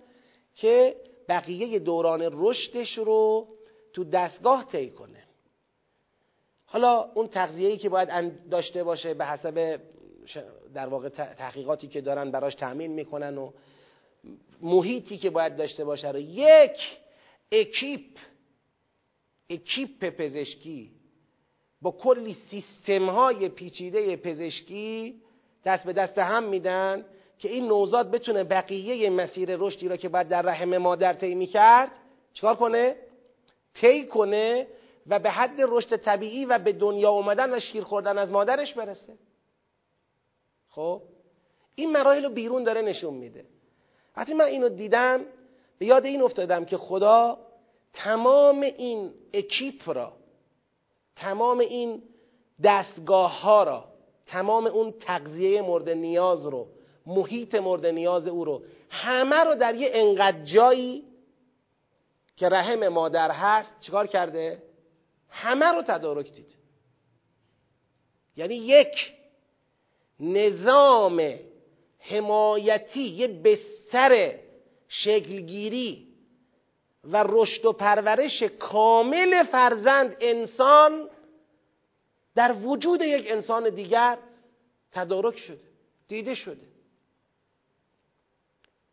که 0.56 0.96
بقیه 1.30 1.80
دوران 1.80 2.30
رشدش 2.34 2.98
رو 2.98 3.48
تو 3.94 4.04
دستگاه 4.04 4.66
طی 4.72 4.90
کنه. 4.90 5.24
حالا 6.66 7.12
اون 7.16 7.28
تغذیه‌ای 7.28 7.78
که 7.78 7.90
باید 7.90 8.50
داشته 8.50 8.84
باشه 8.84 9.14
به 9.14 9.26
حسب 9.26 9.80
در 10.74 10.88
واقع 10.88 11.10
تحقیقاتی 11.10 11.88
که 11.88 12.02
دارن 12.02 12.32
براش 12.32 12.56
تأمین 12.56 12.92
می‌کنن 12.92 13.38
و 13.38 13.52
محیطی 14.62 15.18
که 15.18 15.30
باید 15.30 15.56
داشته 15.56 15.86
باشه 15.86 16.12
رو 16.12 16.20
یک 16.20 16.78
اکیپ 17.52 18.18
اکیپ 19.50 20.10
پزشکی 20.10 20.92
با 21.82 21.92
کلی 21.92 22.34
سیستم 22.34 23.10
های 23.10 23.50
پیچیده 23.50 24.16
پزشکی 24.16 25.22
دست 25.66 25.86
به 25.86 25.94
دست 25.94 26.18
هم 26.18 26.44
میدن 26.44 27.06
که 27.40 27.50
این 27.50 27.68
نوزاد 27.68 28.12
بتونه 28.12 28.44
بقیه 28.44 29.10
مسیر 29.10 29.56
رشدی 29.56 29.88
را 29.88 29.98
که 29.98 30.10
بعد 30.10 30.30
در 30.30 30.42
رحم 30.42 30.78
مادر 30.78 31.14
طی 31.14 31.36
می‌کرد 31.36 31.92
چیکار 32.34 32.56
کنه؟ 32.56 32.96
طی 33.74 34.06
کنه 34.06 34.68
و 35.08 35.20
به 35.20 35.30
حد 35.30 35.56
رشد 35.60 35.96
طبیعی 35.96 36.46
و 36.46 36.60
به 36.60 36.72
دنیا 36.72 37.10
اومدن 37.10 37.54
و 37.54 37.60
شیر 37.60 37.84
خوردن 37.84 38.18
از 38.18 38.32
مادرش 38.32 38.74
برسه. 38.74 39.14
خب 40.78 41.02
این 41.76 41.92
مراحل 41.92 42.24
رو 42.24 42.30
بیرون 42.30 42.64
داره 42.64 42.82
نشون 42.82 43.14
میده 43.14 43.46
وقتی 44.18 44.34
من 44.34 44.46
اینو 44.46 44.70
دیدم 44.70 45.26
به 45.78 45.86
یاد 45.86 46.06
این 46.06 46.22
افتادم 46.22 46.66
که 46.66 46.78
خدا 46.78 47.38
تمام 47.94 48.62
این 48.62 49.14
اکیپ 49.34 49.90
را 49.90 50.14
تمام 51.16 51.60
این 51.60 52.04
دستگاه 52.64 53.42
ها 53.42 53.64
را 53.64 53.86
تمام 54.26 54.68
اون 54.68 54.92
تغذیه 54.92 55.62
مورد 55.62 55.90
نیاز 55.90 56.46
رو 56.46 56.68
محیط 57.06 57.56
مورد 57.56 57.86
نیاز 57.86 58.28
او 58.28 58.46
رو 58.46 58.64
همه 58.90 59.36
رو 59.36 59.56
در 59.56 59.76
یه 59.76 59.90
انقدر 59.94 60.44
جایی 60.44 61.04
که 62.36 62.50
رحم 62.50 62.88
مادر 62.88 63.32
هست 63.32 63.74
چیکار 63.80 64.08
کرده؟ 64.08 64.64
همه 65.30 65.66
رو 65.66 65.82
تدارک 65.82 66.32
دید 66.32 66.56
یعنی 68.36 68.56
یک 68.56 69.17
نظام 70.20 71.40
حمایتی 72.00 73.02
یه 73.02 73.28
بستر 73.28 74.34
شکلگیری 74.88 76.08
و 77.04 77.24
رشد 77.28 77.66
و 77.66 77.74
پرورش 77.74 78.44
کامل 78.44 79.44
فرزند 79.44 80.18
انسان 80.22 81.10
در 82.36 82.56
وجود 82.64 83.02
یک 83.02 83.32
انسان 83.32 83.70
دیگر 83.70 84.18
تدارک 84.92 85.38
شده 85.38 85.60
دیده 86.08 86.36
شده. 86.36 86.68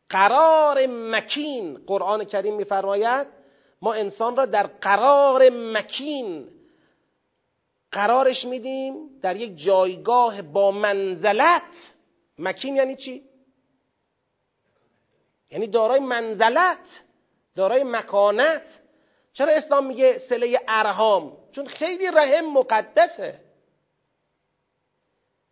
قرار 0.09 0.87
مکین 0.87 1.79
قرآن 1.87 2.25
کریم 2.25 2.55
میفرماید 2.57 3.27
ما 3.83 3.95
انسان 3.95 4.37
را 4.37 4.47
در 4.47 4.66
قرار 4.66 5.51
مکین 5.51 6.49
قرارش 7.95 8.45
میدیم 8.45 9.20
در 9.22 9.36
یک 9.36 9.57
جایگاه 9.57 10.42
با 10.42 10.70
منزلت. 10.70 11.62
مکین 12.38 12.76
یعنی 12.76 12.97
چی؟ 12.97 13.22
یعنی 15.51 15.66
دارای 15.66 16.01
منزلت 16.01 17.03
دارای 17.55 17.84
مکانت. 17.84 18.62
چرا 19.32 19.53
اسلام 19.53 19.86
میگه 19.86 20.18
سله 20.18 20.61
ارهام؟ 20.68 21.36
چون 21.53 21.66
خیلی 21.66 22.07
رحم 22.07 22.45
مقدسه. 22.45 23.40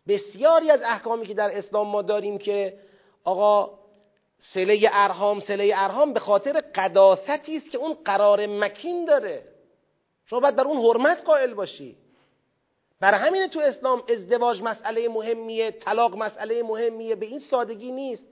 بسیاری 0.07 0.71
از 0.71 0.81
احکامی 0.81 1.25
که 1.25 1.33
در 1.33 1.57
اسلام 1.57 1.87
ما 1.87 2.01
داریم 2.01 2.37
که 2.37 2.79
آقا 3.23 3.79
سله 4.53 4.89
ارهام 4.91 5.39
سله 5.39 5.73
ارهام 5.75 6.13
به 6.13 6.19
خاطر 6.19 6.61
قداستی 6.75 7.57
است 7.57 7.71
که 7.71 7.77
اون 7.77 7.93
قرار 7.93 8.45
مکین 8.45 9.05
داره. 9.05 9.43
شما 10.25 10.39
باید 10.39 10.55
بر 10.55 10.63
اون 10.63 10.77
حرمت 10.77 11.23
قائل 11.25 11.53
باشی. 11.53 12.02
برای 13.03 13.19
همین 13.19 13.47
تو 13.47 13.59
اسلام 13.59 14.03
ازدواج 14.09 14.61
مسئله 14.61 15.09
مهمیه 15.09 15.71
طلاق 15.71 16.15
مسئله 16.17 16.63
مهمیه 16.63 17.15
به 17.15 17.25
این 17.25 17.39
سادگی 17.39 17.91
نیست. 17.91 18.25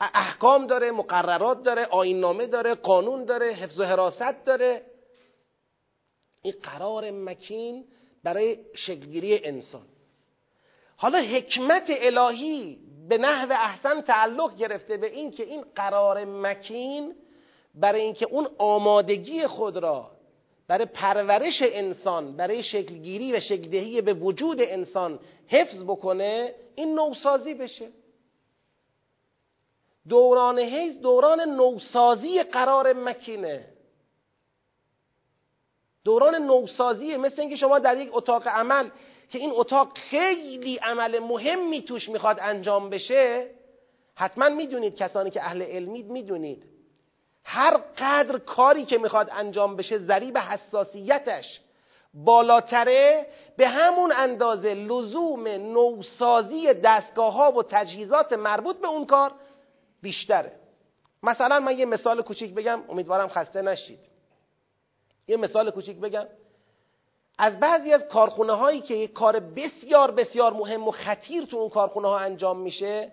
احکام 0.00 0.66
داره 0.66 0.90
مقررات 0.90 1.62
داره 1.62 1.84
آین 1.84 2.20
نامه 2.20 2.46
داره 2.46 2.74
قانون 2.74 3.24
داره 3.24 3.52
حفظ 3.52 3.80
و 3.80 3.84
حراست 3.84 4.44
داره. 4.44 4.82
این 6.42 6.54
قرار 6.62 7.10
مکین 7.10 7.84
برای 8.24 8.58
شکلگیری 8.74 9.44
انسان. 9.44 9.86
حالا 10.96 11.18
حکمت 11.18 11.86
الهی 11.88 12.78
به 13.08 13.18
نحو 13.18 13.52
احسن 13.52 14.00
تعلق 14.00 14.56
گرفته 14.56 14.96
به 14.96 15.06
این 15.06 15.30
که 15.30 15.42
این 15.42 15.64
قرار 15.74 16.24
مکین 16.24 17.14
برای 17.74 18.00
اینکه 18.00 18.26
اون 18.30 18.48
آمادگی 18.58 19.46
خود 19.46 19.76
را 19.76 20.17
برای 20.68 20.86
پرورش 20.86 21.62
انسان 21.62 22.36
برای 22.36 22.62
شکلگیری 22.62 23.32
و 23.32 23.40
شکلدهی 23.40 24.00
به 24.00 24.14
وجود 24.14 24.60
انسان 24.60 25.20
حفظ 25.48 25.84
بکنه 25.84 26.54
این 26.74 26.94
نوسازی 26.94 27.54
بشه. 27.54 27.88
دوران 30.08 30.58
حیز 30.58 31.00
دوران 31.00 31.40
نوسازی 31.40 32.42
قرار 32.42 32.92
مکینه. 32.92 33.64
دوران 36.04 36.34
نوسازیه 36.34 37.16
مثل 37.16 37.40
اینکه 37.40 37.56
شما 37.56 37.78
در 37.78 37.96
یک 37.96 38.10
اتاق 38.12 38.48
عمل 38.48 38.90
که 39.30 39.38
این 39.38 39.50
اتاق 39.54 39.98
خیلی 39.98 40.76
عمل 40.76 41.18
مهمی 41.18 41.82
توش 41.82 42.08
می‌خواد 42.08 42.38
انجام 42.40 42.90
بشه 42.90 43.50
حتما 44.14 44.48
می‌دونید 44.48 44.96
کسانی 44.96 45.30
که 45.30 45.42
اهل 45.42 45.62
علمید 45.62 46.06
می‌دونید. 46.06 46.64
هر 47.50 47.76
قدر 47.98 48.38
کاری 48.38 48.84
که 48.84 48.98
می‌خواد 48.98 49.28
انجام 49.32 49.76
بشه 49.76 49.98
ذریب 49.98 50.38
حساسیتش 50.38 51.60
بالاتره 52.14 53.26
به 53.56 53.68
همون 53.68 54.12
اندازه 54.12 54.74
لزوم 54.74 55.48
نوسازی 55.48 56.74
دستگاه 56.74 57.32
ها 57.32 57.52
و 57.52 57.62
تجهیزات 57.62 58.32
مربوط 58.32 58.80
به 58.80 58.88
اون 58.88 59.06
کار 59.06 59.32
بیشتره. 60.02 60.52
مثلا 61.22 61.60
من 61.60 61.78
یه 61.78 61.84
مثال 61.86 62.22
کوچیک 62.22 62.54
بگم 62.54 62.80
امیدوارم 62.88 63.28
خسته 63.28 63.62
نشید. 63.62 63.98
یه 65.28 65.36
مثال 65.36 65.70
کوچیک 65.70 65.96
بگم. 66.00 66.26
از 67.38 67.60
بعضی 67.60 67.92
از 67.92 68.08
کارخونه 68.08 68.52
هایی 68.52 68.80
که 68.80 69.06
کار 69.06 69.40
بسیار 69.40 70.10
بسیار 70.10 70.52
مهم 70.52 70.88
و 70.88 70.90
خطیر 70.90 71.44
تو 71.44 71.56
اون 71.56 71.68
کارخونه 71.68 72.08
ها 72.08 72.18
انجام 72.18 72.58
میشه 72.58 73.12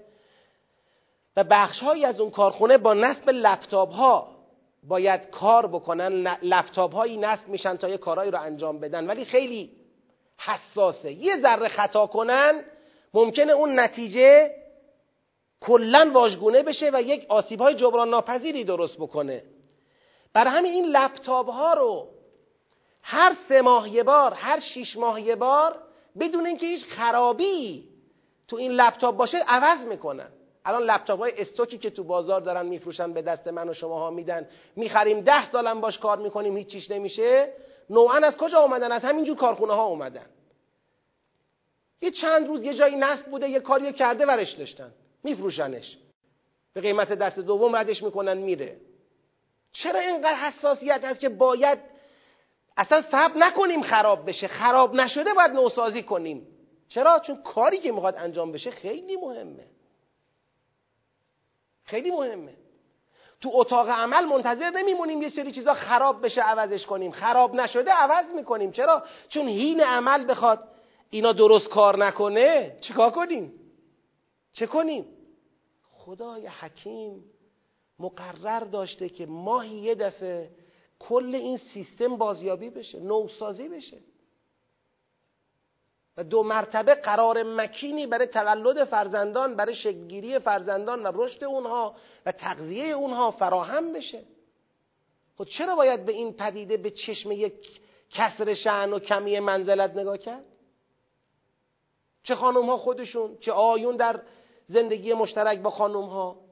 و 1.38 1.44
بخش 1.44 1.80
هایی 1.80 2.06
از 2.06 2.20
اون 2.20 2.32
کارخونه 2.32 2.78
با 2.78 2.94
نصب 2.94 3.30
لپتاپ 3.30 3.94
ها 3.94 4.36
باید 4.84 5.30
کار 5.30 5.68
بکنن. 5.68 6.38
لپتاپ 6.42 6.94
هایی 6.94 7.18
نصب 7.18 7.48
میشن 7.48 7.78
تا 7.78 7.90
یه 7.90 7.98
کارهایی 7.98 8.32
رو 8.32 8.42
انجام 8.42 8.80
بدن. 8.80 9.08
ولی 9.08 9.26
خیلی 9.26 9.72
حساسه. 10.38 11.12
یه 11.12 11.38
ذره 11.38 11.68
خطا 11.68 12.08
کنن 12.08 12.64
ممکنه 13.14 13.54
اون 13.54 13.80
نتیجه 13.80 14.52
کلا 15.62 16.12
واژگونه 16.14 16.64
بشه 16.64 16.92
و 16.94 17.02
یک 17.02 17.26
آسیب 17.30 17.62
های 17.62 17.76
جبران 17.76 18.10
ناپذیری 18.10 18.64
درست 18.64 18.98
بکنه. 18.98 19.44
برای 20.34 20.54
همین 20.54 20.74
این 20.74 20.86
لپتاپ 20.86 21.50
ها 21.50 21.74
رو 21.74 22.08
هر 23.02 23.36
سه 23.50 23.62
ماه 23.62 23.90
یه 23.90 24.04
بار 24.04 24.34
هر 24.34 24.60
شیش 24.60 24.98
ماه 24.98 25.22
یه 25.22 25.36
بار 25.36 25.76
بدون 26.20 26.46
اینکه 26.46 26.66
هیچ 26.66 26.86
خرابی 26.86 27.84
تو 28.48 28.56
این 28.56 28.72
لپتاپ 28.72 29.18
باشه 29.18 29.38
عوض 29.38 29.88
می‌کنن. 29.88 30.30
الان 30.66 30.84
لپتاپ 30.84 31.20
های 31.20 31.42
استوکی 31.42 31.78
که 31.78 31.90
تو 31.90 32.04
بازار 32.04 32.42
دارن 32.42 32.66
میفروشن 32.66 33.14
به 33.14 33.22
دست 33.22 33.48
من 33.48 33.70
و 33.70 33.74
شما 33.74 34.00
ها 34.00 34.10
میدن. 34.12 34.48
می‌خریم 34.76 35.22
ده 35.22 35.52
سالم 35.52 35.82
باش 35.82 36.00
کار 36.00 36.18
می‌کنیم 36.18 36.58
هیچ 36.58 36.68
چیش 36.68 36.92
نمیشه. 36.92 37.54
نوعا 37.90 38.16
از 38.18 38.38
کجا 38.38 38.60
اومدن؟ 38.60 38.92
از 38.92 39.02
همینجور 39.02 39.38
کارخونه 39.38 39.74
ها 39.74 39.86
اومدن. 39.86 40.26
یه 42.02 42.12
چند 42.12 42.48
روز 42.48 42.64
یه 42.64 42.74
جایی 42.74 42.96
نصب 42.96 43.26
بوده 43.26 43.50
یه 43.50 43.60
کاری 43.60 43.94
کرده 43.94 44.26
ورش 44.26 44.52
داشتن. 44.52 44.92
میفروشنش. 45.24 45.98
به 46.74 46.82
قیمت 46.82 47.12
دست 47.14 47.40
دوم 47.40 47.76
ردش 47.76 48.04
می‌کنن 48.04 48.38
میره. 48.38 48.78
چرا 49.72 50.00
اینقدر 50.00 50.36
حساسیت 50.36 51.04
هست 51.04 51.20
که 51.20 51.30
باید 51.30 51.80
اصلا 52.78 53.02
صبر 53.02 53.38
نکنیم 53.38 53.82
خراب 53.82 54.30
بشه؟ 54.30 54.48
خراب 54.48 54.96
نشده 54.96 55.34
باید 55.34 55.52
نوسازی 55.52 56.04
کنیم. 56.04 56.48
چرا؟ 56.88 57.20
چون 57.20 57.42
کاری 57.42 57.80
که 57.80 57.92
می‌خواد 57.92 58.16
انجام 58.18 58.52
بشه 58.52 58.72
خیلی 58.72 59.16
مهمه. 59.16 59.75
خیلی 61.86 62.12
مهمه. 62.12 62.54
تو 63.42 63.50
اتاق 63.54 63.90
عمل 63.90 64.26
منتظر 64.26 64.70
نمیمونیم 64.70 65.22
یه 65.22 65.30
سری 65.30 65.52
چیزا 65.52 65.74
خراب 65.74 66.26
بشه 66.26 66.42
عوضش 66.42 66.86
کنیم. 66.86 67.12
خراب 67.12 67.56
نشده 67.56 67.92
عوض 67.92 68.34
می‌کنیم. 68.34 68.72
چرا؟ 68.72 69.04
چون 69.30 69.48
هین 69.48 69.82
عمل 69.82 70.30
بخواد 70.30 70.68
اینا 71.10 71.32
درست 71.32 71.70
کار 71.70 72.06
نکنه 72.06 72.78
چیکار 72.82 73.12
کنیم؟ 73.12 73.54
چه 74.54 74.68
کنیم؟ 74.68 75.06
خدای 75.92 76.48
حکیم 76.48 77.24
مقرر 78.00 78.60
داشته 78.60 79.10
که 79.10 79.26
ماهی 79.26 79.76
یه 79.76 79.96
دفعه 79.96 80.52
کل 81.00 81.36
این 81.36 81.58
سیستم 81.58 82.18
بازیابی 82.18 82.70
بشه 82.70 83.00
نوسازی 83.00 83.70
بشه. 83.70 83.98
و 86.18 86.24
دو 86.24 86.44
مرتبه 86.44 86.96
قرار 86.96 87.44
مکینی 87.44 88.08
برای 88.08 88.28
تولد 88.28 88.84
فرزندان 88.84 89.56
برای 89.56 89.76
شکلگیری 89.76 90.40
فرزندان 90.40 91.04
و 91.04 91.12
رشد 91.14 91.44
اونها 91.44 91.96
و 92.26 92.32
تغذیه 92.32 92.86
اونها 92.86 93.32
فراهم 93.32 93.94
بشه. 93.94 94.24
خب 95.38 95.44
چرا 95.44 95.76
باید 95.76 96.06
به 96.06 96.12
این 96.12 96.34
پدیده 96.34 96.78
به 96.78 96.92
چشم 96.92 97.32
یک 97.32 97.82
کسر 98.10 98.54
شعن 98.54 98.94
و 98.94 99.00
کمی 99.00 99.40
منزلت 99.40 99.96
نگاه 99.96 100.18
کرد؟ 100.18 100.46
چه 102.24 102.36
خانم 102.36 102.66
ها 102.66 102.78
خودشون 102.78 103.38
چه 103.38 103.52
آیون 103.52 103.96
در 103.96 104.22
زندگی 104.66 105.14
مشترک 105.14 105.60
با 105.60 105.70
خانم 105.70 106.06
ها 106.06 106.46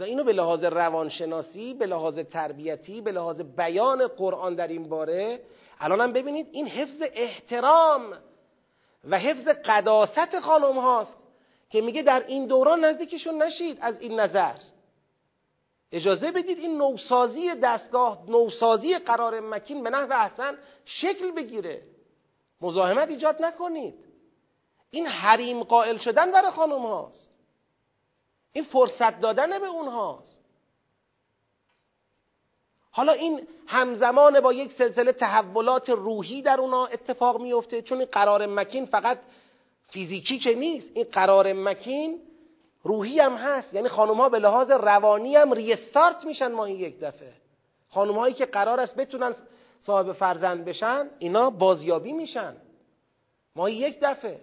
اینو 0.00 0.24
به 0.24 0.32
لحاظ 0.32 0.64
روانشناسی 0.64 1.74
به 1.74 1.86
لحاظ 1.86 2.18
تربیتی 2.18 3.00
به 3.00 3.12
لحاظ 3.12 3.40
بیان 3.40 4.06
قرآن 4.06 4.54
در 4.54 4.68
این 4.68 4.88
باره 4.88 5.40
الانم 5.80 6.12
ببینید 6.12 6.48
این 6.52 6.66
حفظ 6.66 7.02
احترام 7.12 8.18
و 9.04 9.18
حفظ 9.18 9.48
قداست 9.48 10.40
خانم 10.40 10.78
هاست 10.78 11.16
که 11.70 11.80
میگه 11.80 12.02
در 12.02 12.26
این 12.26 12.46
دوران 12.46 12.84
نزدیکشون 12.84 13.42
نشید 13.42 13.78
از 13.80 14.00
این 14.00 14.20
نظر. 14.20 14.54
اجازه 15.92 16.30
بدید 16.32 16.58
این 16.58 16.78
نوسازی 16.78 17.54
دستگاه 17.54 18.24
نوسازی 18.28 18.98
قرار 18.98 19.40
مکین 19.40 19.82
به 19.82 19.90
نحو 19.90 20.12
احسن 20.12 20.58
شکل 20.84 21.30
بگیره. 21.30 21.82
مزاحمت 22.60 23.08
ایجاد 23.08 23.44
نکنید. 23.44 23.94
این 24.90 25.06
حریم 25.06 25.62
قائل 25.62 25.96
شدن 25.96 26.32
برای 26.32 26.50
خانم 26.50 26.82
هاست. 26.82 27.38
این 28.52 28.64
فرصت 28.64 29.20
دادن 29.20 29.58
به 29.58 29.66
اونهاست. 29.66 30.45
حالا 32.96 33.12
این 33.12 33.48
همزمان 33.66 34.40
با 34.40 34.52
یک 34.52 34.72
سلسله 34.72 35.12
تحولات 35.12 35.90
روحی 35.90 36.42
در 36.42 36.60
اونا 36.60 36.86
اتفاق 36.86 37.40
میفته 37.40 37.82
چون 37.82 37.98
این 37.98 38.08
قرار 38.12 38.46
مکین 38.46 38.86
فقط 38.86 39.18
فیزیکی 39.88 40.38
که 40.38 40.54
نیست 40.54 40.90
این 40.94 41.06
قرار 41.12 41.52
مکین 41.52 42.20
روحی 42.82 43.20
هم 43.20 43.36
هست. 43.36 43.74
یعنی 43.74 43.88
خانم 43.88 44.14
ها 44.14 44.28
به 44.28 44.38
لحاظ 44.38 44.70
روانی 44.70 45.36
هم 45.36 45.52
ریستارت 45.52 46.24
میشن 46.24 46.52
ماهی 46.52 46.74
یک 46.74 47.00
دفعه. 47.00 47.32
خانم 47.90 48.14
هایی 48.14 48.34
که 48.34 48.46
قرار 48.46 48.80
است 48.80 48.96
بتونن 48.96 49.34
صاحب 49.80 50.12
فرزند 50.12 50.64
بشن 50.64 51.10
اینا 51.18 51.50
بازیابی 51.50 52.12
میشن. 52.12 52.56
ماهی 53.56 53.74
یک 53.74 53.98
دفعه. 54.02 54.40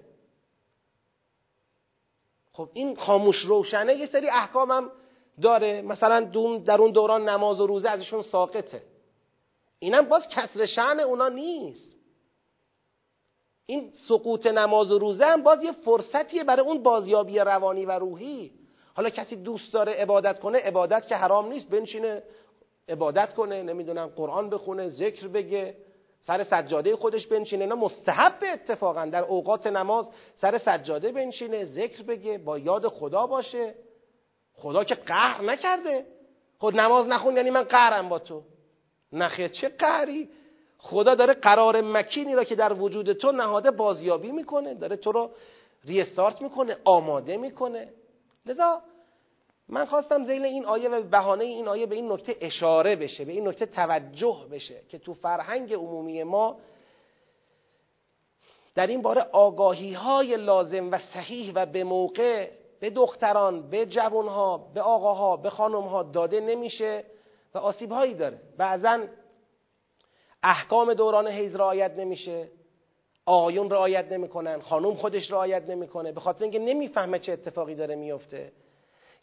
خب 2.51 2.69
این 2.73 2.95
خاموش 2.95 3.37
روشنه 3.37 3.95
یه 3.95 4.05
سری 4.05 4.29
احکام 4.29 4.71
هم 4.71 4.91
داره. 5.41 5.81
مثلا 5.81 6.19
در 6.65 6.81
اون 6.81 6.91
دوران 6.91 7.29
نماز 7.29 7.59
و 7.59 7.67
روزه 7.67 7.89
ازشون 7.89 8.21
ساقطه. 8.21 8.81
اینم 9.79 10.01
باز 10.01 10.27
کسر 10.27 10.65
شعن 10.65 10.99
اونا 10.99 11.29
نیست. 11.29 11.93
این 13.65 13.91
سقوط 14.07 14.47
نماز 14.47 14.91
و 14.91 14.99
روزه 14.99 15.25
هم 15.25 15.43
باز 15.43 15.63
یه 15.63 15.71
فرصتیه 15.71 16.43
برای 16.43 16.65
اون 16.65 16.83
بازیابی 16.83 17.39
روانی 17.39 17.85
و 17.85 17.91
روحی. 17.91 18.51
حالا 18.93 19.09
کسی 19.09 19.35
دوست 19.35 19.73
داره 19.73 19.93
عبادت 19.93 20.39
کنه 20.39 20.59
عبادت 20.59 21.07
که 21.07 21.15
حرام 21.15 21.49
نیست 21.49 21.69
بنشینه 21.69 22.23
عبادت 22.89 23.33
کنه 23.33 23.63
نمی‌دونم 23.63 24.07
قرآن 24.07 24.49
بخونه 24.49 24.89
ذکر 24.89 25.27
بگه 25.27 25.75
سر 26.27 26.43
سجاده 26.43 26.95
خودش 26.95 27.27
بنشینه. 27.27 27.65
نه 27.65 27.75
مستحب 27.75 28.39
اتفاقا. 28.53 29.05
در 29.05 29.23
اوقات 29.23 29.67
نماز 29.67 30.09
سر 30.35 30.57
سجاده 30.57 31.11
بنشینه 31.11 31.65
ذکر 31.65 32.03
بگه 32.03 32.37
با 32.37 32.57
یاد 32.57 32.87
خدا 32.87 33.27
باشه. 33.27 33.75
خدا 34.53 34.83
که 34.83 34.95
قهر 34.95 35.41
نکرده. 35.41 36.05
خود 36.59 36.79
نماز 36.79 37.07
نخون 37.07 37.37
یعنی 37.37 37.49
من 37.49 37.63
قهرم 37.63 38.09
با 38.09 38.19
تو. 38.19 38.43
نخیر 39.11 39.47
چه 39.47 39.69
قهری؟ 39.69 40.29
خدا 40.77 41.15
داره 41.15 41.33
قرار 41.33 41.81
مکینی 41.81 42.35
را 42.35 42.43
که 42.43 42.55
در 42.55 42.73
وجود 42.73 43.13
تو 43.13 43.31
نهاده 43.31 43.71
بازیابی 43.71 44.31
می‌کنه. 44.31 44.73
داره 44.73 44.95
تو 44.95 45.11
رو 45.11 45.31
ریستارت 45.85 46.41
می‌کنه 46.41 46.77
آماده 46.85 47.37
می‌کنه. 47.37 47.89
لذا 48.45 48.81
من 49.69 49.85
خواستم 49.85 50.25
زیل 50.25 50.45
این 50.45 50.65
آیه 50.65 50.89
و 50.89 51.01
بهانه 51.01 51.43
این 51.43 51.67
آیه 51.67 51.85
به 51.85 51.95
این 51.95 52.11
نکته 52.11 52.37
اشاره 52.41 52.95
بشه 52.95 53.25
به 53.25 53.31
این 53.31 53.47
نکته 53.47 53.65
توجه 53.65 54.47
بشه 54.51 54.81
که 54.89 54.99
تو 54.99 55.13
فرهنگ 55.13 55.73
عمومی 55.73 56.23
ما 56.23 56.59
در 58.75 58.87
این 58.87 59.01
باره 59.01 59.21
آگاهی 59.21 59.93
های 59.93 60.37
لازم 60.37 60.91
و 60.91 60.97
صحیح 60.97 61.51
و 61.55 61.65
به 61.65 61.83
موقع 61.83 62.49
به 62.83 62.89
دختران 62.89 63.69
به 63.69 63.85
جوانها 63.85 64.57
به 64.73 64.81
آقاها 64.81 65.37
به 65.37 65.49
خانمها 65.49 66.03
داده 66.03 66.39
نمیشه 66.39 67.03
و 67.53 67.57
آسیب 67.57 67.91
هایی 67.91 68.13
داره. 68.13 68.39
بعضا 68.57 68.99
احکام 70.43 70.93
دوران 70.93 71.27
حیض 71.27 71.55
رعایت 71.55 71.91
نمیشه 71.91 72.47
آقایون 73.25 73.69
رعایت 73.69 74.11
نمی‌کنن 74.11 74.61
خانم 74.61 74.93
خودش 74.93 75.31
رعایت 75.31 75.69
نمی‌کنه 75.69 76.11
به 76.11 76.19
خاطر 76.19 76.43
اینکه 76.43 76.59
نمی‌فهمه 76.59 77.19
چه 77.19 77.31
اتفاقی 77.31 77.75
داره 77.75 77.95
میفته 77.95 78.51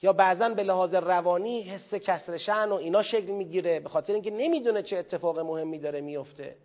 یا 0.02 0.12
بعضا 0.12 0.48
به 0.48 0.62
لحاظ 0.62 0.94
روانی 0.94 1.62
حس 1.62 1.94
کسر 1.94 2.36
شن 2.36 2.68
و 2.68 2.74
اینا 2.74 3.02
شکل 3.02 3.32
می‌گیره 3.32 3.80
به 3.80 3.88
خاطر 3.88 4.12
اینکه 4.12 4.30
نمی‌دونه 4.30 4.82
چه 4.82 4.96
اتفاق 4.96 5.38
مهمی 5.38 5.78
داره 5.78 6.00
میفته 6.00 6.56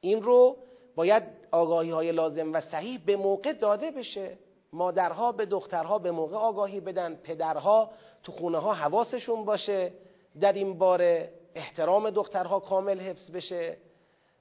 این 0.00 0.22
رو 0.22 0.56
باید 0.96 1.22
آگاهی 1.50 1.90
های 1.90 2.12
لازم 2.12 2.52
و 2.52 2.60
صحیح 2.60 3.00
به 3.06 3.16
موقع 3.16 3.52
داده 3.52 3.90
بشه. 3.90 4.38
مادرها 4.72 5.32
به 5.32 5.46
دخترها 5.46 5.98
به 5.98 6.10
موقع 6.10 6.36
آگاهی 6.36 6.80
بدن 6.80 7.14
پدرها 7.14 7.90
تو 8.22 8.32
خونه 8.32 8.58
ها 8.58 8.74
حواسشون 8.74 9.44
باشه. 9.44 9.92
در 10.40 10.52
این 10.52 10.78
باره 10.78 11.32
احترام 11.54 12.10
دخترها 12.10 12.60
کامل 12.60 13.00
حفظ 13.00 13.30
بشه. 13.30 13.76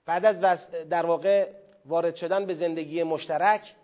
بعد 0.06 0.26
از 0.26 0.70
در 0.90 1.06
واقع 1.06 1.50
وارد 1.86 2.16
شدن 2.16 2.46
به 2.46 2.54
زندگی 2.54 3.04
مشترک 3.04 3.76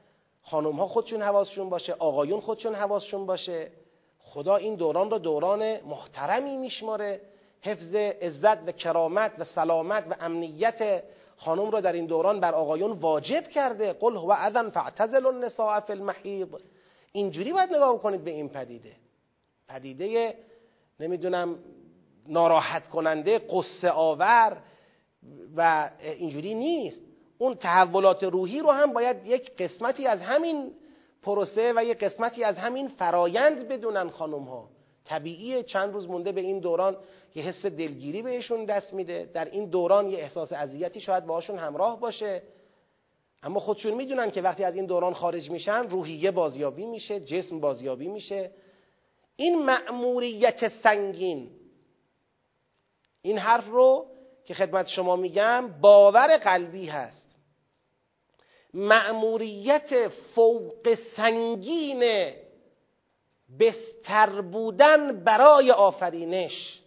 خانم 0.41 0.71
ها 0.71 0.87
خودشون 0.87 1.21
حواسشون 1.21 1.69
باشه 1.69 1.93
آقایون 1.93 2.39
خودشون 2.39 2.75
حواسشون 2.75 3.25
باشه. 3.25 3.71
خدا 4.19 4.55
این 4.55 4.75
دوران 4.75 5.09
را 5.09 5.17
دوران 5.17 5.81
محترمی 5.81 6.57
میشماره. 6.57 7.21
حفظ 7.61 7.95
عزت 7.95 8.67
و 8.67 8.71
کرامت 8.71 9.31
و 9.37 9.43
سلامت 9.43 10.05
و 10.09 10.15
امنیت 10.19 11.03
خانم 11.37 11.71
را 11.71 11.81
در 11.81 11.93
این 11.93 12.05
دوران 12.05 12.39
بر 12.39 12.53
آقایون 12.53 12.91
واجب 12.91 13.43
کرده. 13.47 13.93
قل 13.93 14.15
هو 14.15 14.31
اذن 14.31 14.69
فاعتزل 14.69 15.25
النساء 15.25 15.79
فی 15.79 15.93
المحیض 15.93 16.47
اینجوری 17.11 17.53
باید 17.53 17.73
نگاه 17.73 18.01
کنید 18.01 18.23
به 18.23 18.31
این 18.31 18.49
پدیده. 18.49 18.91
پدیده 19.67 20.35
نمی‌دونم 20.99 21.59
ناراحت 22.27 22.87
کننده 22.87 23.39
قصه 23.39 23.89
آور 23.89 24.57
و 25.55 25.89
اینجوری 26.01 26.55
نیست. 26.55 27.01
اون 27.37 27.55
تحولات 27.55 28.23
روحی 28.23 28.59
رو 28.59 28.71
هم 28.71 28.93
باید 28.93 29.25
یک 29.25 29.55
قسمتی 29.57 30.07
از 30.07 30.21
همین 30.21 30.71
پروسه 31.21 31.73
و 31.75 31.83
یک 31.83 31.97
قسمتی 31.97 32.43
از 32.43 32.57
همین 32.57 32.87
فرایند 32.87 33.67
بدونن 33.67 34.09
خانم 34.09 34.43
ها 34.43 34.69
طبیعیه 35.05 35.63
چند 35.63 35.93
روز 35.93 36.07
مونده 36.07 36.31
به 36.31 36.41
این 36.41 36.59
دوران 36.59 36.97
یه 37.35 37.43
حس 37.43 37.65
دلگیری 37.65 38.21
بهشون 38.21 38.65
دست 38.65 38.93
میده. 38.93 39.29
در 39.33 39.45
این 39.45 39.69
دوران 39.69 40.09
یه 40.09 40.17
احساس 40.17 40.53
اذیتی 40.53 41.01
شاید 41.01 41.25
باهاشون 41.25 41.57
همراه 41.57 41.99
باشه. 41.99 42.41
اما 43.43 43.59
خودشون 43.59 43.93
می‌دونن 43.93 44.31
که 44.31 44.41
وقتی 44.41 44.63
از 44.63 44.75
این 44.75 44.85
دوران 44.85 45.13
خارج 45.13 45.49
میشن 45.49 45.89
روحیه 45.89 46.31
بازیابی 46.31 46.85
میشه 46.85 47.19
جسم 47.19 47.59
بازیابی 47.59 48.07
میشه. 48.07 48.51
این 49.35 49.65
مأموریت 49.65 50.67
سنگین 50.67 51.49
این 53.21 53.37
حرف 53.37 53.67
رو 53.67 54.07
که 54.45 54.53
خدمت 54.53 54.87
شما 54.87 55.15
میگم 55.15 55.67
باور 55.81 56.37
قلبی 56.37 56.87
هست. 56.87 57.35
مأموریت 58.73 60.07
فوق 60.07 60.97
سنگین 61.15 62.31
بستر 63.59 64.41
بودن 64.41 65.23
برای 65.23 65.71
آفرینش. 65.71 66.84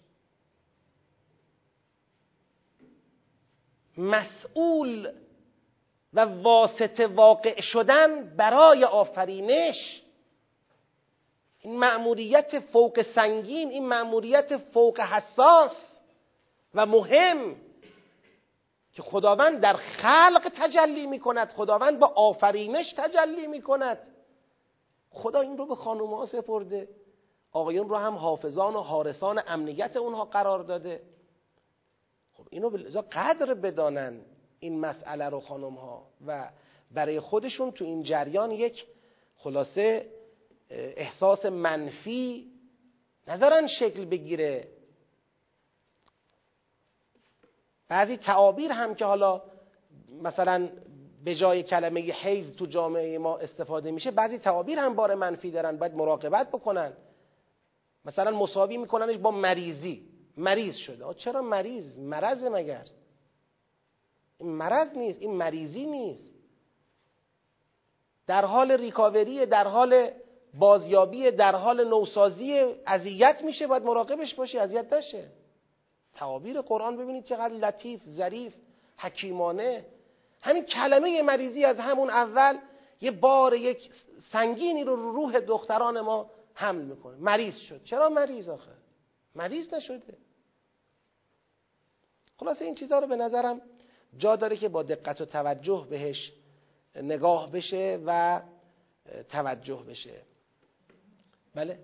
مسئول 3.99 5.13
و 6.15 6.21
واسطه 6.21 7.07
واقع 7.07 7.61
شدن 7.61 8.37
برای 8.37 8.85
آفرینش 8.85 10.03
این 11.61 11.79
مأموریت 11.79 12.61
فوق 12.61 13.03
سنگین 13.03 13.69
این 13.69 13.87
مأموریت 13.87 14.57
فوق 14.57 15.01
حساس 15.01 15.99
و 16.75 16.87
مهم 16.87 17.57
که 18.93 19.03
خداوند 19.03 19.61
در 19.61 19.77
خلق 19.77 20.53
تجلی 20.57 21.07
می 21.07 21.19
کند 21.19 21.49
خداوند 21.49 21.99
با 21.99 22.07
آفرینش 22.07 22.95
تجلی 22.97 23.47
می 23.47 23.63
کند 23.63 23.99
خدا 25.11 25.41
این 25.41 25.59
رو 25.59 25.67
به 25.67 25.75
خانوم 25.75 26.15
ها 26.15 26.25
سپرده 26.25 26.89
آقایون 27.53 27.89
رو 27.89 27.97
هم 27.97 28.15
حافظان 28.15 28.75
و 28.75 28.81
حارسان 28.81 29.43
امنیت 29.47 29.97
اونها 29.97 30.25
قرار 30.25 30.63
داده. 30.63 31.01
اینو 32.51 32.71
به 32.71 32.79
قدر 33.13 33.55
بدانن 33.55 34.21
این 34.61 34.81
مسئله 34.81 35.29
رو 35.29 35.41
خانم 35.41 35.75
ها 35.75 36.07
و 36.27 36.51
برای 36.91 37.21
خودشون 37.21 37.71
تو 37.71 37.85
این 37.85 38.03
جریان 38.03 38.51
یک 38.51 38.87
خلاصه 39.37 40.07
احساس 40.71 41.47
منفی 41.47 42.47
نظرن 43.29 43.67
شکل 43.67 44.05
بگیره. 44.05 44.69
بعضی 47.89 48.17
تعابیر 48.17 48.73
هم 48.73 48.95
که 48.95 49.05
حالا 49.05 49.43
مثلا 50.23 50.69
به 51.25 51.35
جای 51.35 51.63
کلمه 51.63 52.01
حیز 52.01 52.57
تو 52.57 52.67
جامعه 52.67 53.19
ما 53.19 53.39
استفاده 53.39 53.91
میشه 53.91 54.11
بعضی 54.11 54.39
تعابیر 54.39 54.79
هم 54.79 54.95
بار 54.95 55.15
منفی 55.15 55.51
دارن 55.51 55.77
باید 55.77 55.95
مراقبت 55.95 56.49
بکنن. 56.49 56.93
مثلا 58.05 58.31
مساوی 58.31 58.77
میکننش 58.77 59.17
با 59.17 59.31
مریضی. 59.31 60.08
مریض 60.39 60.75
شده. 60.77 61.15
چرا 61.15 61.43
مریض؟ 61.43 61.99
مرض 61.99 62.45
مگر 62.45 62.85
این 64.39 64.49
مرض 64.49 64.97
نیست 64.97 65.21
این 65.21 65.35
مریضی 65.35 65.87
نیست. 65.87 66.33
در 68.27 68.45
حال 68.45 68.73
ریکاوری 68.73 69.47
در 69.47 69.69
حال 69.69 70.11
بازیابی 70.55 71.31
در 71.31 71.57
حال 71.57 71.89
نوسازی 71.89 72.59
اذیت 72.87 73.43
میشه 73.45 73.67
باید 73.67 73.83
مراقبش 73.83 74.35
باشی 74.35 74.59
اذیت 74.59 74.93
نشه. 74.93 75.29
تعابیر 76.15 76.61
قرآن 76.61 76.97
ببینید 76.97 77.25
چقدر 77.25 77.55
لطیف 77.55 78.01
ظریف 78.09 78.55
حکیمانه. 78.99 79.85
همین 80.41 80.65
کلمه 80.65 81.23
مریضی 81.23 81.65
از 81.65 81.79
همون 81.79 82.11
اول 82.11 82.59
یه 83.01 83.11
بار 83.11 83.55
یک 83.55 83.91
سنگینی 84.33 84.85
رو 84.85 84.97
روح 84.97 85.41
دختران 85.41 86.01
ما 86.01 86.31
حمل 86.55 86.85
می‌کنه. 86.85 87.17
مریض 87.17 87.57
شد. 87.57 87.85
چرا 87.85 88.09
مریض 88.09 88.49
آخه؟ 88.49 88.71
مریض 89.35 89.75
نشده. 89.75 90.19
خلاصه 92.39 92.65
این 92.65 92.75
چیزها 92.75 92.99
رو 92.99 93.07
به 93.07 93.17
نظرم 93.17 93.61
جا 94.19 94.37
داره 94.37 94.57
که 94.57 94.69
با 94.69 94.83
دقت 94.83 95.21
و 95.21 95.25
توجه 95.25 95.87
بهش 95.91 96.33
نگاه 96.97 97.53
بشه 97.53 98.01
و 98.07 98.43
توجه 99.29 99.83
بشه. 99.89 100.23
بله؟ 101.55 101.79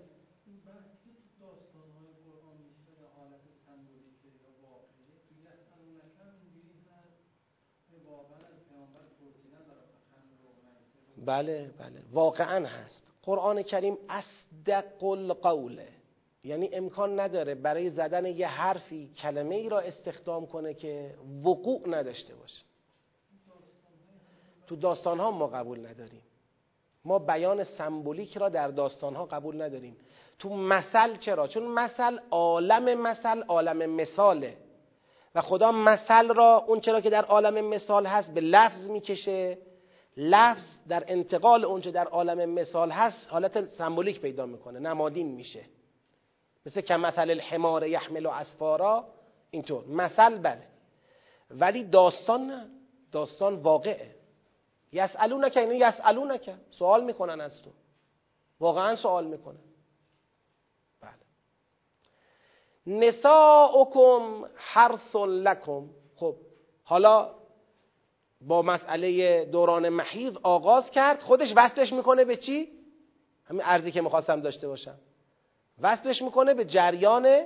بله 11.25 11.71
بله. 11.77 12.03
واقعا 12.11 12.67
هست. 12.67 13.11
قرآن 13.23 13.61
کریم 13.63 13.97
اصدق 14.09 15.03
القوله 15.03 16.04
یعنی 16.45 16.69
امکان 16.73 17.19
نداره 17.19 17.55
برای 17.55 17.89
زدن 17.89 18.25
یه 18.25 18.47
حرفی 18.47 19.11
کلمه 19.21 19.55
ای 19.55 19.69
را 19.69 19.79
استخدام 19.79 20.45
کنه 20.45 20.73
که 20.73 21.15
وقوع 21.45 21.89
نداشته 21.89 22.35
باشه. 22.35 22.63
تو 24.67 24.75
داستان 24.75 25.19
ها 25.19 25.31
ما 25.31 25.47
قبول 25.47 25.87
نداریم. 25.87 26.21
ما 27.05 27.19
بیان 27.19 27.63
سمبولیک 27.63 28.37
را 28.37 28.49
در 28.49 28.67
داستان 28.67 29.15
ها 29.15 29.25
قبول 29.25 29.61
نداریم. 29.61 29.97
تو 30.39 30.49
مثل 30.49 31.17
چرا؟ 31.17 31.47
چون 31.47 31.63
مثل 31.63 32.19
عالم 32.31 33.01
مثل 33.01 33.41
عالم 33.41 33.89
مثاله. 33.89 34.57
و 35.35 35.41
خدا 35.41 35.71
مثل 35.71 36.33
را 36.33 36.65
اون 36.67 36.79
چرا 36.79 37.01
که 37.01 37.09
در 37.09 37.25
عالم 37.25 37.65
مثال 37.65 38.05
هست 38.05 38.33
به 38.33 38.41
لفظ 38.41 38.89
می‌کشه. 38.89 39.57
لفظ 40.17 40.65
در 40.87 41.03
انتقال 41.07 41.65
اونچه 41.65 41.91
در 41.91 42.07
عالم 42.07 42.49
مثال 42.49 42.91
هست 42.91 43.27
حالت 43.29 43.69
سمبولیک 43.69 44.21
پیدا 44.21 44.45
می‌کنه 44.45 44.79
نمادین 44.79 45.27
میشه. 45.27 45.61
مثل 46.65 46.81
که 46.81 46.95
مثل 46.95 47.29
الحمار 47.29 47.87
یحمل 47.87 48.25
و 48.25 48.29
اسفارا 48.29 49.07
اینطور. 49.51 49.85
مثل 49.87 50.37
بله. 50.37 50.67
ولی 51.49 51.83
داستان 51.83 52.47
نه. 52.47 52.69
داستان 53.11 53.55
واقعه. 53.55 54.15
یسالونک 54.91 55.57
یعنی 55.57 55.75
یسالونک 55.75 56.55
سوال 56.71 57.03
می‌کنن 57.03 57.41
از 57.41 57.61
تو. 57.61 57.69
واقعا 58.59 58.95
سوال 58.95 59.27
می‌کنن. 59.27 59.59
بله. 61.01 61.11
نساؤکم 62.87 64.45
حرث 64.55 65.15
لکم. 65.15 65.89
خب 66.15 66.35
حالا 66.83 67.35
با 68.41 68.61
مسئله 68.61 69.45
دوران 69.45 69.89
محیض 69.89 70.37
آغاز 70.43 70.91
کرد. 70.91 71.21
خودش 71.21 71.53
وصلش 71.55 71.93
می‌کنه 71.93 72.25
به 72.25 72.37
چی؟ 72.37 72.69
همین 73.45 73.61
ارزی 73.65 73.91
که 73.91 74.01
می‌خواستم 74.01 74.41
داشته 74.41 74.67
باشم. 74.67 74.97
وصلش 75.81 76.21
می‌کنه 76.21 76.53
به 76.53 76.65
جریان 76.65 77.43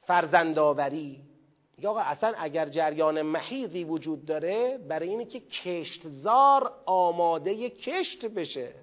فرزندآوری. 0.00 1.20
یا 1.78 1.90
آقا 1.90 2.00
اصلا 2.00 2.34
اگر 2.36 2.68
جریان 2.68 3.22
محیضی 3.22 3.84
وجود 3.84 4.24
داره 4.24 4.78
برای 4.88 5.08
اینه 5.08 5.24
که 5.24 5.40
کشتزار 5.40 6.72
آماده 6.86 7.70
کشت 7.70 8.26
بشه. 8.26 8.74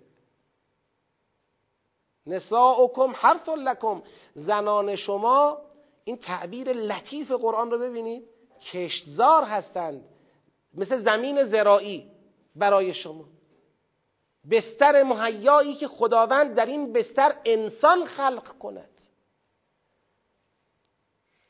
نساؤکم 2.27 3.11
حرث 3.15 3.49
لکم. 3.49 4.03
زنان 4.35 4.95
شما 4.95 5.57
این 6.03 6.17
تعبیر 6.17 6.73
لطیف 6.73 7.31
قرآن 7.31 7.71
رو 7.71 7.79
ببینید. 7.79 8.23
کشتزار 8.71 9.43
هستند. 9.43 10.03
مثل 10.73 11.01
زمین 11.01 11.43
زراعی 11.43 12.11
برای 12.55 12.93
شما. 12.93 13.25
بستر 14.49 15.03
مهیایی 15.03 15.75
که 15.75 15.87
خداوند 15.87 16.55
در 16.55 16.65
این 16.65 16.93
بستر 16.93 17.35
انسان 17.45 18.05
خلق 18.05 18.47
کند. 18.47 18.89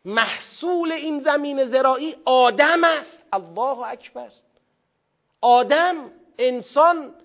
محصول 0.06 0.92
این 0.92 1.20
زمین 1.20 1.66
زراعی 1.66 2.16
آدم 2.26 2.84
است. 2.84 3.20
الله 3.34 3.80
اکبر. 3.80 4.32
آدم 5.42 6.12
انسان 6.38 7.16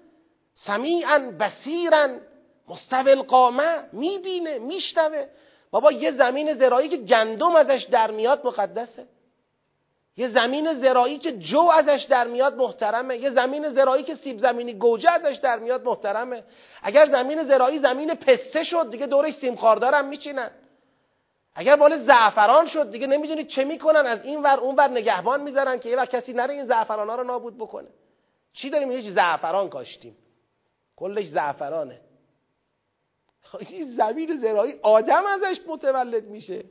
سمیعا 0.55 1.33
بسیرا 1.41 2.09
مستوی 2.69 3.11
القامه 3.11 3.85
می‌بینه 3.93 4.59
میشنوه. 4.59 5.27
بابا 5.71 5.93
یه 5.93 6.13
زمین 6.13 6.55
زراعی 6.55 6.89
که 6.89 6.97
گندم 6.97 7.57
ازش 7.57 7.87
در 7.91 8.11
میاد 8.11 8.47
مقدسه. 8.47 9.07
یه 10.17 10.29
زمین 10.29 10.75
زراعی 10.75 11.19
که 11.19 11.33
جو 11.33 11.61
ازش 11.61 12.07
در 12.09 12.27
میاد 12.27 12.57
محترمه. 12.57 13.19
یه 13.19 13.31
زمین 13.31 13.69
زراعی 13.69 14.03
که 14.03 14.15
سیب 14.15 14.39
زمینی 14.39 14.75
گوجه 14.75 15.11
ازش 15.11 15.37
در 15.43 15.59
میاد 15.59 15.85
محترمه. 15.85 16.45
اگر 16.83 17.07
زمین 17.07 17.45
زراعی 17.45 17.79
زمین 17.79 18.15
پسته 18.15 18.65
شد 18.65 18.91
دیگه 18.91 19.07
دورش 19.07 19.35
سیم 19.35 19.57
خاردارم 19.57 20.09
میچینن. 20.09 20.51
اگر 21.55 21.77
بال 21.77 21.97
زعفران 21.97 22.67
شد 22.67 22.91
دیگه 22.91 23.07
نمی‌دونید 23.07 23.49
چه 23.49 23.65
می‌کنن. 23.65 24.07
از 24.07 24.25
این 24.25 24.43
ور 24.43 24.61
اون 24.61 24.75
ور 24.77 24.89
نگهبان 24.89 25.43
می‌ذارن 25.43 25.79
که 25.79 25.89
یه 25.89 25.97
وقت 25.97 26.11
کسی 26.11 26.33
نره 26.33 26.55
این 26.55 26.65
زعفران 26.65 27.09
ها 27.09 27.15
رو 27.17 27.25
نابود 27.25 27.59
بکنه. 27.59 27.89
چی 28.53 28.71
داریم؟ 28.71 28.91
هیچ 28.91 29.07
زعفران 29.07 29.69
کاشتیم. 29.69 30.17
کلش 30.97 31.27
زعفرانه. 31.27 32.01
این 33.61 33.85
زمین 33.85 34.37
زراعی 34.37 34.75
آدم 34.83 35.27
ازش 35.27 35.61
متولد 35.67 36.25
میشه. 36.25 36.65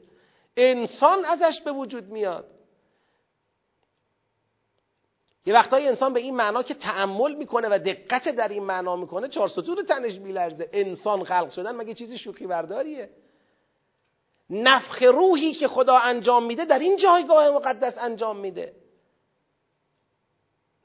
انسان 0.58 1.26
ازش 1.26 1.62
به 1.62 1.72
وجود 1.72 2.04
میاد. 2.04 2.55
یه 5.46 5.54
وقتایی 5.54 5.88
انسان 5.88 6.14
به 6.14 6.20
این 6.20 6.36
معنا 6.36 6.64
که 6.64 6.74
تعمل 6.74 7.36
می‌کنه 7.36 7.68
و 7.72 7.80
دقت 7.86 8.30
در 8.30 8.48
این 8.48 8.64
معنا 8.64 8.96
می‌کنه 8.96 9.28
چهار 9.28 9.48
ستون 9.48 9.86
تنش 9.86 10.16
میلرزه. 10.20 10.70
انسان 10.74 11.24
خلق 11.24 11.50
شدن 11.50 11.76
مگه 11.76 11.94
چیزی 11.94 12.18
شوخی 12.18 12.48
برداریه 12.48 13.10
نفخ 14.50 15.02
روحی 15.02 15.54
که 15.54 15.68
خدا 15.68 15.98
انجام 15.98 16.46
میده 16.46 16.66
در 16.66 16.80
این 16.80 16.98
جایگاه 16.98 17.50
مقدس 17.50 17.98
انجام 17.98 18.38
میده. 18.38 18.74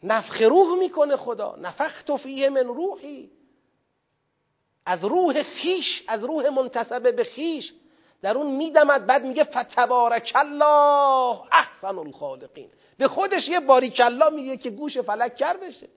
نفخ 0.02 0.42
روح 0.42 0.78
می‌کنه 0.78 1.16
خدا. 1.16 1.56
نفخت 1.56 2.16
فیه 2.16 2.50
من 2.50 2.64
روحی. 2.64 3.30
از 4.86 5.04
روح 5.04 5.42
خیش 5.42 6.02
از 6.08 6.24
روح 6.24 6.48
منتصبه 6.48 7.12
به 7.12 7.24
خیش. 7.24 7.72
در 8.22 8.36
اون 8.36 8.56
میدمد 8.56 9.06
بعد 9.06 9.24
میگه 9.24 9.44
فتبارک 9.44 10.32
الله 10.34 11.40
احسن 11.52 11.98
الخالقین. 11.98 12.70
به 12.98 13.08
خودش 13.08 13.48
یه 13.48 13.60
باریکلا 13.60 14.30
میگه 14.30 14.56
که 14.56 14.70
گوش 14.70 14.98
فلک 14.98 15.36
کر 15.36 15.56
بشه. 15.56 15.88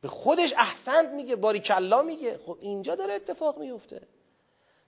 به 0.00 0.08
خودش 0.08 0.52
احسنت 0.56 1.08
میگه 1.08 1.36
باریکلا 1.36 2.02
میگه. 2.02 2.38
خب 2.46 2.56
اینجا 2.60 2.94
داره 2.94 3.14
اتفاق 3.14 3.58
میفته 3.58 4.02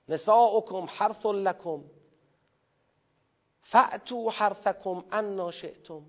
نساؤکم 0.09 0.87
حرث 0.91 1.27
لکم. 1.27 1.81
فأتو 3.63 4.31
حرثکم 4.31 5.05
انا 5.13 5.51
شئتم. 5.51 6.03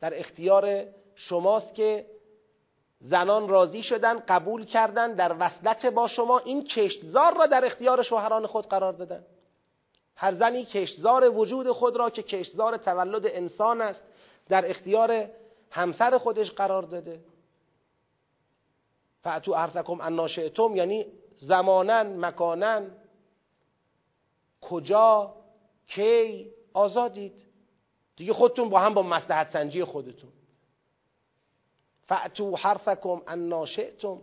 در 0.00 0.18
اختیار 0.18 0.84
شماست 1.14 1.74
که 1.74 2.06
زنان 3.00 3.48
راضی 3.48 3.82
شدن 3.82 4.18
قبول 4.18 4.64
کردن 4.64 5.12
در 5.12 5.36
وصلت 5.38 5.86
با 5.86 6.08
شما 6.08 6.38
این 6.38 6.64
کشتزار 6.64 7.36
را 7.36 7.46
در 7.46 7.64
اختیار 7.64 8.02
شوهران 8.02 8.46
خود 8.46 8.66
قرار 8.66 8.92
دادن. 8.92 9.26
هر 10.16 10.34
زنی 10.34 10.64
کشتزار 10.64 11.30
وجود 11.30 11.70
خود 11.70 11.96
را 11.96 12.10
که 12.10 12.22
کشتزار 12.22 12.76
تولد 12.76 13.26
انسان 13.26 13.80
است 13.80 14.02
در 14.48 14.70
اختیار 14.70 15.28
همسر 15.70 16.18
خودش 16.18 16.50
قرار 16.50 16.82
داده. 16.82 17.20
فعتو 19.22 19.52
ارثکم 19.52 20.00
اناشئتم 20.00 20.76
یعنی 20.76 21.06
زمانن 21.38 22.24
مکانن 22.24 22.90
کجا 24.60 25.34
کی 25.86 26.50
آزادید؟ 26.72 27.44
دیگه 28.16 28.32
خودتون 28.32 28.68
با 28.68 28.78
هم 28.78 28.94
با 28.94 29.02
مصلحت 29.02 29.50
سنجی 29.50 29.84
خودتون. 29.84 30.32
فعتو 32.06 32.56
حرفکم 32.56 33.22
اناشئتم 33.26 34.18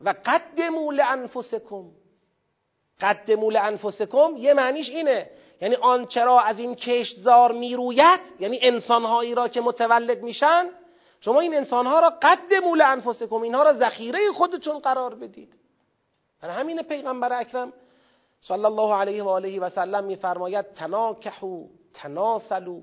و 0.00 0.14
قدموا 0.26 0.92
لانفسکم 0.92 1.90
قدموا 3.00 3.50
لانفسکم 3.50 4.34
یه 4.36 4.54
معنیش 4.54 4.88
اینه. 4.88 5.30
یعنی 5.60 5.74
آنچرا 5.74 6.40
از 6.40 6.60
این 6.60 6.74
کشتزار 6.74 7.52
می‌روید 7.52 8.20
یعنی 8.40 8.58
انسانهایی 8.62 9.34
را 9.34 9.48
که 9.48 9.60
متولد 9.60 10.22
میشن 10.22 10.68
شما 11.20 11.40
این 11.40 11.54
انسانها 11.54 12.00
را 12.00 12.10
قد 12.22 12.54
مول 12.64 12.80
انفسکم 12.80 13.36
اینها 13.42 13.62
را 13.62 13.72
ذخیره 13.72 14.18
خودتون 14.32 14.78
قرار 14.78 15.14
بدید. 15.14 15.54
برای 16.42 16.54
همین 16.54 16.82
پیغمبر 16.82 17.40
اکرم 17.40 17.72
صلی 18.40 18.64
الله 18.64 18.94
علیه 18.94 19.22
و 19.22 19.28
آله 19.28 19.60
و 19.60 19.68
سلم 19.68 20.04
میفرماید 20.04 20.72
تناکحو 20.72 21.66
تناسلو 21.94 22.80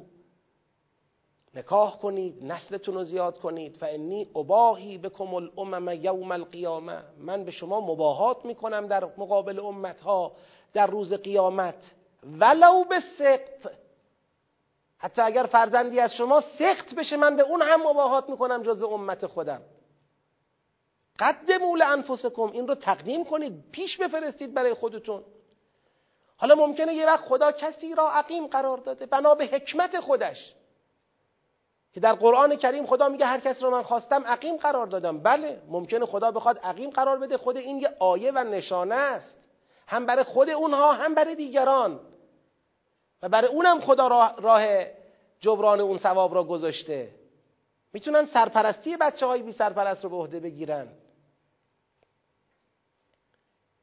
نکاح 1.60 1.98
کنید 1.98 2.46
نسلتون 2.46 2.96
رو 2.96 3.04
زیاد 3.04 3.40
کنید. 3.40 3.84
و 3.84 3.86
انی 3.86 4.28
اباهی 4.36 4.98
بکم 4.98 5.34
الامم 5.34 5.90
یوم 6.02 6.32
القیامه 6.32 7.02
من 7.18 7.44
به 7.44 7.52
شما 7.52 7.82
مباهات 7.82 8.46
می‌کنم 8.46 8.88
در 8.88 9.04
مقابل 9.18 9.60
امتها 9.60 10.32
در 10.74 10.88
روز 10.88 11.14
قیامت. 11.14 11.76
ولو 12.24 12.84
به 12.84 13.00
سقط. 13.18 13.72
حتی 14.98 15.22
اگر 15.22 15.44
فرزندی 15.44 16.00
از 16.00 16.14
شما 16.14 16.42
سخت 16.42 16.96
بشه 16.96 17.18
من 17.18 17.36
به 17.36 17.44
اون 17.44 17.62
هم 17.62 17.88
مباهات 17.88 18.30
می‌کنم 18.30 18.64
جز 18.64 18.84
امت 18.84 19.26
خودم. 19.26 19.62
قدموا 21.20 21.76
لانفسکم 21.76 22.42
این 22.52 22.68
رو 22.68 22.76
تقدیم 22.76 23.26
کنید 23.26 23.64
پیش 23.72 23.98
بفرستید 23.98 24.54
برای 24.54 24.74
خودتون. 24.74 25.24
حالا 26.38 26.56
ممکنه 26.56 26.94
یه 26.94 27.06
وقت 27.06 27.26
خدا 27.26 27.52
کسی 27.52 27.96
را 27.96 28.12
عقیم 28.12 28.48
قرار 28.48 28.78
داده 28.78 29.06
بنا 29.06 29.36
به 29.36 29.46
حکمت 29.46 30.00
خودش. 30.00 30.54
که 32.00 32.04
در 32.04 32.14
قرآن 32.14 32.56
کریم 32.56 32.86
خدا 32.86 33.10
میگه 33.10 33.26
هر 33.26 33.40
کسی 33.40 33.62
رو 33.62 33.72
من 33.72 33.82
خواستم 33.82 34.24
عقیم 34.24 34.58
قرار 34.58 34.88
دادم. 34.88 35.20
بله 35.20 35.62
ممکنه 35.68 36.06
خدا 36.06 36.32
بخواد 36.32 36.58
عقیم 36.58 36.90
قرار 36.90 37.20
بده. 37.20 37.38
خود 37.38 37.58
این 37.58 37.78
یه 37.78 37.90
آیه 38.00 38.32
و 38.32 38.44
نشانه 38.44 38.96
است. 38.96 39.50
هم 39.88 40.06
برای 40.06 40.24
خود 40.24 40.50
اونها 40.50 40.94
هم 40.94 41.16
برای 41.16 41.36
دیگران. 41.36 42.00
و 43.22 43.30
برای 43.30 43.48
اونم 43.48 43.82
خدا 43.82 44.08
راه, 44.08 44.36
راه 44.42 44.86
جبران 45.42 45.80
اون 45.80 45.98
ثواب 45.98 46.36
را 46.36 46.44
گذاشته. 46.44 47.10
می‌تونن 47.94 48.26
سرپرستی 48.26 48.98
بچه 48.98 49.26
های 49.26 49.44
بی 49.44 49.52
سرپرست 49.52 50.04
رو 50.04 50.10
به 50.10 50.16
عهده 50.16 50.40
بگیرن. 50.40 50.88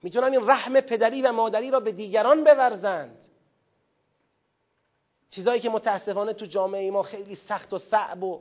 می‌تونن 0.02 0.32
این 0.32 0.48
رحم 0.48 0.80
پدری 0.80 1.22
و 1.22 1.32
مادری 1.32 1.70
را 1.70 1.80
به 1.80 1.92
دیگران 1.92 2.44
بورزند. 2.44 3.25
چیزهایی 5.36 5.60
که 5.60 5.70
متاسفانه 5.70 6.32
تو 6.32 6.46
جامعه 6.46 6.90
ما 6.90 7.02
خیلی 7.02 7.34
سخت 7.34 7.72
و 7.72 7.78
صعب 7.78 8.22
و 8.22 8.40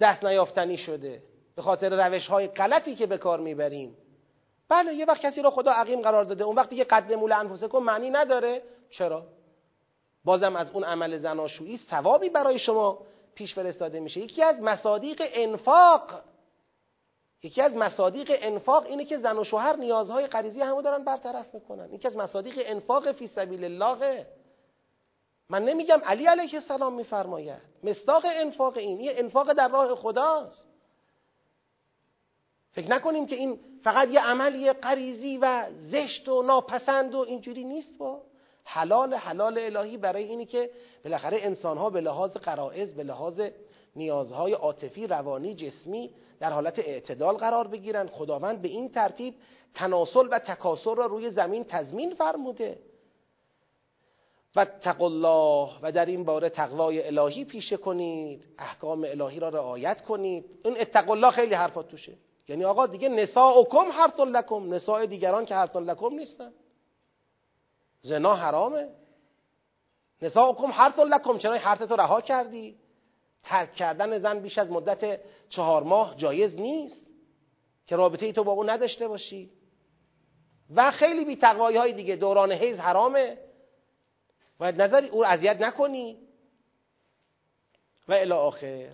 دست 0.00 0.24
نیافتنی 0.24 0.76
شده. 0.76 1.22
به 1.56 1.62
خاطر 1.62 2.06
روش 2.06 2.28
های 2.28 2.46
غلطی 2.46 2.94
که 2.94 3.06
به 3.06 3.18
کار 3.18 3.40
می‌بریم. 3.40 3.96
بله 4.68 4.94
یه 4.94 5.04
وقت 5.04 5.20
کسی 5.20 5.42
رو 5.42 5.50
خدا 5.50 5.72
عقیم 5.72 6.00
قرار 6.00 6.24
داده. 6.24 6.44
اون 6.44 6.56
وقتی 6.56 6.76
که 6.76 6.84
قدم 6.84 7.14
مول 7.14 7.32
انفسکم 7.32 7.78
معنی 7.78 8.10
نداره. 8.10 8.62
چرا؟ 8.90 9.26
بازم 10.24 10.56
از 10.56 10.70
اون 10.70 10.84
عمل 10.84 11.16
زناشویی 11.16 11.76
ثوابی 11.90 12.28
برای 12.28 12.58
شما 12.58 12.98
پیش 13.34 13.54
فرستاده 13.54 14.00
میشه. 14.00 14.20
یکی 14.20 14.42
از 14.42 14.60
مصادیق 14.60 15.22
انفاق 15.34 16.02
یکی 17.42 17.62
از 17.62 17.76
مصادیق 17.76 18.32
انفاق 18.40 18.86
اینه 18.86 19.04
که 19.04 19.18
زن 19.18 19.38
و 19.38 19.44
شوهر 19.44 19.76
نیازهای 19.76 20.26
غریزی 20.26 20.60
همو 20.60 20.82
دارن 20.82 21.04
برطرف 21.04 21.54
می‌کنن. 21.54 21.92
یکی 21.92 22.08
از 22.08 22.16
مصادیق 22.16 22.54
انفاق 22.56 23.12
فی 23.12 23.26
سبیل 23.26 23.64
الله. 23.64 24.26
من 25.52 25.64
نمیگم 25.64 26.00
علی 26.04 26.26
علیه 26.26 26.54
السلام 26.54 26.94
میفرماید. 26.94 27.60
مستاق 27.84 28.22
انفاق 28.24 28.76
این. 28.76 29.00
یه 29.00 29.12
انفاق 29.16 29.52
در 29.52 29.68
راه 29.68 29.94
خداست. 29.94 30.66
فکر 32.72 32.90
نکنیم 32.90 33.26
که 33.26 33.36
این 33.36 33.58
فقط 33.82 34.08
یه 34.08 34.20
عملی 34.20 34.72
غریزی 34.72 35.38
و 35.38 35.66
زشت 35.70 36.28
و 36.28 36.42
ناپسند 36.42 37.14
و 37.14 37.18
اینجوری 37.18 37.64
نیست 37.64 37.98
با. 37.98 38.22
حلال 38.64 39.14
حلال 39.14 39.58
الهی 39.58 39.96
برای 39.96 40.24
اینی 40.24 40.46
که 40.46 40.70
بالاخره 41.04 41.38
انسانها 41.40 41.90
به 41.90 42.00
لحاظ 42.00 42.36
قرائز 42.36 42.94
به 42.94 43.02
لحاظ 43.02 43.40
نیازهای 43.96 44.52
عاطفی 44.52 45.06
روانی 45.06 45.54
جسمی 45.54 46.10
در 46.40 46.52
حالت 46.52 46.78
اعتدال 46.78 47.36
قرار 47.36 47.68
بگیرن. 47.68 48.06
خداوند 48.06 48.62
به 48.62 48.68
این 48.68 48.88
ترتیب 48.88 49.34
تناسل 49.74 50.28
و 50.30 50.38
تکاسر 50.38 50.94
را 50.94 51.06
روی 51.06 51.30
زمین 51.30 51.64
تضمین 51.64 52.14
فرموده. 52.14 52.78
و 54.56 54.66
الله 55.00 55.70
و 55.82 55.92
در 55.92 56.06
این 56.06 56.24
باره 56.24 56.48
تقوای 56.48 57.06
الهی 57.06 57.44
پیشه 57.44 57.76
کنید 57.76 58.48
احکام 58.58 59.04
الهی 59.04 59.40
را 59.40 59.48
رعایت 59.48 60.02
کنید. 60.02 60.44
این 60.64 60.76
الله 60.94 61.30
خیلی 61.30 61.54
حرفات 61.54 61.88
توشه. 61.88 62.12
یعنی 62.48 62.64
آقا 62.64 62.86
دیگه 62.86 63.08
نساءکم 63.08 63.92
حرث 63.92 64.20
لکم. 64.20 64.74
نساء 64.74 65.06
دیگران 65.06 65.44
که 65.44 65.54
حرث 65.54 65.76
لکم 65.76 66.14
نیستن. 66.14 66.52
زنا 68.00 68.34
حرامه. 68.34 68.88
نساءکم 70.22 70.66
حرث 70.66 70.98
لکم. 70.98 71.38
چرا 71.38 71.54
حرث 71.54 71.82
تو 71.82 71.96
رها 71.96 72.20
کردی؟ 72.20 72.76
ترک 73.42 73.74
کردن 73.74 74.18
زن 74.18 74.38
بیش 74.38 74.58
از 74.58 74.70
مدت 74.70 75.20
چهار 75.48 75.82
ماه 75.82 76.16
جایز 76.16 76.54
نیست. 76.54 77.06
که 77.86 77.96
رابطه 77.96 78.26
ای 78.26 78.32
تو 78.32 78.44
با 78.44 78.52
او 78.52 78.64
نداشته 78.64 79.08
باشی. 79.08 79.50
و 80.74 80.90
خیلی 80.90 81.24
بی 81.24 81.38
های 81.46 81.92
دیگه. 81.92 82.16
دوران 82.16 82.52
حیز 82.52 82.78
حرامه. 82.78 83.38
باید 84.62 84.82
نظری 84.82 85.08
او 85.08 85.26
اذیت 85.26 85.60
نکنی 85.60 86.18
و 88.08 88.12
الی 88.12 88.32
آخر 88.32 88.88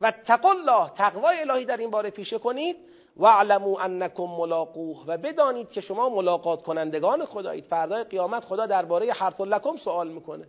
و 0.00 0.10
تقوا 0.10 0.50
الله 0.50 0.90
تقوای 0.90 1.40
الهی 1.40 1.64
در 1.64 1.76
این 1.76 1.90
باره 1.90 2.10
پیشه 2.10 2.38
کنید 2.38 2.76
و 3.16 3.26
علمو 3.26 3.78
انکم 3.80 4.22
ملاقوه 4.22 5.04
و 5.06 5.18
بدانید 5.18 5.70
که 5.70 5.80
شما 5.80 6.08
ملاقات 6.08 6.62
کنندگان 6.62 7.24
خدایید 7.24 7.64
فردای 7.64 8.04
قیامت 8.04 8.44
خدا 8.44 8.66
درباره 8.66 9.12
حرف 9.12 9.40
لکم 9.40 9.76
سوال 9.76 10.08
می‌کنه 10.08 10.46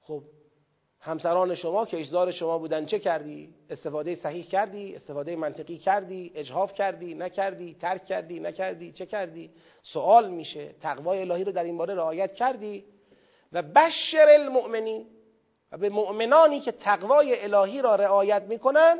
خب 0.00 0.22
همسران 1.00 1.54
شما 1.54 1.86
که 1.86 2.00
اجزار 2.00 2.30
شما 2.30 2.58
بودن 2.58 2.86
چه 2.86 2.98
کردی؟ 2.98 3.54
استفاده 3.70 4.14
صحیح 4.14 4.46
کردی؟ 4.46 4.94
استفاده 4.94 5.36
منطقی 5.36 5.78
کردی؟ 5.78 6.32
اجهاف 6.34 6.74
کردی؟ 6.74 7.14
نکردی؟ 7.14 7.74
ترک 7.74 8.04
کردی؟ 8.04 8.40
نکردی؟ 8.40 8.92
چه 8.92 9.06
کردی؟ 9.06 9.50
سوال 9.82 10.30
میشه 10.30 10.74
تقوای 10.80 11.20
الهی 11.20 11.44
رو 11.44 11.52
در 11.52 11.64
این 11.64 11.78
باره 11.78 11.94
رعایت 11.94 12.34
کردی؟ 12.34 12.95
و 13.56 13.62
بشر 13.62 14.26
المؤمنین 14.28 15.06
و 15.72 15.78
به 15.78 15.88
مؤمنانی 15.88 16.60
که 16.60 16.72
تقوای 16.72 17.44
الهی 17.44 17.82
را 17.82 17.94
رعایت 17.94 18.42
می‌کنند 18.42 18.98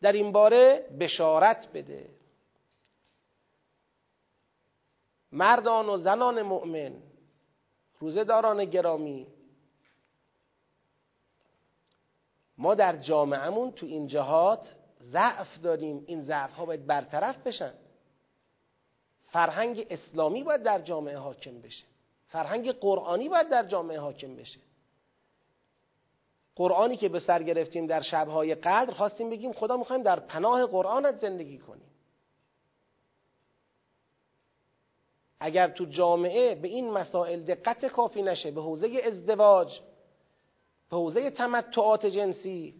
در 0.00 0.12
این 0.12 0.32
باره 0.32 0.86
بشارت 1.00 1.68
بده. 1.74 2.08
مردان 5.32 5.88
و 5.88 5.96
زنان 5.96 6.42
مؤمن 6.42 6.92
روزهداران 7.98 8.64
گرامی 8.64 9.26
ما 12.58 12.74
در 12.74 12.96
جامعهمون 12.96 13.72
تو 13.72 13.86
این 13.86 14.06
جهات 14.06 14.74
ضعف 15.02 15.58
داریم. 15.62 16.04
این 16.06 16.22
ضعف 16.22 16.52
ها 16.52 16.64
باید 16.66 16.86
برطرف 16.86 17.46
بشن. 17.46 17.74
فرهنگ 19.28 19.86
اسلامی 19.90 20.42
باید 20.42 20.62
در 20.62 20.78
جامعه 20.78 21.16
حاکم 21.16 21.60
بشه. 21.60 21.86
فرهنگ 22.30 22.72
قرآنی 22.72 23.28
باید 23.28 23.48
در 23.48 23.62
جامعه 23.66 23.98
حاکم 23.98 24.36
بشه. 24.36 24.60
قرآنی 26.56 26.96
که 26.96 27.08
به 27.08 27.20
سر 27.20 27.42
گرفتیم 27.42 27.86
در 27.86 28.00
شبهای 28.00 28.54
قدر 28.54 28.94
خواستیم 28.94 29.30
بگیم 29.30 29.52
خدا 29.52 29.76
می‌خوایم 29.76 30.02
در 30.02 30.20
پناه 30.20 30.66
قرآنت 30.66 31.18
زندگی 31.18 31.58
کنیم. 31.58 31.90
اگر 35.40 35.68
تو 35.68 35.84
جامعه 35.84 36.54
به 36.54 36.68
این 36.68 36.90
مسائل 36.90 37.42
دقت 37.42 37.86
کافی 37.86 38.22
نشه 38.22 38.50
به 38.50 38.62
حوزه 38.62 39.00
ازدواج 39.04 39.80
به 40.90 40.96
حوزه 40.96 41.30
تمتعات 41.30 42.06
جنسی 42.06 42.74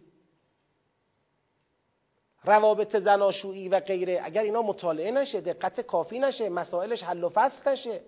روابط 2.43 2.95
زناشویی 2.95 3.69
و 3.69 3.79
غیره 3.79 4.19
اگر 4.23 4.41
اینا 4.41 4.61
مطالعه 4.61 5.11
نشه 5.11 5.41
دقت 5.41 5.81
کافی 5.81 6.19
نشه 6.19 6.49
مسائلش 6.49 7.03
حل 7.03 7.23
و 7.23 7.29
فصل 7.29 7.69
نشه 7.69 8.01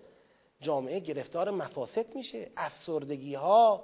جامعه 0.63 0.99
گرفتار 0.99 1.51
مفاسد 1.51 2.15
میشه 2.15 2.51
افسردگی 2.57 3.35
ها 3.35 3.83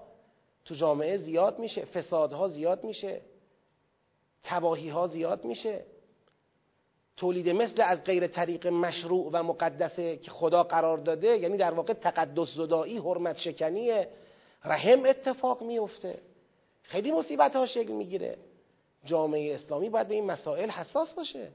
تو 0.65 0.75
جامعه 0.75 1.17
زیاد 1.17 1.59
میشه 1.59 1.85
فسادها 1.85 2.47
زیاد 2.47 2.83
میشه 2.83 3.21
تباهی 4.43 4.89
ها 4.89 5.07
زیاد 5.07 5.45
میشه. 5.45 5.85
تولید 7.17 7.49
مثل 7.49 7.81
از 7.81 8.03
غیر 8.03 8.27
طریق 8.27 8.67
مشروع 8.67 9.29
و 9.33 9.43
مقدسه 9.43 10.17
که 10.17 10.31
خدا 10.31 10.63
قرار 10.63 10.97
داده 10.97 11.37
یعنی 11.37 11.57
در 11.57 11.71
واقع 11.71 11.93
تقدس 11.93 12.49
زدایی 12.55 12.97
حرمت 12.97 13.37
شکنی 13.37 14.05
رحم 14.65 15.05
اتفاق 15.05 15.63
میفته 15.63 16.19
خیلی 16.83 17.11
مصیبت 17.11 17.55
ها 17.55 17.65
شکل 17.65 17.91
می‌گیره. 17.91 18.37
جامعه 19.05 19.55
اسلامی 19.55 19.89
باید 19.89 20.07
به 20.07 20.15
این 20.15 20.25
مسائل 20.25 20.69
حساس 20.69 21.13
باشه. 21.13 21.51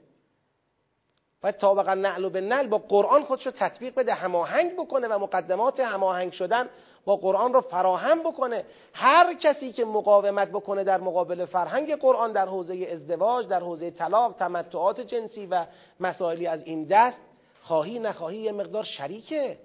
باید 1.45 1.57
طابقا 1.57 1.95
نعل 1.95 2.25
و 2.25 2.31
به 2.31 2.41
نعل 2.41 2.67
با 2.67 2.79
قرآن 2.79 3.25
خودشو 3.25 3.51
تطبیق 3.51 3.95
بده 3.95 4.15
هماهنگ 4.15 4.73
بکنه 4.73 5.09
و 5.09 5.19
مقدمات 5.19 5.81
هماهنگ 5.81 6.33
شدن 6.33 6.69
با 7.05 7.17
قرآن 7.17 7.53
رو 7.53 7.61
فراهم 7.61 8.21
بکنه. 8.23 8.65
هر 8.93 9.35
کسی 9.35 9.73
که 9.73 9.85
مقاومت 9.85 10.49
بکنه 10.49 10.85
در 10.85 11.01
مقابل 11.01 11.45
فرهنگ 11.45 11.97
قرآن 11.97 12.33
در 12.33 12.47
حوزه 12.47 12.89
ازدواج 12.93 13.49
در 13.49 13.61
حوزه 13.61 13.91
طلاق 13.91 14.37
تمتعات 14.37 15.01
جنسی 15.01 15.47
و 15.47 15.67
مسائلی 16.01 16.47
از 16.47 16.63
این 16.63 16.85
دست 16.85 17.21
خواهی 17.61 17.99
نخواهی 17.99 18.39
یه 18.39 18.53
مقدار 18.53 18.85
شریکه 18.85 19.59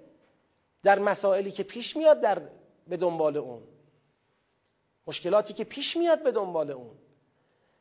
در 0.82 0.98
مسائلی 0.98 1.50
که 1.50 1.62
پیش 1.62 1.96
میاد 1.96 2.20
در 2.20 2.42
به 2.88 2.96
دنبال 2.96 3.36
اون. 3.36 3.62
مشکلاتی 5.06 5.54
که 5.54 5.64
پیش 5.64 5.96
میاد 5.96 6.22
به 6.22 6.32
دنبال 6.32 6.70
اون. 6.70 6.96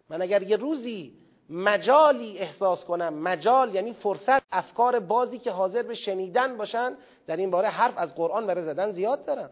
من 0.10 0.22
اگر 0.22 0.44
یه 0.44 0.58
روزی 0.58 1.29
مجالی 1.50 2.38
احساس 2.38 2.86
کنم. 2.86 3.14
مجال 3.14 3.76
یعنی 3.76 3.94
فرصت 3.94 4.44
افکار 4.52 5.00
بازی 5.00 5.40
که 5.40 5.52
حاضر 5.52 5.84
به 5.84 5.96
شنیدن 5.96 6.58
باشن. 6.58 6.98
در 7.28 7.38
این 7.38 7.50
باره 7.50 7.68
حرف 7.68 7.98
از 7.98 8.16
قرآن 8.16 8.48
برای 8.48 8.64
زدن 8.64 8.92
زیاد 8.92 9.26
دارم. 9.26 9.52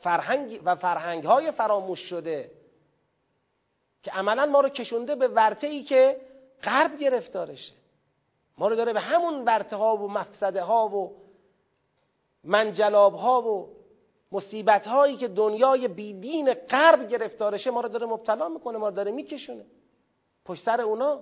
فرهنگ 0.00 0.60
و 0.64 0.76
فرهنگ 0.76 1.24
های 1.24 1.50
فراموش 1.50 2.00
شده 2.00 2.50
که 4.02 4.10
عملا 4.10 4.46
ما 4.46 4.60
رو 4.60 4.68
کشونده 4.68 5.14
به 5.14 5.28
ورته 5.28 5.66
ای 5.66 5.82
که 5.82 6.20
غرب 6.62 6.98
گرفتارشه. 6.98 7.72
ما 8.58 8.68
رو 8.68 8.76
داره 8.76 8.92
به 8.92 9.00
همون 9.00 9.44
ورته 9.44 9.76
ها 9.76 9.96
و 9.96 10.10
مفسده 10.10 10.62
ها 10.62 10.88
و 10.88 11.16
منجلاب 12.44 13.14
ها 13.14 13.42
و 13.42 13.83
مصیبت 14.34 14.86
هایی 14.86 15.16
که 15.16 15.28
دنیای 15.28 15.88
بیدین 15.88 16.54
غرب 16.54 17.08
گرفتارشه 17.08 17.70
ما 17.70 17.80
رو 17.80 17.88
داره 17.88 18.06
مبتلا 18.06 18.48
می‌کنه 18.48 18.78
ما 18.78 18.88
رو 18.88 18.94
داره 18.94 19.10
میکشونه. 19.10 19.64
پشت 20.44 20.64
سر 20.64 20.80
اونا. 20.80 21.20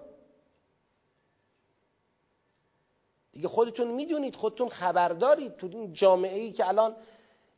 دیگه 3.33 3.49
خودتون 3.49 3.89
می‌دونید 3.89 4.37
خودتون 4.37 4.69
خبردارید 4.69 5.57
تو 5.57 5.67
این 5.67 5.93
جامعه 5.93 6.39
ای 6.39 6.53
که 6.53 6.69
الان 6.69 6.97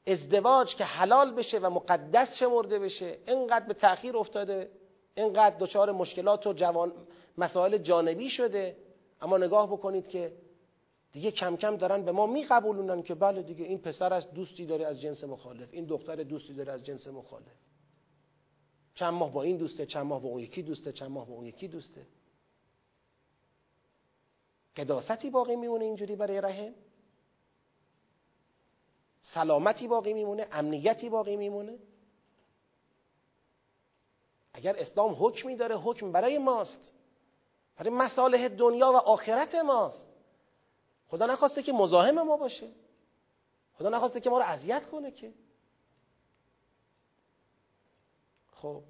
ازدواج 0.06 0.74
که 0.74 0.84
حلال 0.84 1.34
بشه 1.34 1.58
و 1.58 1.70
مقدس 1.70 2.36
شمرده 2.38 2.78
بشه 2.78 3.18
اینقدر 3.26 3.66
به 3.66 3.74
تأخیر 3.74 4.16
افتاده 4.16 4.70
اینقدر 5.14 5.56
دچار 5.58 5.92
مشکلات 5.92 6.46
و 6.46 6.52
جوان 6.52 6.92
مسائل 7.38 7.78
جانبی 7.78 8.30
شده. 8.30 8.76
اما 9.22 9.38
نگاه 9.38 9.66
بکنید 9.72 10.08
که 10.08 10.32
دیگه 11.14 11.30
کم 11.30 11.56
کم 11.56 11.76
دارن 11.76 12.04
به 12.04 12.12
ما 12.12 12.26
میقبولونن 12.26 13.02
که 13.02 13.14
بله 13.14 13.42
دیگه 13.42 13.64
این 13.64 13.78
پسر 13.78 14.12
از 14.12 14.30
دوستی 14.30 14.66
داره 14.66 14.86
از 14.86 15.00
جنس 15.00 15.24
مخالف 15.24 15.68
این 15.72 15.84
دختر 15.84 16.16
دوستی 16.16 16.54
داره 16.54 16.72
از 16.72 16.84
جنس 16.84 17.06
مخالف. 17.06 17.56
چند 18.94 19.14
ماه 19.14 19.32
با 19.32 19.42
این 19.42 19.56
دوسته 19.56 19.86
چند 19.86 20.06
ماه 20.06 20.22
با 20.22 20.28
اون 20.28 20.40
یکی 20.40 20.62
دوسته 20.62 20.92
چند 20.92 21.10
ماه 21.10 21.26
با 21.26 21.34
اون 21.34 21.46
یکی 21.46 21.68
دوسته. 21.68 22.06
قداستی 24.76 25.30
باقی 25.30 25.56
میمونه 25.56 25.84
اینجوری 25.84 26.16
برای 26.16 26.40
رحم. 26.40 26.74
سلامتی 29.22 29.88
باقی 29.88 30.12
میمونه 30.12 30.48
امنیتی 30.52 31.08
باقی 31.08 31.36
میمونه. 31.36 31.78
اگر 34.52 34.76
اسلام 34.78 35.16
حکمی 35.18 35.56
داره 35.56 35.76
حکم 35.76 36.12
برای 36.12 36.38
ماست. 36.38 36.92
برای 37.76 37.90
مصالح 37.90 38.48
دنیا 38.48 38.92
و 38.92 38.96
آخرت 38.96 39.54
ماست. 39.54 40.13
خدا 41.14 41.26
نخواسته 41.26 41.62
که 41.62 41.72
مزاحم 41.72 42.22
ما 42.22 42.36
باشه. 42.36 42.68
خدا 43.78 43.88
نخواسته 43.88 44.20
که 44.20 44.30
ما 44.30 44.38
رو 44.38 44.44
اذیت 44.44 44.86
کنه 44.86 45.10
که. 45.10 45.32
خب. 48.52 48.82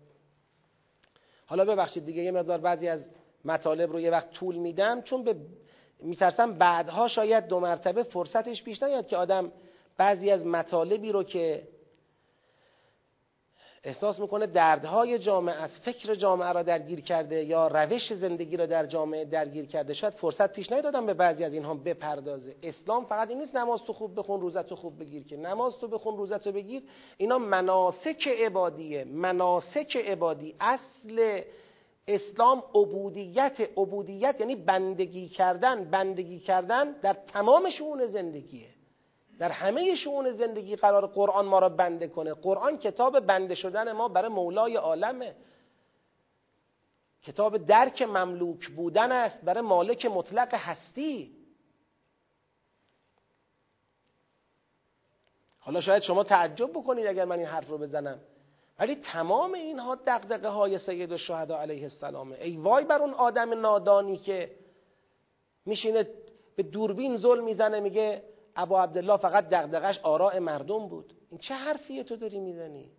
حالا 1.46 1.64
ببخشید 1.64 2.04
دیگه 2.04 2.22
یه 2.22 2.30
مقدار 2.30 2.58
بعضی 2.58 2.88
از 2.88 3.08
مطالب 3.44 3.92
رو 3.92 4.00
یه 4.00 4.10
وقت 4.10 4.30
طول 4.30 4.56
میدم 4.56 5.02
چون 5.02 5.24
به 5.24 5.36
میترسم 6.00 6.52
بعدها 6.52 7.08
شاید 7.08 7.46
دو 7.46 7.60
مرتبه 7.60 8.02
فرصتش 8.02 8.62
پیش 8.62 8.82
نیاد 8.82 9.06
که 9.06 9.16
آدم 9.16 9.52
بعضی 9.96 10.30
از 10.30 10.46
مطالبی 10.46 11.12
رو 11.12 11.24
که 11.24 11.68
احساس 13.86 14.20
می‌کنه 14.20 14.46
دردهای 14.46 15.18
جامعه 15.18 15.54
از 15.54 15.78
فکر 15.78 16.14
جامعه 16.14 16.52
را 16.52 16.62
درگیر 16.62 17.00
کرده 17.00 17.44
یا 17.44 17.66
روش 17.66 18.12
زندگی 18.12 18.56
را 18.56 18.66
در 18.66 18.86
جامعه 18.86 19.24
درگیر 19.24 19.66
کرده. 19.66 19.94
شاید 19.94 20.12
فرصت 20.12 20.52
پیش 20.52 20.72
ندادم 20.72 21.06
به 21.06 21.14
بعضی 21.14 21.44
از 21.44 21.54
اینها 21.54 21.74
بپردازه. 21.74 22.54
اسلام 22.62 23.04
فقط 23.04 23.28
این 23.28 23.38
نیست 23.38 23.56
نماز 23.56 23.82
تو 23.82 23.92
خوب 23.92 24.18
بخون 24.18 24.40
روزت 24.40 24.66
تو 24.66 24.76
خوب 24.76 24.98
بگیر 25.00 25.24
که. 25.24 25.36
نماز 25.36 25.78
تو 25.78 25.88
بخون 25.88 26.16
روزت 26.16 26.44
تو 26.44 26.52
بگیر. 26.52 26.82
اینا 27.16 27.38
مناسک 27.38 28.28
عبادیه. 28.44 29.04
مناسک 29.04 29.96
عبادی. 29.96 30.54
اصل 30.60 31.40
اسلام 32.08 32.62
عبودیت. 32.74 33.68
عبودیت 33.76 34.36
یعنی 34.40 34.56
بندگی 34.56 35.28
کردن. 35.28 35.84
بندگی 35.84 36.38
کردن 36.38 36.92
در 36.92 37.16
تمام 37.32 37.70
شؤون 37.70 38.06
زندگیه. 38.06 38.73
در 39.38 39.50
همه 39.50 39.94
شؤون 39.94 40.32
زندگی 40.32 40.76
قرار 40.76 41.06
قرآن 41.06 41.46
ما 41.46 41.58
را 41.58 41.68
بنده 41.68 42.08
کنه. 42.08 42.34
قرآن 42.34 42.78
کتاب 42.78 43.20
بنده 43.20 43.54
شدن 43.54 43.92
ما 43.92 44.08
برای 44.08 44.28
مولای 44.28 44.76
عالمه. 44.76 45.34
کتاب 47.22 47.56
درک 47.56 48.02
مملوک 48.02 48.68
بودن 48.68 49.12
است 49.12 49.40
برای 49.40 49.60
مالک 49.60 50.06
مطلق 50.06 50.54
هستی. 50.54 51.36
حالا 55.58 55.80
شاید 55.80 56.02
شما 56.02 56.24
تعجب 56.24 56.70
بکنید 56.70 57.06
اگر 57.06 57.24
من 57.24 57.38
این 57.38 57.48
حرف 57.48 57.68
رو 57.68 57.78
بزنم. 57.78 58.20
ولی 58.78 58.94
تمام 58.94 59.54
اینها 59.54 59.94
دقدقه 59.94 60.48
های 60.48 60.78
سید 60.78 61.12
الشهدا 61.12 61.58
علیه 61.58 61.82
السلامه 61.82 62.36
ای 62.36 62.56
وای 62.56 62.84
بر 62.84 62.98
اون 62.98 63.14
آدم 63.14 63.60
نادانی 63.60 64.16
که 64.16 64.50
میشینه 65.66 66.08
به 66.56 66.62
دوربین 66.62 67.16
زل 67.16 67.40
می‌زنه 67.40 67.80
میگه 67.80 68.22
ابا 68.56 68.82
عبدالله 68.82 69.16
فقط 69.16 69.48
دقدقش 69.48 69.98
آراء 69.98 70.40
مردم 70.40 70.88
بود. 70.88 71.14
این 71.30 71.38
چه 71.40 71.54
حرفیه 71.54 72.04
تو 72.04 72.16
داری 72.16 72.40
می‌زنی؟ 72.40 72.90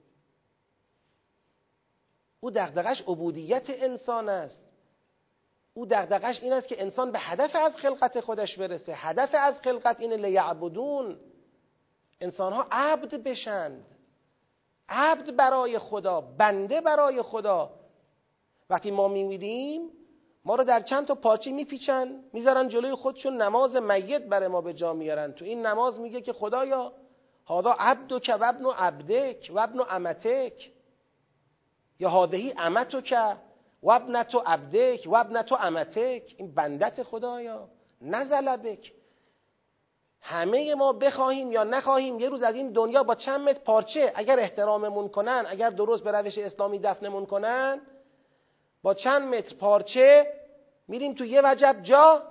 او 2.39 2.51
دقدقش 2.51 3.01
عبودیت 3.01 3.65
انسان 3.69 4.29
است. 4.29 4.61
او 5.73 5.85
دقدقش 5.85 6.43
این 6.43 6.53
است 6.53 6.67
که 6.67 6.81
انسان 6.81 7.11
به 7.11 7.19
هدف 7.19 7.55
از 7.55 7.75
خلقت 7.75 8.19
خودش 8.19 8.57
برسه. 8.57 8.93
هدف 8.95 9.29
از 9.33 9.59
خلقت 9.59 9.99
اینه 9.99 10.17
لیعبدون. 10.17 11.19
انسان 12.21 12.53
ها 12.53 12.67
عبد 12.71 13.15
بشند 13.15 13.85
عبد 14.89 15.35
برای 15.35 15.79
خدا 15.79 16.21
بنده 16.21 16.81
برای 16.81 17.21
خدا. 17.21 17.71
وقتی 18.69 18.91
ما 18.91 19.07
میمیریم 19.07 19.89
ما 20.45 20.55
رو 20.55 20.63
در 20.63 20.79
چند 20.79 21.07
تا 21.07 21.15
پاچی 21.15 21.51
میپیچن 21.51 22.23
می‌ذارن 22.33 22.67
جلوی 22.67 22.95
خودشون 22.95 23.41
نماز 23.41 23.75
میت 23.75 24.21
برای 24.21 24.47
ما 24.47 24.61
به 24.61 24.73
جا 24.73 24.93
میارن. 24.93 25.31
تو 25.31 25.45
این 25.45 25.65
نماز 25.65 25.99
میگه 25.99 26.21
که 26.21 26.33
خدایا 26.33 26.91
هادا 27.45 27.75
عبد 27.79 28.21
که 28.21 28.35
وابن 28.35 28.65
و 28.65 28.71
عبدک 28.77 29.51
و 29.55 29.67
امتک 29.89 30.71
یا 31.99 32.09
هادهی 32.09 32.53
امتو 32.57 33.01
که 33.01 33.35
وابنت 33.83 34.35
و 34.35 34.41
عبدک 34.45 35.07
و 35.07 35.25
امتک 35.59 36.35
این 36.37 36.55
بندت 36.55 37.03
خدایا. 37.03 37.69
نزلبک 38.01 38.93
همه 40.21 40.75
ما 40.75 40.93
بخواهیم 40.93 41.51
یا 41.51 41.63
نخواهیم 41.63 42.19
یه 42.19 42.29
روز 42.29 42.43
از 42.43 42.55
این 42.55 42.71
دنیا 42.71 43.03
با 43.03 43.15
چند 43.15 43.49
متر 43.49 43.59
پارچه 43.59 44.11
اگر 44.15 44.39
احتراممون 44.39 45.09
کنن 45.09 45.45
اگر 45.47 45.69
درست 45.69 46.03
به 46.03 46.11
روش 46.11 46.37
اسلامی 46.37 46.79
دفنمون 46.79 47.25
کنن 47.25 47.81
با 48.85 48.93
چند 48.93 49.35
متر 49.35 49.55
پارچه 49.55 50.33
میریم 50.87 51.13
تو 51.13 51.25
یه 51.25 51.41
وجب 51.43 51.79
جا 51.83 52.23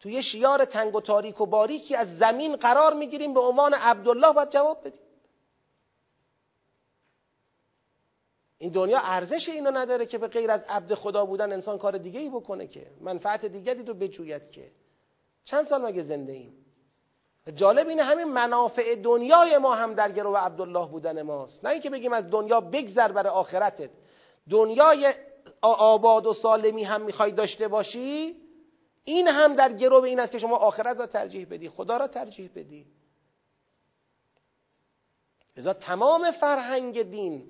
تو 0.00 0.10
یه 0.10 0.20
شیار 0.20 0.64
تنگ 0.64 0.94
و 0.94 1.00
تاریک 1.00 1.40
و 1.40 1.46
باریکی 1.46 1.94
از 1.94 2.18
زمین 2.18 2.56
قرار 2.56 2.94
می‌گیریم 2.94 3.34
به 3.34 3.40
عنوان 3.40 3.74
عبدالله 3.74 4.32
باید 4.32 4.50
جواب 4.50 4.80
بدیم. 4.80 5.00
این 8.58 8.72
دنیا 8.72 8.98
ارزش 9.02 9.48
اینو 9.48 9.70
نداره 9.70 10.06
که 10.06 10.18
به 10.18 10.28
غیر 10.28 10.50
از 10.50 10.60
عبد 10.68 10.94
خدا 10.94 11.24
بودن 11.24 11.52
انسان 11.52 11.78
کار 11.78 11.98
دیگه 11.98 12.20
ای 12.20 12.30
بکنه 12.30 12.66
که. 12.66 12.86
منفعت 13.00 13.44
دیگری 13.44 13.82
رو 13.82 13.94
بجوید 13.94 14.50
که. 14.50 14.70
چند 15.44 15.66
سال 15.66 15.82
مگه 15.82 16.02
زنده 16.02 16.32
ایم؟ 16.32 16.52
جالب 17.54 17.88
اینه 17.88 18.02
همین 18.02 18.28
منافع 18.28 18.94
دنیای 18.94 19.58
ما 19.58 19.74
هم 19.74 19.94
در 19.94 20.12
گرو 20.12 20.36
عبدالله 20.36 20.88
بودن 20.88 21.22
ماست. 21.22 21.64
نه 21.64 21.70
اینکه 21.70 21.90
بگیم 21.90 22.12
از 22.12 22.30
دنیا 22.30 22.60
بگذر 22.60 23.12
برای 23.12 23.32
آخرتت. 23.32 23.90
دنیای 24.50 25.14
آباد 25.62 26.26
و 26.26 26.32
سالمی 26.32 26.84
هم 26.84 27.00
می‌خوای 27.00 27.32
داشته 27.32 27.68
باشی 27.68 28.36
این 29.04 29.28
هم 29.28 29.54
در 29.54 29.72
گرو 29.72 30.02
این 30.02 30.20
است 30.20 30.32
که 30.32 30.38
شما 30.38 30.56
آخرت 30.56 30.98
را 30.98 31.06
ترجیح 31.06 31.46
بدی 31.50 31.68
خدا 31.68 31.96
را 31.96 32.08
ترجیح 32.08 32.50
بدی. 32.54 32.86
لذا 35.56 35.72
تمام 35.72 36.30
فرهنگ 36.30 37.02
دین 37.02 37.44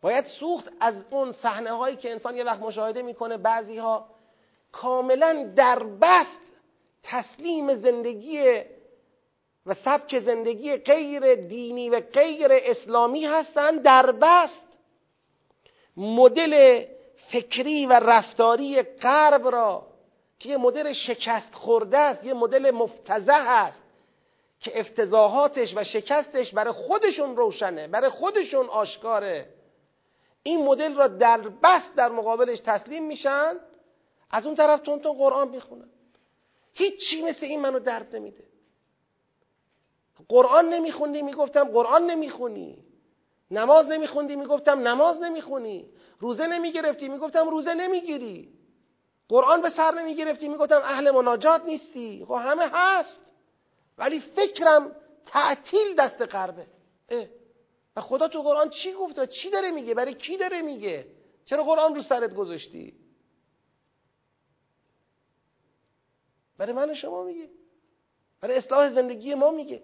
باید 0.00 0.24
سوخت 0.24 0.68
از 0.80 1.04
اون 1.10 1.32
صحنه 1.32 1.70
هایی 1.72 1.96
که 1.96 2.10
انسان 2.10 2.36
یه 2.36 2.44
وقت 2.44 2.60
مشاهده 2.60 3.02
می‌کنه 3.02 3.36
بعضی 3.36 3.76
ها 3.78 4.06
کاملا 4.72 5.52
در 5.56 5.82
بست 5.82 6.40
تسلیم 7.02 7.74
زندگی 7.74 8.62
و 9.66 9.74
سبک 9.74 10.18
زندگی 10.18 10.76
غیر 10.76 11.34
دینی 11.34 11.90
و 11.90 12.00
غیر 12.00 12.48
اسلامی 12.50 13.24
هستند 13.24 13.82
در 13.82 14.12
بست 14.12 14.73
مدل 15.96 16.84
فکری 17.30 17.86
و 17.86 17.92
رفتاری 17.92 18.82
غرب 18.82 19.48
را 19.48 19.86
که 20.38 20.48
یه 20.48 20.56
مدل 20.56 20.92
شکست 20.92 21.54
خورده 21.54 21.98
است 21.98 22.24
یه 22.24 22.34
مدل 22.34 22.70
مفتزه 22.70 23.32
است 23.32 23.82
که 24.60 24.80
افتضاحاتش 24.80 25.76
و 25.76 25.84
شکستش 25.84 26.54
برای 26.54 26.72
خودشون 26.72 27.36
روشنه 27.36 27.88
برای 27.88 28.10
خودشون 28.10 28.66
آشکاره. 28.66 29.48
این 30.42 30.64
مدل 30.64 30.94
را 30.94 31.08
در 31.08 31.40
بست 31.40 31.94
در 31.96 32.08
مقابلش 32.08 32.60
تسلیم 32.60 33.06
میشن 33.06 33.54
از 34.30 34.46
اون 34.46 34.54
طرف 34.54 34.80
تون 34.80 35.00
تون 35.00 35.12
قرآن 35.12 35.48
می‌خونن 35.48 35.88
هیچی 36.72 37.22
مثل 37.22 37.46
این 37.46 37.60
منو 37.60 37.78
درد 37.78 38.16
نمیده. 38.16 38.44
قرآن 40.28 40.68
نمیخوندی 40.68 41.22
می‌گفتم 41.22 41.64
قرآن 41.64 42.10
نمی‌خونی. 42.10 42.83
نماز 43.58 43.88
نمیخوندی؟ 43.88 44.36
می‌گفتم 44.36 44.88
نماز 44.88 45.22
نمی‌خونی. 45.22 45.90
روزه 46.20 46.46
نمی‌گرفتی؟ 46.46 47.08
می‌گفتم 47.08 47.48
روزه 47.48 47.74
نمی‌گیری. 47.74 48.48
قرآن 49.28 49.62
به 49.62 49.70
سر 49.70 49.90
نمی‌گرفتی؟ 49.90 50.48
می‌گفتم 50.48 50.80
اهل 50.84 51.10
مناجات 51.10 51.64
نیستی. 51.64 52.24
خب 52.28 52.34
همه 52.34 52.70
هست. 52.72 53.20
ولی 53.98 54.20
فکرم 54.20 54.96
تعطیل 55.26 55.94
دست 55.94 56.22
قربه. 56.22 56.66
و 57.96 58.00
خدا 58.00 58.28
تو 58.28 58.42
قرآن 58.42 58.70
چی 58.70 58.92
گفته؟ 58.92 59.26
چی 59.26 59.50
داره 59.50 59.70
میگه؟ 59.70 59.94
برای 59.94 60.14
کی 60.14 60.36
داره 60.36 60.62
میگه؟ 60.62 61.06
چرا 61.44 61.62
قرآن 61.62 61.94
رو 61.94 62.02
سرت 62.02 62.34
گذاشتی؟ 62.34 62.94
برای 66.58 66.72
من 66.72 66.94
شما 66.94 67.24
میگه. 67.24 67.48
برای 68.40 68.56
اصلاح 68.56 68.90
زندگی 68.90 69.34
ما 69.34 69.50
میگه. 69.50 69.82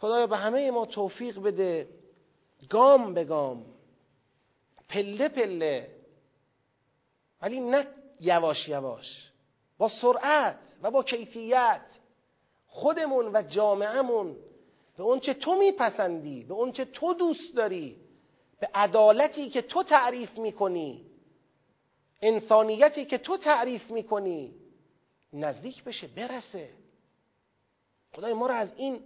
خدایا 0.00 0.26
به 0.26 0.36
همه 0.36 0.70
ما 0.70 0.86
توفیق 0.86 1.38
بده. 1.38 1.88
گام 2.70 3.14
به 3.14 3.24
گام. 3.24 3.66
پله 4.88 5.28
پله. 5.28 5.90
ولی 7.42 7.60
نه 7.60 7.86
یواش 8.20 8.68
یواش. 8.68 9.32
با 9.78 9.88
سرعت 9.88 10.58
و 10.82 10.90
با 10.90 11.02
کیفیت. 11.02 11.82
خودمون 12.66 13.36
و 13.36 13.42
جامعهمون. 13.42 14.36
به 14.96 15.02
اونچه 15.02 15.34
تو 15.34 15.54
میپسندی 15.54 16.44
به 16.44 16.54
اونچه 16.54 16.84
تو 16.84 17.14
دوست 17.14 17.56
داری 17.56 17.96
به 18.60 18.70
عدالتی 18.74 19.48
که 19.48 19.62
تو 19.62 19.82
تعریف 19.82 20.38
می‌کنی. 20.38 21.06
انسانیتی 22.22 23.04
که 23.04 23.18
تو 23.18 23.36
تعریف 23.36 23.90
می‌کنی. 23.90 24.54
نزدیک 25.32 25.84
بشه 25.84 26.06
برسه. 26.06 26.70
خدای 28.12 28.32
ما 28.32 28.46
رو 28.46 28.54
از 28.54 28.72
این 28.76 29.00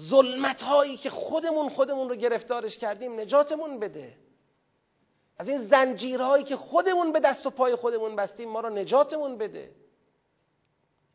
ظلمت 0.00 0.62
هایی 0.62 0.96
که 0.96 1.10
خودمون 1.10 1.68
خودمون 1.68 2.08
رو 2.08 2.14
گرفتارش 2.14 2.78
کردیم 2.78 3.20
نجاتمون 3.20 3.78
بده. 3.78 4.14
از 5.38 5.48
این 5.48 5.62
زنجیرهایی 5.62 6.44
که 6.44 6.56
خودمون 6.56 7.12
به 7.12 7.20
دست 7.20 7.46
و 7.46 7.50
پای 7.50 7.76
خودمون 7.76 8.16
بستیم 8.16 8.48
ما 8.48 8.60
رو 8.60 8.70
نجاتمون 8.70 9.38
بده. 9.38 9.70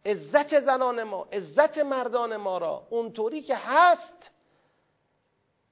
عزت 0.05 0.59
زنان 0.59 1.03
ما 1.03 1.27
عزت 1.31 1.77
مردان 1.77 2.37
ما 2.37 2.57
را 2.57 2.87
اونطوری 2.89 3.41
که 3.41 3.55
هست 3.55 4.31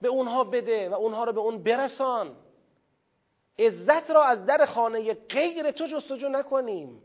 به 0.01 0.07
اونها 0.07 0.43
بده 0.43 0.89
و 0.89 0.93
اونها 0.93 1.23
رو 1.23 1.33
به 1.33 1.39
اون 1.39 1.63
برسان. 1.63 2.35
عزت 3.59 4.11
را 4.11 4.23
از 4.23 4.45
در 4.45 4.65
خانه 4.65 5.13
غیر 5.13 5.71
تو 5.71 5.87
جستجو 5.87 6.29
نکنیم. 6.29 7.01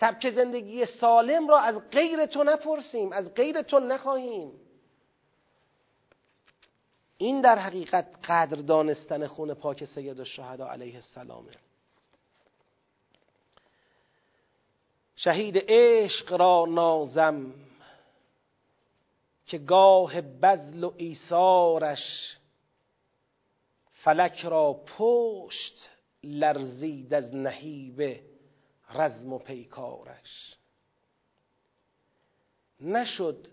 سبک 0.00 0.30
زندگی 0.30 0.86
سالم 0.86 1.48
را 1.48 1.58
از 1.58 1.90
غیر 1.90 2.26
تو 2.26 2.44
نپرسیم 2.44 3.12
از 3.12 3.34
غیر 3.34 3.62
تو 3.62 3.78
نخواهیم. 3.78 4.52
این 7.18 7.40
در 7.40 7.58
حقیقت 7.58 8.18
قدر 8.24 8.56
دانستن 8.56 9.26
خون 9.26 9.54
پاک 9.54 9.84
سید 9.84 10.18
الشهدا 10.18 10.68
علیه 10.68 10.94
السلامه. 10.94 11.50
شهید 15.16 15.64
عشق 15.68 16.32
را 16.32 16.66
نازم 16.68 17.54
که 19.46 19.58
گاه 19.58 20.20
بزل 20.20 20.84
و 20.84 20.92
ایثارش 20.96 22.36
فلک 23.92 24.44
را 24.44 24.72
پشت 24.72 25.90
لرزید 26.24 27.14
از 27.14 27.34
نهیب 27.34 28.27
رزم 28.90 29.32
و 29.32 29.38
پیکارش. 29.38 30.56
نشد 32.80 33.46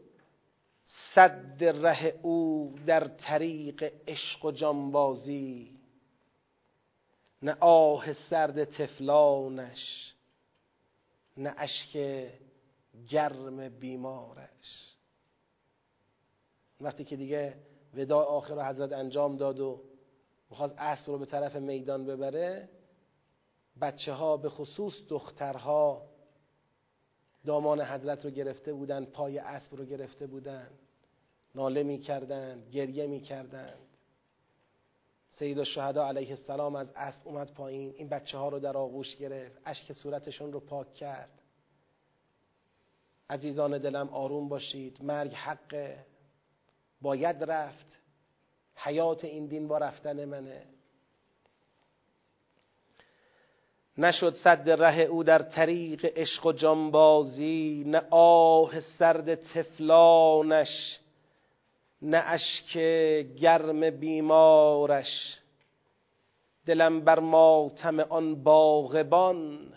صد 1.15 1.63
ره 1.63 2.19
او 2.21 2.75
در 2.85 3.07
طریق 3.07 3.93
عشق 4.07 4.45
و 4.45 4.51
جانبازی 4.51 5.79
نه 7.41 7.57
آه 7.59 8.13
سرد 8.13 8.63
تفلانش 8.63 10.13
نه 11.37 11.55
اشک 11.57 12.27
گرم 13.09 13.69
بیمارش. 13.69 14.95
وقتی 16.81 17.03
که 17.03 17.15
دیگه 17.15 17.57
وداع 17.93 18.25
آخر 18.25 18.69
حضرت 18.69 18.91
انجام 18.91 19.37
داد 19.37 19.59
و 19.59 19.81
می‌خواست 20.49 20.75
اسب 20.77 21.07
رو 21.07 21.17
به 21.17 21.25
طرف 21.25 21.55
میدان 21.55 22.05
ببره 22.05 22.69
بچه 23.81 24.13
ها 24.13 24.37
به 24.37 24.49
خصوص 24.49 24.93
دخترها 25.09 26.01
دامان 27.45 27.81
حضرت 27.81 28.25
رو 28.25 28.31
گرفته 28.31 28.73
بودن 28.73 29.05
پای 29.05 29.37
اسب 29.37 29.75
رو 29.75 29.85
گرفته 29.85 30.27
بودن 30.27 30.69
ناله 31.55 31.83
می‌کردند 31.83 32.69
گریه 32.69 33.07
می‌کردند 33.07 33.87
سید 35.31 35.59
الشهدا 35.59 36.07
علیه 36.07 36.29
السلام 36.29 36.75
از 36.75 36.91
اسب 36.95 37.27
اومد 37.27 37.53
پایین 37.53 37.93
این 37.97 38.09
بچه 38.09 38.37
ها 38.37 38.49
رو 38.49 38.59
در 38.59 38.77
آغوش 38.77 39.15
گرفت 39.15 39.61
اشک 39.65 39.91
صورتشون 39.91 40.53
رو 40.53 40.59
پاک 40.59 40.93
کرد. 40.93 41.41
عزیزان 43.29 43.77
دلم 43.77 44.09
آروم 44.09 44.49
باشید 44.49 45.03
مرگ 45.03 45.33
حقه. 45.33 46.05
باید 47.01 47.43
رفت. 47.43 47.85
حیات 48.75 49.25
این 49.25 49.45
دین 49.45 49.67
با 49.67 49.77
رفتن 49.77 50.25
منه. 50.25 50.65
نشد 53.97 54.33
صد 54.33 54.69
ره 54.69 54.99
او 55.01 55.23
در 55.23 55.41
طریق 55.41 56.05
عشق 56.15 56.45
و 56.45 56.51
جانبازی 56.51 57.83
نه 57.87 58.01
آه 58.09 58.79
سرد 58.79 59.35
تفلانش 59.35 60.99
نه 62.01 62.17
اشک 62.17 62.77
گرم 63.35 63.89
بیمارش. 63.89 65.39
دلم 66.65 67.01
بر 67.01 67.19
ماتم 67.19 67.99
آن 67.99 68.43
باغبان 68.43 69.73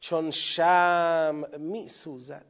چون 0.00 0.30
شم 0.30 1.44
می 1.58 1.88
سوزد 1.88 2.46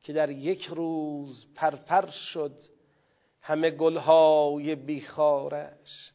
که 0.00 0.12
در 0.12 0.30
یک 0.30 0.64
روز 0.64 1.46
پرپر 1.54 2.06
شد 2.06 2.54
همه 3.40 3.70
گلهای 3.70 4.74
بیخارش. 4.74 6.12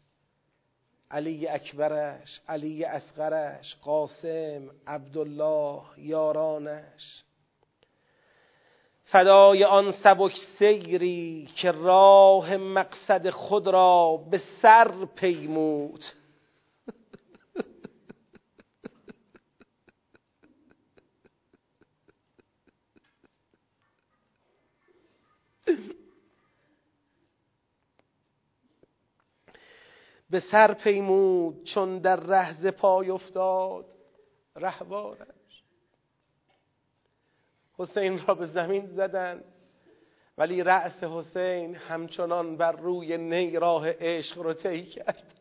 علی 1.14 1.48
اکبرش 1.48 2.42
علی 2.48 2.86
اصغرش 2.86 3.76
قاسم 3.82 4.70
عبدالله 4.88 5.82
یارانش. 5.98 7.24
فدای 9.06 9.64
آن 9.64 9.92
سبک 9.92 10.34
سیری 10.60 11.50
که 11.56 11.72
راه 11.72 12.58
مقصد 12.58 13.30
خود 13.30 13.68
را 13.68 14.18
به 14.32 14.42
سر 14.62 15.06
پیمود. 15.16 16.04
به 30.34 30.40
سر 30.40 30.74
پیمود 30.74 31.64
چون 31.64 32.00
در 32.00 32.16
رهز 32.16 32.68
پای 32.68 33.10
افتاد 33.10 33.86
رهوارش. 34.56 35.64
حسین 37.74 38.26
را 38.28 38.36
به 38.36 38.46
زمین 38.46 38.88
زدن 38.88 39.44
ولی 40.38 40.64
رأس 40.64 41.04
حسین 41.04 41.76
همچنان 41.76 42.58
بر 42.58 42.72
روی 42.72 43.18
نی 43.18 43.52
راه 43.52 43.92
عشق 43.92 44.38
رو 44.38 44.54
طی 44.54 44.86
کرد. 44.86 45.34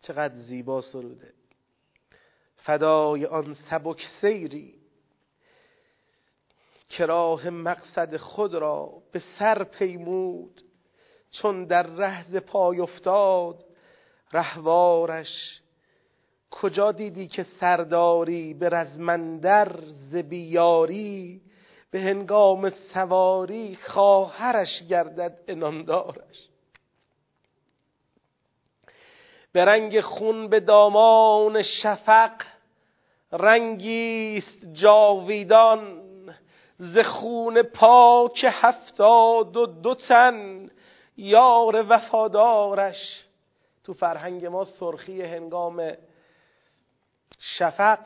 چقدر 0.00 0.34
زیبا 0.34 0.80
سروده 0.80 1.43
فدای 2.64 3.26
آن 3.26 3.54
سبک 3.54 4.02
سیری. 4.20 4.74
که 6.88 7.06
راه 7.06 7.50
مقصد 7.50 8.16
خود 8.16 8.54
را 8.54 8.92
به 9.12 9.22
سر 9.38 9.64
پیمود. 9.64 10.60
چون 11.30 11.64
در 11.64 11.82
رهز 11.82 12.36
پای 12.36 12.80
افتاد 12.80 13.64
رهوارش 14.32 15.60
کجا 16.50 16.92
دیدی 16.92 17.28
که 17.28 17.42
سرداری 17.42 18.54
به 18.54 18.68
رزمندر 18.68 19.80
زبیاری 20.10 21.42
به 21.90 22.00
هنگام 22.00 22.70
سواری 22.70 23.78
خواهرش 23.86 24.82
گردد 24.88 25.38
اناندارش 25.48 26.48
به 29.52 29.64
رنگ 29.64 30.00
خون 30.00 30.48
به 30.48 30.60
دامان 30.60 31.62
شفق 31.62 32.32
رنگیست 33.32 34.64
جاویدان 34.72 36.04
ز 36.78 36.98
خون 36.98 37.62
پاک 37.62 38.44
هفتاد 38.48 39.56
و 39.56 39.66
دو 39.66 39.94
تن 39.94 40.70
یار 41.16 41.86
وفادارش. 41.88 43.24
تو 43.84 43.92
فرهنگ 43.92 44.46
ما 44.46 44.64
سرخی 44.64 45.22
هنگام 45.22 45.92
شفق 47.38 47.98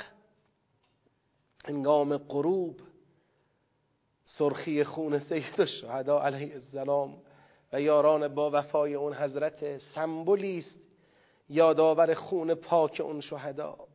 هنگام 1.64 2.16
غروب 2.16 2.80
سرخی 4.24 4.84
خون 4.84 5.18
سید 5.18 5.60
الشهدا 5.60 6.22
علیه 6.22 6.54
السلام 6.54 7.16
و 7.72 7.80
یاران 7.80 8.28
با 8.28 8.50
وفای 8.50 8.94
اون 8.94 9.14
حضرت 9.14 9.78
سمبولی 9.78 10.64
یادآور 11.48 12.14
خون 12.14 12.54
پاک 12.54 13.00
اون 13.04 13.20
شهدا. 13.20 13.87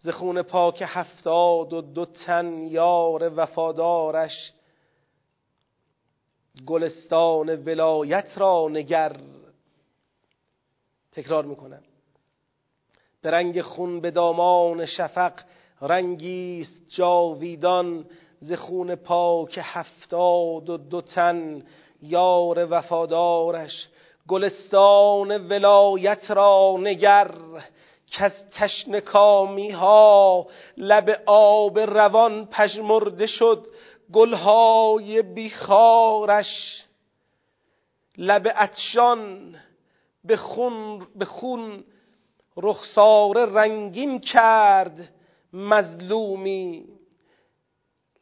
ز 0.00 0.08
خون 0.08 0.42
پاک 0.42 0.84
هفتاد 0.86 1.72
و 1.72 1.80
دو 1.80 2.04
تن 2.04 2.66
یار 2.66 3.32
وفادارش. 3.36 4.52
گلستان 6.66 7.48
ولایت 7.48 8.28
را 8.36 8.68
نگر. 8.68 9.16
تکرار 11.12 11.44
می‌کنم. 11.44 11.82
به 13.22 13.30
رنگ 13.30 13.60
خون 13.60 14.00
به 14.00 14.10
دامان 14.10 14.86
شفق 14.86 15.32
رنگیست 15.80 16.90
جاویدان. 16.96 18.06
ز 18.40 18.52
خون 18.52 18.94
پاک 18.94 19.58
هفتاد 19.62 20.70
و 20.70 20.76
دو 20.76 21.00
تن 21.00 21.62
یار 22.02 22.66
وفادارش. 22.70 23.88
گلستان 24.28 25.48
ولایت 25.48 26.30
را 26.30 26.76
نگر. 26.80 27.34
که 28.10 28.24
از 28.24 28.32
تشنکامی 28.50 29.70
ها 29.70 30.46
لب 30.76 31.22
آب 31.26 31.78
روان 31.78 32.46
پژمرده 32.46 33.26
شد 33.26 33.66
گلهای 34.12 35.22
بیخارش. 35.22 36.82
لب 38.18 38.52
اتشان 38.60 39.54
به 40.24 40.36
خون, 40.36 41.06
به 41.16 41.24
خون 41.24 41.84
رخسار 42.56 43.44
رنگین 43.44 44.20
کرد 44.20 45.08
مظلومی. 45.52 46.84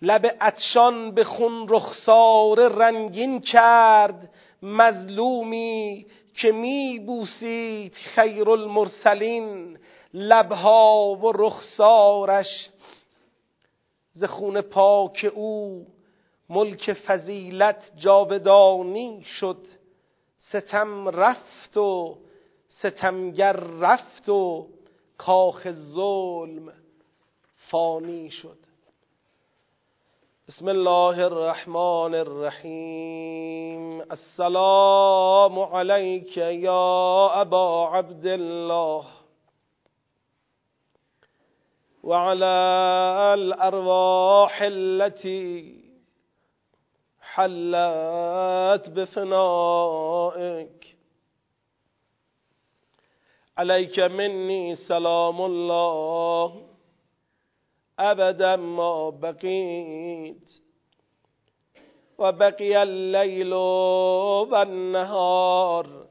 لب 0.02 0.36
اتشان 0.40 1.14
به 1.14 1.24
خون 1.24 1.66
رخسار 1.68 2.68
رنگین 2.68 3.40
کرد 3.40 4.30
مظلومی. 4.62 6.06
که 6.36 6.52
می 6.52 6.98
بوسید 6.98 7.94
خیر 7.94 8.50
المرسلین 8.50 9.78
لبها 10.14 11.14
و 11.22 11.32
رخسارش. 11.32 12.70
ز 14.12 14.24
خون 14.24 14.60
پاک 14.60 15.32
او 15.34 15.86
ملک 16.48 16.92
فضیلت 16.92 17.92
جاودانی 17.96 19.22
شد. 19.24 19.66
ستم 20.38 21.08
رفت 21.08 21.76
و 21.76 22.18
ستمگر 22.68 23.52
رفت 23.56 24.28
و 24.28 24.68
کاخ 25.18 25.70
ظلم 25.70 26.72
فانی 27.56 28.30
شد. 28.30 28.65
بسم 30.48 30.68
الله 30.68 31.26
الرحمن 31.26 32.14
الرحیم 32.14 34.02
السلام 34.02 35.58
عليك 35.58 36.36
يا 36.36 37.40
أبا 37.40 37.86
عبد 37.86 38.26
الله 38.26 39.04
وعلى 42.02 42.54
الأرواح 43.34 44.62
التي 44.62 45.80
حلت 47.20 48.90
بفنائك. 48.90 50.96
عليك 53.58 53.98
مني 53.98 54.74
سلام 54.74 55.42
الله. 55.42 56.75
أبدا 57.98 58.56
ما 58.56 59.10
بقيت. 59.10 60.50
وبقي 62.18 62.82
الليل 62.82 63.54
والنهار 64.50 66.06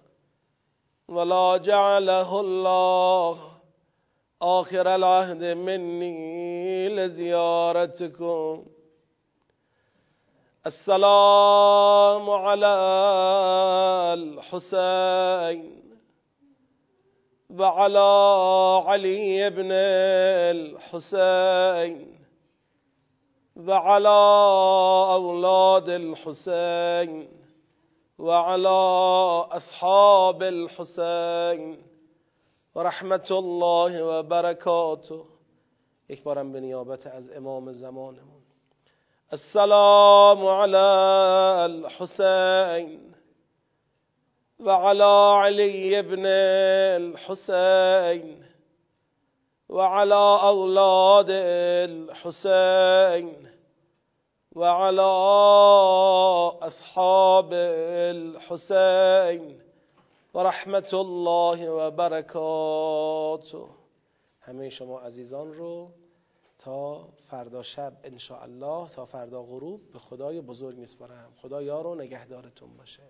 ولا 1.08 1.58
جعله 1.58 2.40
الله. 2.40 3.40
آخر 4.42 4.96
العهد 4.96 5.44
مني 5.44 6.90
لزيارتكم. 6.90 8.66
السلام 10.66 12.30
على 12.30 12.76
الحسين. 14.14 15.85
وعلى 17.60 18.10
علي 18.86 19.50
بن 19.50 19.72
الحسين 20.56 22.16
وعلى 23.68 24.20
أولاد 25.14 25.90
الحسين 25.90 27.28
وعلى 28.20 28.70
أصحاب 29.52 30.44
الحسين. 30.44 31.78
ورحمة 32.76 33.28
الله 33.32 34.04
وبركاته. 34.04 35.26
به 36.54 36.60
نیابت 36.60 37.08
از 37.08 37.32
امام 37.32 37.72
زمانمون. 37.72 38.42
السلام 39.34 40.48
على 40.48 40.78
الحسين 41.66 43.15
وعلى 44.60 45.34
علي 45.44 46.02
بن 46.02 46.26
الحسين 46.96 48.46
وعلى 49.70 50.40
أولاد 50.44 51.30
الحسين 51.90 53.48
وعلى 54.56 55.02
أصحاب 56.62 57.54
الحسين 58.14 59.62
ورحمة 60.34 60.90
الله 60.94 61.70
وبركاته. 61.70 63.68
همه 64.42 64.70
شما 64.70 65.00
عزیزان 65.00 65.54
رو 65.54 65.92
تا 66.60 67.08
فردا 67.30 67.62
شب 67.62 67.94
ان 68.04 68.18
الله 68.44 68.90
تا 68.96 69.06
فردا 69.06 69.44
غروب 69.44 69.82
به 69.94 70.00
خدای 70.00 70.42
بزرگ 70.42 70.78
میسپارم. 70.78 71.34
خدا 71.42 71.62
یار 71.62 71.88
و 71.88 71.96
نگهدارتون 71.96 72.78
باشه. 72.78 73.04